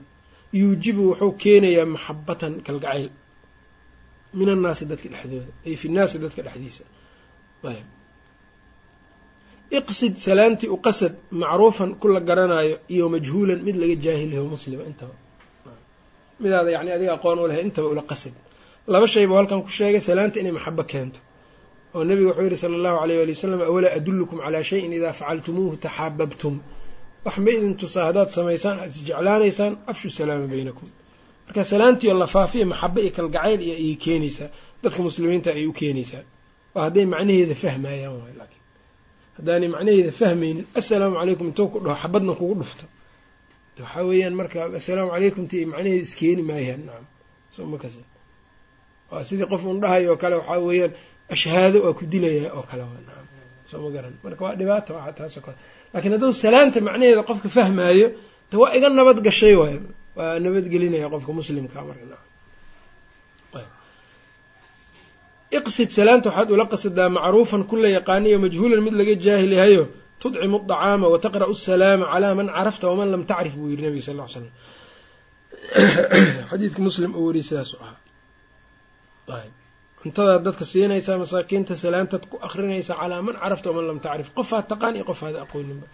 yuujibu 0.58 1.02
wuxuu 1.10 1.32
keenayaa 1.42 1.86
maxabatan 1.94 2.52
kalgacayl. 2.66 3.10
Min 4.38 4.48
annaasi 4.54 4.84
dadka 4.90 5.08
dhexdooda 5.12 5.52
ay 5.66 5.74
fi 5.80 5.86
nnaasi 5.92 6.16
dadka 6.24 6.40
dhexdiisa 6.46 6.84
iqsid 9.78 10.14
salaamtii 10.26 10.68
u 10.74 10.78
qasad 10.86 11.14
macruufan 11.42 11.90
ku 12.00 12.06
la 12.14 12.20
garanaayo 12.28 12.76
iyo 12.94 13.04
majhuulan 13.14 13.60
mid 13.66 13.76
laga 13.82 13.94
jaahilyaho 14.04 14.46
muslima 14.54 14.82
intaba 14.90 15.14
midaada 16.42 16.70
yani 16.76 16.90
adiga 16.96 17.12
aqoon 17.18 17.38
u 17.44 17.46
lahay 17.50 17.62
intaba 17.68 17.88
ula 17.94 18.02
qasad 18.10 18.34
laba 18.92 19.06
shay 19.14 19.24
halkan 19.38 19.60
ku 19.66 19.70
sheegay 19.78 20.00
salaanta 20.08 20.36
inay 20.42 20.52
maxabo 20.58 20.82
keento 20.92 21.20
oo 21.94 22.02
nebigu 22.08 22.28
wuxuu 22.30 22.46
yihi 22.48 22.58
sala 22.64 22.74
allahu 22.80 22.96
alayh 23.04 23.16
ali 23.24 23.32
wasalam 23.36 23.60
awalaa 23.70 23.92
adullukum 23.98 24.36
calaa 24.44 24.64
shayin 24.70 24.92
idaa 24.98 25.12
facaltumuuhu 25.20 25.74
taxaababtum 25.84 26.54
wax 27.26 27.36
ma 27.44 27.50
idin 27.56 27.72
tusaa 27.82 28.04
haddaad 28.08 28.28
samaysaan 28.38 28.76
aad 28.82 28.90
isjeclaanaysaan 28.96 29.72
afshu 29.90 30.08
salaama 30.18 30.46
baynakum 30.54 30.88
marka 31.46 31.60
salaantiio 31.72 32.12
la 32.22 32.26
faafiya 32.34 32.64
maxabo 32.72 32.98
iyo 33.04 33.10
kalgacayl 33.18 33.60
iyo 33.66 33.74
ayay 33.80 33.96
keenaysaa 34.06 34.48
dadka 34.82 35.00
muslimiinta 35.08 35.48
ayay 35.54 35.66
u 35.72 35.74
keenaysaa 35.80 36.22
waa 36.74 36.82
hadday 36.86 37.06
macnaheeda 37.14 37.54
fahmayaan 37.64 38.14
waay 38.22 38.34
laakiin 38.40 38.62
haddaanay 39.36 39.68
macnaheeda 39.74 40.12
fahmaynin 40.20 40.64
assalaamu 40.80 41.14
calaykum 41.20 41.46
intuu 41.50 41.66
ku 41.72 41.78
dhaho 41.84 41.96
xabadna 42.02 42.32
kugu 42.40 42.54
dhufto 42.60 42.84
waxaa 43.80 44.02
weeyaan 44.10 44.34
marka 44.40 44.58
assalaamu 44.80 45.10
calaykum 45.14 45.42
ti 45.50 45.58
macnaheeda 45.72 46.02
iskeeni 46.08 46.42
maayaan 46.50 46.80
nacam 46.88 47.06
soo 47.54 47.64
ma 47.72 47.76
kas 47.82 47.94
waa 49.10 49.22
sidii 49.28 49.48
qof 49.52 49.62
un 49.72 49.78
dhahay 49.82 50.02
oo 50.10 50.16
kale 50.22 50.34
waxaa 50.40 50.58
weeyaan 50.68 50.92
ashhaado 51.34 51.78
waa 51.86 51.94
ku 51.98 52.02
dilayaa 52.12 52.50
oo 52.58 52.64
kale 52.70 52.82
waa 52.88 53.00
nacam 53.08 53.26
soo 53.70 53.78
ma 53.84 53.88
garan 53.94 54.14
marka 54.24 54.40
waa 54.46 54.54
dhibaata 54.60 54.90
waa 54.98 55.12
taasoo 55.18 55.42
kale 55.46 55.56
laakiin 55.92 56.12
hadduu 56.16 56.32
salaanta 56.44 56.78
macnaheeda 56.88 57.22
qofka 57.30 57.48
fahmaayo 57.56 58.08
de 58.50 58.54
waa 58.62 58.70
iga 58.76 58.88
nabad 58.98 59.18
gashay 59.26 59.54
waay 59.60 59.76
waa 60.18 60.38
nabadgelinaya 60.44 61.06
qofka 61.14 61.30
muslimka 61.40 61.78
marka 61.88 62.04
nacam 62.12 62.30
iqsid 65.58 65.88
salaanta 65.98 66.26
waxaad 66.30 66.48
ula 66.54 66.64
qasadaa 66.72 67.08
macruufan 67.16 67.62
kula 67.70 67.88
yaqaaniyo 67.98 68.36
majhuulan 68.44 68.80
mid 68.86 68.94
laga 69.00 69.14
jaahil 69.26 69.52
yahayo 69.58 69.84
tudcimu 70.22 70.56
aطacaama 70.62 71.06
wataqra'u 71.14 71.52
asalaama 71.58 72.04
calaa 72.12 72.34
man 72.40 72.48
carafta 72.56 72.84
waman 72.90 73.08
lam 73.14 73.22
tacrif 73.30 73.54
buu 73.58 73.68
yidhi 73.72 73.82
nabiga 73.86 74.04
sal 74.08 74.16
ly 74.20 74.24
slam 74.34 74.46
xadiidka 76.50 76.80
muslim 76.88 77.10
oo 77.18 77.24
weriye 77.28 77.44
sidaasu 77.48 77.74
ahaa. 77.84 77.96
Ayb 79.38 79.52
cuntadaad 80.02 80.42
dadka 80.48 80.64
siinaysaa 80.72 81.16
masaakiinta 81.24 81.72
salaantaad 81.84 82.24
ku 82.30 82.36
akrinaysaa 82.46 82.96
calaa 83.00 83.20
man 83.26 83.34
carafta 83.42 83.66
waman 83.70 83.84
lam 83.90 83.98
tacrif 84.06 84.28
qofaad 84.38 84.64
taqaan 84.72 84.94
iyo 84.98 85.04
qofaada 85.10 85.38
aqooninba 85.44 85.86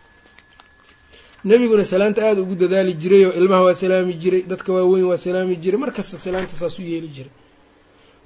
nebiguna 1.48 1.84
salaanta 1.92 2.20
aada 2.28 2.40
ugu 2.44 2.54
dadaali 2.62 2.92
jiray 3.02 3.22
oo 3.28 3.32
ilmaha 3.40 3.62
waa 3.68 3.76
salaami 3.82 4.12
jiray 4.22 4.42
dadka 4.52 4.70
waaweyn 4.76 5.06
waa 5.10 5.18
salaami 5.26 5.54
jiray 5.64 5.78
markasta 5.84 6.16
salaanta 6.26 6.54
saas 6.60 6.74
u 6.80 6.82
yeeli 6.92 7.08
jiray 7.16 7.32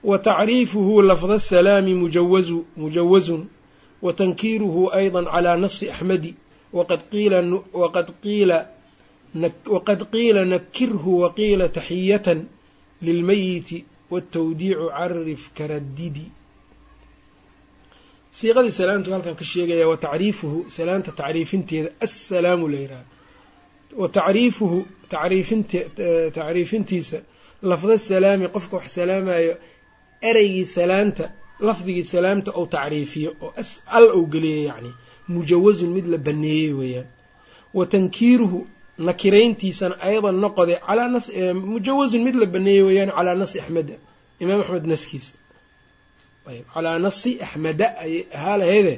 wa 0.04 0.18
tacriifuhu 0.18 1.02
lafda 1.02 1.34
asalaami 1.34 1.94
mujawazu 1.94 2.64
mujawazun. 2.76 3.46
Wa 4.02 4.12
tankiiruhu 4.12 4.92
ayda 4.92 5.24
calaa 5.24 5.56
nasi 5.56 5.90
axmedi 5.90 6.34
waqad 6.72 7.00
qiila 10.10 10.44
nakirhu 10.44 11.20
waqiila 11.20 11.68
taxiyatan 11.68 12.44
lilmayiti 13.02 13.84
watawdiicu 14.10 14.90
carif 14.98 15.40
karadidi 15.58 16.26
siiqadii 18.38 18.72
salaamtu 18.80 19.08
halkan 19.12 19.34
ka 19.34 19.44
sheegaya 19.44 19.88
wa 19.88 19.96
tacriifuhu 19.96 20.58
salaanta 20.76 21.12
tacriifinteeda 21.12 21.90
assalaamu 22.00 22.68
la 22.68 22.78
yidhaha 22.84 23.04
wa 24.00 24.08
tacriifuhu 24.08 24.86
tacriifint 25.08 25.70
tacriifintiisa 26.38 27.18
lafda 27.62 27.98
salaami 27.98 28.48
qofka 28.48 28.76
wax 28.76 28.94
salaamayo 28.94 29.56
ereygii 30.28 30.66
salaanta 30.76 31.24
lafdigii 31.66 32.04
salaamta 32.14 32.50
ou 32.58 32.64
tacriifiyo 32.74 33.30
oo 33.44 33.52
al 33.96 34.04
ou 34.16 34.22
geliyay 34.32 34.62
yacni 34.70 34.90
mujawazun 35.34 35.90
mid 35.96 36.06
la 36.12 36.18
baneeyey 36.26 36.72
weeyaan. 36.80 37.06
Wa 37.76 37.84
tankiiruhu 37.92 38.58
nakirayntiisana 39.06 39.94
aydan 40.08 40.36
noqode 40.44 40.74
mujawazun 41.72 42.22
mid 42.26 42.34
la 42.42 42.46
baneeyey 42.54 42.82
weeyaan 42.88 43.10
calaa 43.16 43.34
nasi 43.42 43.56
axmeda 43.62 43.94
imaam 44.42 44.60
axmed 44.64 44.84
naskiisa. 44.92 45.34
Ayb 46.48 46.64
calaa 46.74 46.98
nasi 47.06 47.30
axmeda 47.46 47.86
ayay 48.04 48.22
ahaa 48.36 48.56
laheede 48.60 48.94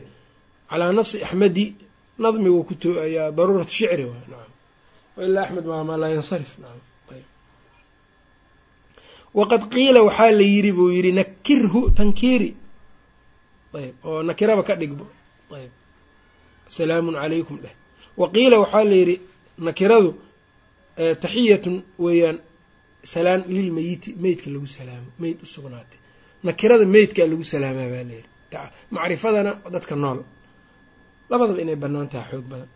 calaa 0.71 0.93
nasi 0.99 1.17
axmedi 1.27 1.67
nadmigu 2.19 2.65
ku 2.69 2.75
ayaa 3.07 3.31
daruurat 3.37 3.69
shicri 3.77 4.05
waay 4.11 4.25
nacam 4.31 4.53
wailaa 5.17 5.43
axmed 5.47 5.65
maamaa 5.71 5.97
laa 6.03 6.09
yansarif 6.17 6.53
nacam 6.63 6.81
waqad 9.39 9.63
qiila 9.75 10.01
waxaa 10.09 10.31
la 10.39 10.45
yidhi 10.55 10.73
buu 10.79 10.91
yidhi 10.97 11.11
nakirhu 11.21 11.81
tankiiri 11.99 12.51
ayb 13.79 13.95
oo 14.09 14.23
nakiraba 14.29 14.63
ka 14.69 14.75
dhigbo 14.81 15.05
ayb 15.59 15.73
salaamun 16.77 17.15
calaykum 17.23 17.57
dheh 17.65 17.75
wa 18.21 18.27
qiila 18.35 18.57
waxaa 18.63 18.85
la 18.91 18.97
yidhi 19.01 19.17
nakiradu 19.67 20.11
taxiyatun 21.23 21.77
weeyaan 22.05 22.39
salaan 23.13 23.41
lilmeyiti 23.57 24.11
meydka 24.25 24.49
lagu 24.55 24.67
salaamo 24.77 25.11
meyd 25.23 25.37
u 25.43 25.47
sugnaatay 25.55 25.99
nakirada 26.49 26.85
meydkaa 26.95 27.27
lagu 27.33 27.45
salaamaa 27.53 27.89
baa 27.95 28.05
layidhi 28.11 28.29
macrifadana 28.95 29.53
dadka 29.75 29.95
nool 30.03 30.21
labadaba 31.31 31.61
inay 31.65 31.77
bannaan 31.85 32.09
tahay 32.13 32.31
xoog 32.31 32.47
badan 32.53 32.69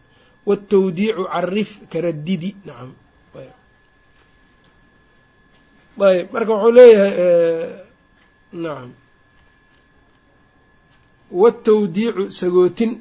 watawdiicu 0.49 1.23
carif 1.35 1.71
karadidi 1.93 2.51
nacam 2.67 2.91
ayb 6.11 6.27
marka 6.35 6.51
wuxuu 6.55 6.73
leeyahay 6.79 7.13
nacam 8.63 8.91
watawdiicu 11.41 12.25
sagootin. 12.41 12.93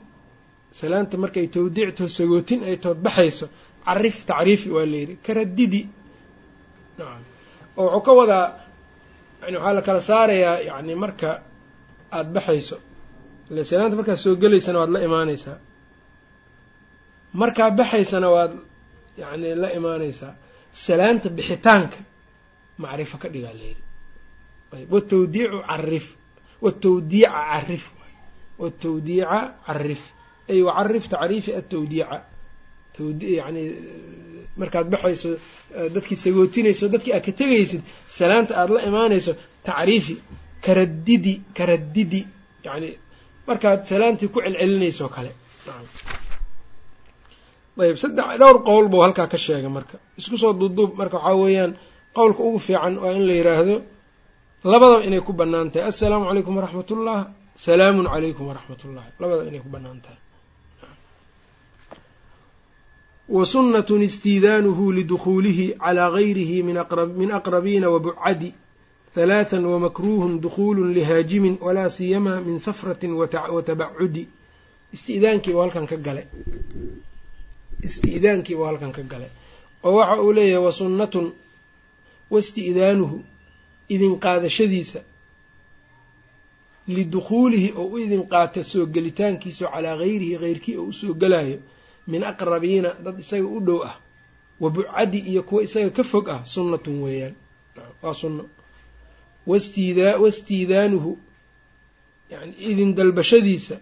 Salaanta 0.80 1.16
markay 1.24 1.48
tawdiicto 1.56 2.04
sagootin 2.18 2.60
ay 2.70 2.78
tood 2.84 2.98
baxayso 3.06 3.46
carif 3.86 4.16
tacriifi 4.30 4.70
waa 4.76 4.86
layidhi 4.92 5.16
karadidi 5.26 5.82
nacam 7.00 7.22
oo 7.78 7.86
wuxuu 7.96 8.02
ka 8.06 8.12
wadaa 8.20 8.46
yani 9.42 9.58
waxaa 9.58 9.74
la 9.78 9.82
kala 9.88 10.02
saarayaa 10.10 10.56
yacni 10.70 10.94
marka 11.04 11.30
aada 12.18 12.30
baxayso. 12.36 12.78
Ile 13.52 13.62
salaanta 13.70 13.96
markaad 14.00 14.18
soo 14.26 14.36
gelaysana 14.42 14.78
waad 14.82 14.92
la 14.96 15.00
imaaneysaa 15.08 15.58
markaa 17.42 17.70
baxaysana 17.80 18.28
waad 18.36 18.52
yacni 19.22 19.50
la 19.64 19.70
imaaneysaa 19.80 20.34
salaanta 20.86 21.28
bixitaanka 21.38 21.98
macrifo 22.84 23.16
ka 23.22 23.28
dhigaa 23.34 23.54
layidhi 23.62 23.84
ayb 24.76 24.90
watawdiicu 24.96 25.58
carif 25.70 26.06
watawdiica 26.66 27.32
carif 27.52 27.84
watawdiica 28.62 29.38
carif 29.68 30.02
ay 30.52 30.60
wacarif 30.68 31.04
tacriifi 31.14 31.52
atawdiica 31.60 32.18
yani 33.40 33.64
markaad 34.60 34.88
baxayso 34.94 35.30
dadkii 35.96 36.18
sagootinayso 36.24 36.86
dadkii 36.94 37.14
aad 37.18 37.26
ka 37.28 37.32
tegaysid 37.42 37.82
salaanta 38.18 38.54
aada 38.62 38.74
la 38.78 38.82
imaanayso 38.90 39.32
tacriifi 39.68 40.16
karadidi 40.66 41.34
karadidi 41.58 42.22
yani 42.68 42.90
markaad 43.48 43.80
salaantii 43.92 44.30
ku 44.34 44.40
celcelinayso 44.46 45.06
kale. 45.16 45.32
Ayb 47.84 47.98
saddex 48.04 48.28
dhowr 48.42 48.58
qowl 48.68 48.86
buu 48.92 49.02
halkaa 49.06 49.28
ka 49.34 49.38
sheegay 49.46 49.72
marka. 49.78 49.96
Isku 50.20 50.36
soo 50.42 50.54
duuduub 50.60 50.92
marka 51.00 51.18
waxaa 51.18 51.38
weeyaan 51.44 51.72
qowlka 52.20 52.42
ugu 52.48 52.60
fiican 52.68 52.94
waa 53.04 53.14
in 53.18 53.24
la 53.30 53.34
yiraahdo 53.40 53.76
labadaba 54.72 55.04
inay 55.08 55.22
ku 55.28 55.32
bannaan 55.40 55.68
tahay. 55.72 55.86
Assalaamu 55.92 56.26
calaykum 56.30 56.54
waraxmat 56.58 56.90
ullah 56.96 57.20
salaamun 57.66 58.06
calaykum 58.14 58.44
waraxmat 58.50 58.80
ullahi 58.88 59.10
labadaba 59.22 59.50
inay 59.50 59.62
ku 59.66 59.70
bannaan 59.76 60.00
tahay. 60.06 60.20
Wa 63.36 63.44
sunnatun 63.54 64.02
istiidaanuhu 64.08 64.84
lidukhuulihi 64.98 65.66
calaa 65.84 66.10
gayrihi 66.16 66.58
min 67.20 67.30
aqrabiina 67.40 67.88
wabucadi 67.94 68.50
halaatan 69.18 69.66
wamakruuhun 69.66 70.34
dukhuulun 70.46 70.94
lihaajimin 70.98 71.56
walaa 71.66 71.90
siyamaa 71.98 72.40
min 72.48 72.58
safratin 72.60 73.12
watabacudi 73.56 74.24
isti'daankii 74.96 75.52
buu 75.54 75.62
halkan 75.66 75.86
ka 75.92 75.98
galay. 76.08 76.26
Isti'daankii 77.88 78.56
buu 78.56 78.66
halkan 78.70 78.92
ka 78.98 79.02
galay. 79.12 79.32
Oo 79.84 79.96
waxa 80.00 80.22
uu 80.22 80.32
leeyahay 80.38 80.64
wa 80.66 80.72
sunnatun 80.80 81.26
wasti'daanuhu 82.34 83.18
idin 83.94 84.14
qaadashadiisa 84.24 85.00
lidukhuulihi 86.96 87.70
oo 87.82 87.86
u 87.94 87.98
idin 88.06 88.24
qaata 88.34 88.62
soo 88.72 88.86
gelitaankiisa 88.96 89.66
calaa 89.74 89.96
gayrihi 90.02 90.36
heyrkii 90.44 90.76
oo 90.78 90.84
u 90.84 90.94
soo 91.00 91.14
gelayo 91.22 91.58
min 92.12 92.22
aqrabiina 92.32 92.90
dad 93.06 93.18
isaga 93.24 93.48
u 93.48 93.60
dhow 93.68 93.80
ah 93.90 93.96
wa 94.62 94.70
bucadi 94.76 95.20
iyo 95.32 95.42
kuwa 95.48 95.62
isaga 95.68 95.90
ka 95.98 96.04
fog 96.12 96.26
ah 96.36 96.42
sunnatun 96.54 96.98
weeyaan 97.04 97.36
waa 98.04 98.14
sunno 98.22 98.44
wastiidaanuhu 100.22 101.12
yani 102.30 102.54
idin 102.70 102.96
dalbashadiisa 102.98 103.76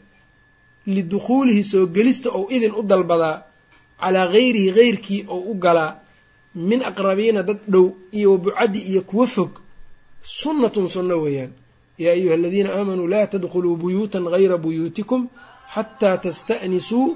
lidukhuulihi 0.96 1.64
soo 1.64 1.86
gelista 1.96 2.30
ou 2.38 2.44
idin 2.56 2.72
u 2.76 2.84
dalbadaa 2.84 3.38
calaa 4.02 4.28
gayrihi 4.34 4.72
heyrkii 4.78 5.22
oo 5.28 5.40
u 5.40 5.54
galaa 5.66 5.92
min 6.56 6.80
aqrabiina 6.90 7.42
dad 7.50 7.60
dhow 7.74 7.86
iyo 8.18 8.32
wa 8.32 8.38
bucadi 8.38 8.80
iyo 8.92 9.02
kuwa 9.02 9.28
fog 9.28 9.52
sunnatun 10.40 10.88
sunno 10.90 11.16
weeyaan. 11.26 11.52
Yaa 12.04 12.14
ayuha 12.18 12.34
aladiina 12.40 12.70
aamanuu 12.78 13.08
laa 13.08 13.28
tadkhuluu 13.34 13.76
buyuutan 13.82 14.24
gayra 14.34 14.58
buyuutikum 14.58 15.22
xataa 15.76 16.18
tasta'nisuu 16.26 17.08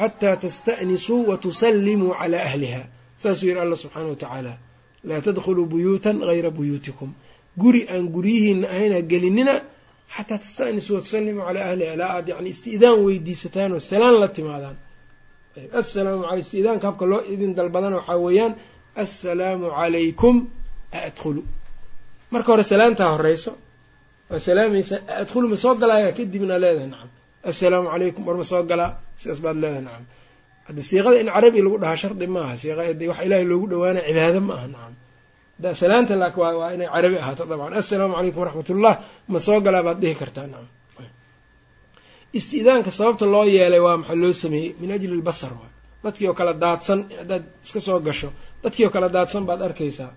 xataa 0.00 0.36
tasta'nisuu 0.44 1.20
watusallimuu 1.30 2.12
calaa 2.20 2.44
ahliha 2.48 2.82
saasuu 3.22 3.46
yihi 3.48 3.60
alla 3.64 3.76
subxaana 3.82 4.08
wa 4.08 4.16
tacaala 4.22 4.52
laa 5.08 5.20
tadkhuluu 5.26 5.66
buyuutan 5.72 6.16
gayra 6.28 6.50
buyuutikum. 6.50 7.10
Guri 7.62 7.82
aan 7.92 8.04
guryihiina 8.14 8.66
ahayna 8.74 8.98
gelinina 9.10 9.54
xataa 10.14 10.38
tasta'nisuu 10.44 10.94
watusallimuu 10.96 11.44
calaa 11.48 11.66
ahliha 11.70 11.92
ilaa 11.96 12.10
aada 12.16 12.30
yani 12.34 12.48
isti'daan 12.54 12.98
weydiisataan 13.06 13.70
oo 13.76 13.80
salaan 13.90 14.16
la 14.22 14.28
timaadaan 14.36 14.76
assalaamu 15.80 16.22
alay 16.30 16.40
isti'daanka 16.44 16.84
habka 16.90 17.04
loo 17.12 17.20
idin 17.32 17.50
dalbadana 17.58 17.96
waxaa 18.00 18.18
weeyaan 18.26 18.52
assalaamu 19.04 19.66
calaykum 19.78 20.34
a 20.96 20.98
adkhulu 21.08 21.42
marka 22.34 22.48
hore 22.52 22.64
salaantaa 22.72 23.08
horeyso 23.14 23.52
waa 24.30 24.40
salaamaysaa 24.48 24.98
adkhulu 25.22 25.46
ma 25.52 25.56
soo 25.64 25.74
galaaya 25.82 26.08
kadibna 26.18 26.54
leedahay 26.64 26.88
nacam. 26.94 27.10
Assalaamu 27.50 27.86
calaykum 27.92 28.22
war 28.28 28.36
ma 28.40 28.44
soo 28.52 28.62
galaa 28.70 28.90
sidaas 29.20 29.40
baad 29.44 29.56
leedahay 29.62 29.84
nacam. 29.88 30.04
Hadda 30.66 30.80
siiqada 30.88 31.16
in 31.22 31.28
carabi 31.36 31.58
lagu 31.66 31.76
dhahaa 31.82 31.98
shardi 32.02 32.26
maaha 32.34 32.54
siiqa 32.62 32.82
wax 33.10 33.18
ilaahay 33.26 33.44
loogu 33.52 33.66
dhawaanaya 33.72 34.04
cibaado 34.08 34.40
ma 34.48 34.54
aha 34.58 34.66
nacam 34.74 34.94
salaanta 35.80 36.14
laakin 36.22 36.40
waa 36.60 36.70
inay 36.76 36.88
carabi 36.94 37.16
ahaato 37.22 37.42
dabcan. 37.50 37.72
Assalaamu 37.82 38.12
calaykum 38.18 38.40
waraxmatullah 38.44 38.94
ma 39.32 39.38
soo 39.46 39.58
galaa 39.66 39.82
baad 39.86 39.98
dhihi 40.02 40.14
kartaa 40.22 40.46
nacam 40.52 40.68
isti'daanka 42.38 42.90
sababta 42.98 43.24
loo 43.34 43.44
yeelay 43.56 43.80
waa 43.86 43.96
maxaa 44.00 44.18
loo 44.22 44.32
sameeyey? 44.42 44.70
Min 44.80 44.90
ajli 44.96 45.14
lbasar 45.22 45.52
waay 45.60 45.72
dadkii 46.04 46.26
oo 46.30 46.34
kale 46.40 46.52
daadsan 46.64 47.00
haddaad 47.20 47.44
iska 47.64 47.80
soo 47.86 47.98
gasho 48.06 48.28
dadkii 48.62 48.84
oo 48.86 48.92
kale 48.94 49.08
daadsan 49.16 49.42
baad 49.48 49.60
arkaysaa. 49.68 50.10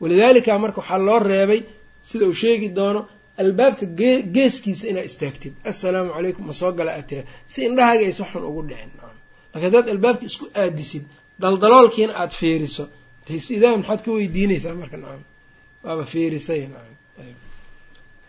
Walidaalika 0.00 0.58
marka 0.64 0.78
waxaa 0.80 0.98
loo 1.08 1.18
reebay 1.30 1.60
sida 2.08 2.24
uu 2.30 2.36
sheegi 2.42 2.68
doono 2.78 3.00
albaabka 3.42 3.86
gee 3.98 4.14
geeskiisa 4.34 4.84
inaad 4.90 5.06
istaagtid. 5.10 5.52
Assalaamu 5.70 6.10
calaykum 6.16 6.44
ma 6.48 6.52
soo 6.60 6.72
gala 6.78 6.90
aad 6.98 7.06
tira 7.10 7.22
si 7.52 7.58
indhahaaga 7.68 8.04
aysa 8.08 8.24
xun 8.32 8.44
ugu 8.50 8.62
dhicin. 8.68 8.90
Laakiin 9.00 9.64
haddaad 9.66 9.86
albaabka 9.94 10.24
isku 10.30 10.44
aadisid 10.62 11.04
daldaloolkiina 11.42 12.12
aada 12.20 12.34
fiiriso 12.40 12.84
isti'daan 13.38 13.76
maxaad 13.80 14.00
ka 14.04 14.10
weydiinaysaa 14.16 14.74
marka 14.82 14.96
nacam 15.02 15.22
waaba 15.84 16.04
fiirisay 16.12 16.60
nacam 16.72 16.94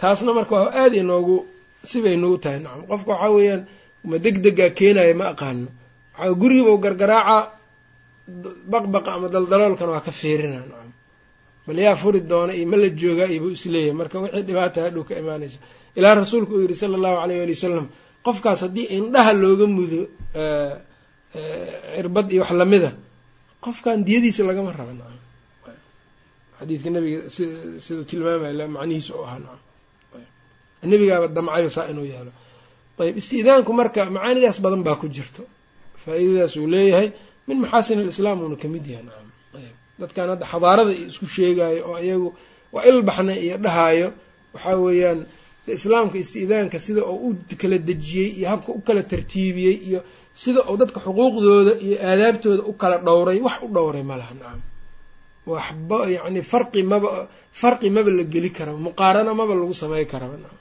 taasna 0.01 0.31
marka 0.39 0.53
waa 0.57 0.69
aada 0.81 0.95
inoogu 1.03 1.36
sibay 1.89 2.15
nagu 2.21 2.38
tahay. 2.43 2.59
Nacam 2.65 2.81
qofka 2.91 3.11
waxaa 3.13 3.31
weeyaan 3.36 3.61
ma 4.09 4.15
deg 4.25 4.36
degaa 4.45 4.69
keenaya 4.77 5.13
ma 5.19 5.25
aqaano. 5.34 5.67
Waxaa 6.17 6.34
gurigiiba 6.41 6.71
gargaraaca 6.86 7.38
baqbaqa 8.71 9.09
ama 9.15 9.27
daldaloolkana 9.34 9.91
waa 9.95 10.05
ka 10.07 10.11
fiirina 10.19 10.57
nacam. 10.63 10.91
Bal 11.67 11.77
yaa 11.86 11.95
furi 12.01 12.19
doona 12.31 12.53
iyo 12.57 12.65
ma 12.71 12.77
la 12.81 12.88
joogaa 13.01 13.27
iyo 13.34 13.39
buu 13.43 13.53
is 13.57 13.65
leeyahay 13.73 13.95
marka 13.99 14.15
wixii 14.23 14.43
dhibaata 14.47 14.79
hadhow 14.86 15.03
ka 15.07 15.13
imaanaysa. 15.21 15.57
Ilaa 15.97 16.13
rasuulku 16.21 16.51
uu 16.55 16.63
yihi 16.65 16.75
sala 16.81 16.95
allahu 16.99 17.17
alayh 17.23 17.38
waali 17.41 17.53
wasalam 17.57 17.86
qofkaas 18.25 18.59
haddii 18.65 18.88
indhaha 18.97 19.31
looga 19.41 19.65
mudo 19.75 20.01
cirbad 21.95 22.27
iyo 22.34 22.41
wax 22.43 22.51
lamida 22.61 22.89
qofkan 23.63 23.97
diyadiisa 24.07 24.41
lagama 24.49 24.71
raba 24.79 24.93
nacam. 24.99 25.19
Xadiidka 26.59 26.89
nabiga 26.95 27.19
si 27.36 27.43
siduu 27.86 28.03
tilmaamaya 28.09 28.67
macnihiisa 28.75 29.11
u 29.19 29.23
ahaa 29.27 29.39
nacam 29.45 29.59
nebigaaba 30.91 31.27
damcayba 31.38 31.69
saa 31.75 31.86
inuu 31.91 32.05
yeelo. 32.13 32.31
Ayb 33.05 33.15
isti'daanku 33.21 33.71
marka 33.79 33.99
macaanidaas 34.15 34.57
badan 34.65 34.81
baa 34.88 34.95
ku 35.01 35.05
jirto. 35.15 35.41
Faa-iidadaas 36.03 36.53
uu 36.61 36.67
leeyahay 36.73 37.07
min 37.47 37.57
maxaasin 37.63 37.97
alislaam 38.03 38.38
uuna 38.43 38.55
ka 38.61 38.67
mid 38.73 38.86
yahay 38.93 39.05
nacam 39.09 39.27
ayb 39.59 39.75
dadkan 40.01 40.27
hadda 40.34 40.45
xadaarada 40.51 40.91
isku 41.09 41.25
sheegaayo 41.36 41.81
oo 41.91 41.97
iyagu 42.05 42.29
waa 42.75 42.84
ilbaxna 42.91 43.34
iyo 43.45 43.55
dhahaayo 43.65 44.07
waxaa 44.55 44.75
weeyaan 44.86 45.19
islaamka 45.77 46.15
isti'daanka 46.23 46.77
sida 46.86 47.01
uu 47.13 47.29
u 47.29 47.55
kala 47.61 47.77
dejiyey 47.89 48.29
iyo 48.38 48.47
habka 48.53 48.69
u 48.77 48.81
kala 48.88 49.01
tartiibiyey 49.11 49.75
iyo 49.88 49.99
sida 50.41 50.59
uu 50.71 50.77
dadka 50.81 50.97
xuquuqdooda 51.05 51.73
iyo 51.86 51.95
aadaabtooda 52.09 52.61
u 52.71 52.73
kala 52.81 52.95
dhowray 53.07 53.39
wax 53.47 53.57
u 53.65 53.67
dhowray 53.75 54.03
ma 54.09 54.15
laha 54.21 54.34
nacam 54.39 54.59
waxba 55.53 55.97
yacni 56.15 56.41
farqi 56.51 56.79
maba 56.91 57.09
farqi 57.61 57.88
maba 57.95 58.09
la 58.17 58.23
geli 58.34 58.49
karaba 58.57 58.77
muqaarano 58.88 59.31
maba 59.39 59.53
lagu 59.59 59.73
samey 59.81 60.05
karaba 60.13 60.36
nacam 60.43 60.59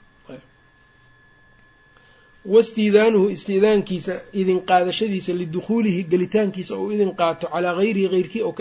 wastiidaanuhu 2.45 3.29
istiidaankiisa 3.29 4.13
idin 4.33 4.59
qaadashadiisa 4.69 5.31
lidukhuulihi 5.41 6.03
gelitaankiisa 6.11 6.75
ou 6.75 6.91
idin 6.91 7.11
qaato 7.15 7.47
calaa 7.53 7.75
hayrihi 7.79 8.09
heyrkii 8.15 8.41
oo 8.43 8.53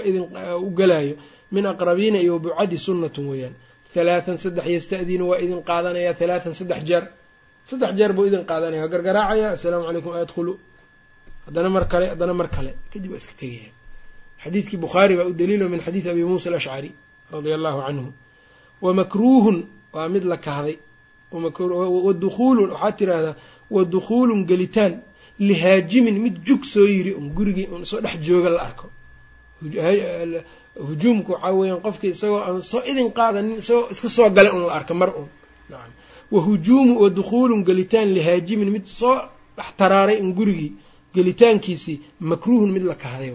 u 0.67 0.71
galaayo 0.71 1.15
min 1.51 1.67
aqrabiina 1.67 2.19
iyo 2.19 2.39
bucadi 2.39 2.79
sunnatun 2.79 3.29
weeyaan. 3.31 3.55
Halaathan 3.95 4.39
saddex 4.39 4.67
yasta'dinu 4.77 5.25
waa 5.31 5.39
idin 5.45 5.63
qaadanayaa 5.63 6.15
halaathan 6.21 6.55
saddex 6.55 6.81
jeer. 6.89 7.05
Saddex 7.71 7.93
jeer 7.99 8.13
buu 8.17 8.27
idin 8.27 8.45
qaadanaya 8.51 8.83
waa 8.83 8.89
gargaraacaya 8.95 9.47
assalaamu 9.57 9.85
calaykum 9.89 10.13
adkhulu 10.23 10.53
haddana 11.47 11.69
mar 11.77 11.85
kale 11.93 12.07
haddana 12.13 12.35
mar 12.41 12.49
kale. 12.57 12.71
Kadib 12.93 13.11
waa 13.13 13.21
iska 13.23 13.35
tegaya. 13.41 13.71
Xadiidkii 14.43 14.77
bukhaari 14.85 15.15
baa 15.19 15.27
u 15.27 15.33
daliilo 15.41 15.69
min 15.69 15.81
xadiidi 15.81 16.09
abi 16.11 16.25
muusa 16.25 16.47
alashcari 16.51 16.91
radia 17.33 17.55
allahu 17.59 17.79
canhu. 17.87 18.09
Wa 18.85 18.91
makruuhun 19.01 19.57
waa 19.93 20.09
mid 20.09 20.25
la 20.25 20.37
kahday 20.37 20.77
wa 21.33 22.13
dukhuulun 22.25 22.71
waxaad 22.71 22.97
tiraahdaa 22.99 23.35
wa 23.75 23.85
dukhuulun 23.85 24.45
gelitaan 24.51 24.93
lihaajimin 25.39 26.17
mid 26.25 26.35
jug 26.47 26.63
soo 26.65 26.87
yiri 26.95 27.13
un 27.21 27.29
gurigii 27.37 27.69
un 27.75 27.85
soo 27.85 28.01
dhex 28.01 28.17
jooga 28.27 28.51
la 28.51 28.63
arko. 28.69 28.87
Hujuumku 30.89 31.33
waxaa 31.33 31.53
weeyaan 31.59 31.81
qofkii 31.87 32.11
isagoo 32.17 32.41
aan 32.47 32.63
soo 32.63 32.83
idin 32.91 33.09
qaadanin 33.19 33.57
isagoo 33.63 33.89
iska 33.93 34.09
soo 34.09 34.31
galay 34.37 34.53
un 34.57 34.67
la 34.67 34.73
arka 34.79 34.95
mar 34.95 35.11
un. 35.21 35.29
Nacam 35.71 35.93
wa 36.33 36.41
hujuumu 36.47 37.01
wa 37.03 37.09
dukhuulun 37.11 37.61
gelitaan 37.69 38.09
lihaajimin 38.17 38.71
mid 38.71 38.85
soo 38.87 39.17
dhex 39.57 39.69
taraaray 39.79 40.19
un 40.25 40.33
gurigii 40.39 40.73
gelitaankiisii 41.15 42.01
makruuhun 42.21 42.71
mid 42.73 42.83
la 42.91 42.95
kahday 42.95 43.33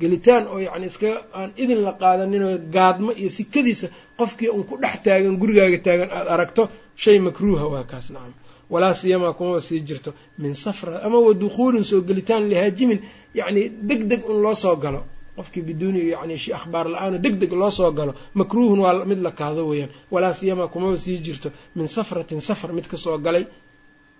gelitaan 0.00 0.44
oo 0.52 0.58
yacni 0.66 0.86
iska 0.92 1.08
aan 1.38 1.50
idin 1.62 1.80
la 1.86 1.92
qaadaninoo 2.02 2.54
gaadmo 2.76 3.10
iyo 3.20 3.30
sikadiisa 3.38 3.86
qofkii 4.18 4.48
un 4.56 4.62
ku 4.68 4.74
dhex 4.82 4.96
taagan 5.04 5.34
gurigaaga 5.40 5.78
taagan 5.86 6.10
aada 6.18 6.30
aragto 6.34 6.62
shay 7.02 7.18
makruuha 7.26 7.64
waa 7.72 7.84
kaas 7.90 8.06
nacam. 8.14 8.34
Walaa 8.72 8.94
siyamaa 9.00 9.32
kumaba 9.38 9.60
sii 9.68 9.80
jirto. 9.88 10.10
Min 10.42 10.54
safra 10.64 10.94
ama 11.06 11.18
wa 11.26 11.32
dukhuulin 11.42 11.84
soo 11.90 12.00
gelitaan 12.08 12.42
lihaajimin 12.50 12.98
yacni 13.38 13.62
deg 13.88 14.00
deg 14.10 14.20
un 14.30 14.38
loo 14.44 14.54
soo 14.64 14.76
galo. 14.84 15.00
Qofkii 15.36 15.62
biduuni 15.68 16.00
yani 16.14 16.36
shi 16.42 16.50
akhbaar 16.58 16.86
la'aano 16.92 17.16
deg 17.24 17.34
deg 17.42 17.52
loo 17.60 17.70
soo 17.78 17.90
galo 17.98 18.12
makruuhun 18.40 18.78
waa 18.84 19.04
mid 19.10 19.20
la 19.26 19.30
kahdo 19.40 19.62
weeyaan. 19.70 19.90
Walaa 20.14 20.32
siyamaa 20.38 20.68
kumaba 20.74 20.96
sii 21.04 21.18
jirto. 21.26 21.48
Min 21.76 21.86
safratin 21.96 22.40
safar 22.48 22.70
mid 22.76 22.86
ka 22.92 22.96
soo 23.04 23.16
galay. 23.26 23.44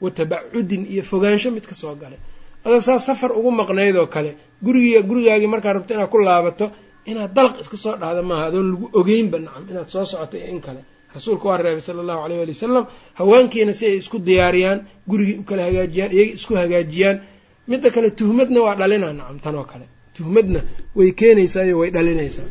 Wa 0.03 0.11
tabacudin 0.18 0.83
iyo 0.93 1.03
fogaansho 1.11 1.49
mid 1.57 1.64
ka 1.70 1.74
soo 1.83 1.95
galay 2.03 2.18
ada 2.67 2.79
saa 2.87 2.99
safar 3.09 3.31
ugu 3.39 3.51
maqnayd 3.61 3.97
oo 4.03 4.09
kale 4.14 4.31
gurigi 4.64 4.91
gurigaagii 5.09 5.51
markaad 5.55 5.75
rabto 5.77 5.93
inaad 5.95 6.11
ku 6.14 6.19
laabato 6.29 6.67
inaad 7.11 7.31
dalq 7.37 7.55
iska 7.62 7.77
soo 7.85 7.95
dhahda 8.01 8.23
maaha 8.31 8.45
adoon 8.49 8.67
lagu 8.73 8.87
ogeynba 9.01 9.37
nacam 9.47 9.64
inaad 9.71 9.89
soo 9.95 10.05
socoto 10.11 10.37
iyo 10.41 10.49
in 10.55 10.61
kale. 10.67 10.81
Rasuulka 11.14 11.45
waa 11.49 11.59
reebay 11.64 11.81
sala 11.87 12.01
allahu 12.05 12.21
aleyh 12.27 12.41
ali 12.45 12.53
wasalam 12.57 12.85
haweenkiina 13.19 13.73
si 13.79 13.85
ay 13.91 13.97
isku 14.03 14.19
diyaariyaan 14.29 14.79
gurigii 15.11 15.37
u 15.41 15.45
hagaajiyaan 15.67 16.11
iyaga 16.17 16.33
isku 16.39 16.53
hagaajiyaan. 16.61 17.17
Midda 17.71 17.89
kale 17.95 18.09
tuhmadna 18.19 18.59
waa 18.67 18.75
dhalinaa 18.81 19.12
nacam 19.19 19.39
tan 19.45 19.55
oo 19.61 19.64
kale. 19.73 19.87
Tuhmadna 20.17 20.61
way 20.99 21.11
keenaysaayo 21.21 21.75
way 21.81 21.91
dhalinaysaa. 21.97 22.49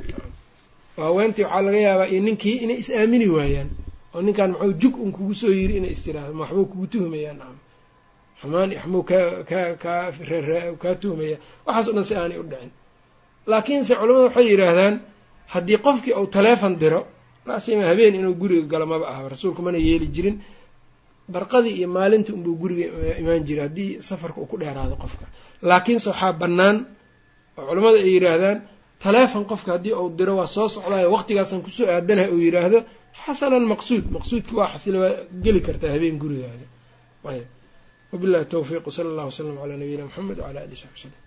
Haweentii 0.98 1.44
waxaa 1.44 1.62
laga 1.66 1.78
yaabaa 1.88 2.08
iyo 2.12 2.22
ninkii 2.28 2.56
inay 2.64 2.78
is 2.82 2.90
aamini 2.90 3.28
waayaan 3.36 3.70
oo 4.16 4.22
ninkan 4.26 4.52
maxuu 4.52 4.74
jug 4.82 4.96
un 5.04 5.12
kugu 5.16 5.34
soo 5.42 5.52
yiri 5.60 5.74
inay 5.80 5.92
istiraahdo 5.96 6.34
ma 6.40 6.46
kugu 6.48 6.86
tuhmayaa 6.94 7.34
nacam 7.40 7.58
xumaan 8.42 8.70
waxmuu 8.78 9.04
ka 9.10 9.20
ka 9.50 9.60
kaa 9.84 10.04
kaa 10.82 10.96
tuhmaya 11.02 11.38
dhan 11.96 12.04
si 12.10 12.14
aanay 12.16 12.38
u 12.44 12.46
dhicin. 12.52 12.72
Laakiinse 13.52 13.94
culamadu 14.00 14.26
waxay 14.28 14.46
yidhaahdaan 14.52 14.94
haddii 15.54 15.78
qofkii 15.86 16.14
uu 16.20 16.28
taleefon 16.36 16.74
diro 16.82 17.02
laasima 17.48 17.84
habeen 17.90 18.16
inuu 18.20 18.36
guriga 18.42 18.66
galo 18.72 18.86
maba 18.92 19.06
aha 19.12 19.22
rasuulku 19.34 19.62
mana 19.66 19.78
yeeli 19.88 20.08
jirin 20.16 20.38
barqadii 21.34 21.74
iyo 21.80 21.88
maalintii 21.98 22.34
unbuu 22.38 22.56
guriga 22.62 22.86
imaan 23.22 23.42
jiray 23.48 23.64
haddii 23.68 23.90
safarka 24.08 24.38
uu 24.42 24.50
ku 24.52 24.56
dheeraado 24.62 24.96
qofka. 25.04 25.26
Laakiinse 25.70 26.08
waxaa 26.12 26.34
bannaan 26.42 26.78
oo 27.58 27.64
culammadu 27.70 27.98
ay 28.04 28.10
yidhaahdaan 28.16 28.58
taleefon 29.04 29.44
qofka 29.52 29.70
haddii 29.76 29.94
uu 30.02 30.10
diro 30.18 30.34
waa 30.40 30.48
soo 30.56 30.68
socdaayo 30.76 31.08
waqtigaasaan 31.16 31.62
ku 31.66 31.70
soo 31.78 31.88
aadanaha 31.96 32.28
uu 32.34 32.42
yidhaahdo 32.48 32.78
xasana 33.24 33.56
almaqsuud 33.62 34.06
maqsuudki 34.16 34.54
waa 34.60 34.70
xasila 34.74 34.98
waa 35.04 35.14
geli 35.44 35.60
kartaa 35.68 35.92
habeen 35.96 36.18
gurigaaga. 36.22 36.66
Ayb 37.32 37.46
wabillahi 38.16 38.46
towfiiq 38.54 38.84
wsala 38.90 39.10
allah 39.12 39.26
wasalam 39.32 39.56
calaa 39.62 39.78
nabiyina 39.82 40.04
mxamed 40.10 40.38
wcala 40.42 40.60
ali 40.66 40.76
saxbi 40.82 41.00
slm 41.04 41.25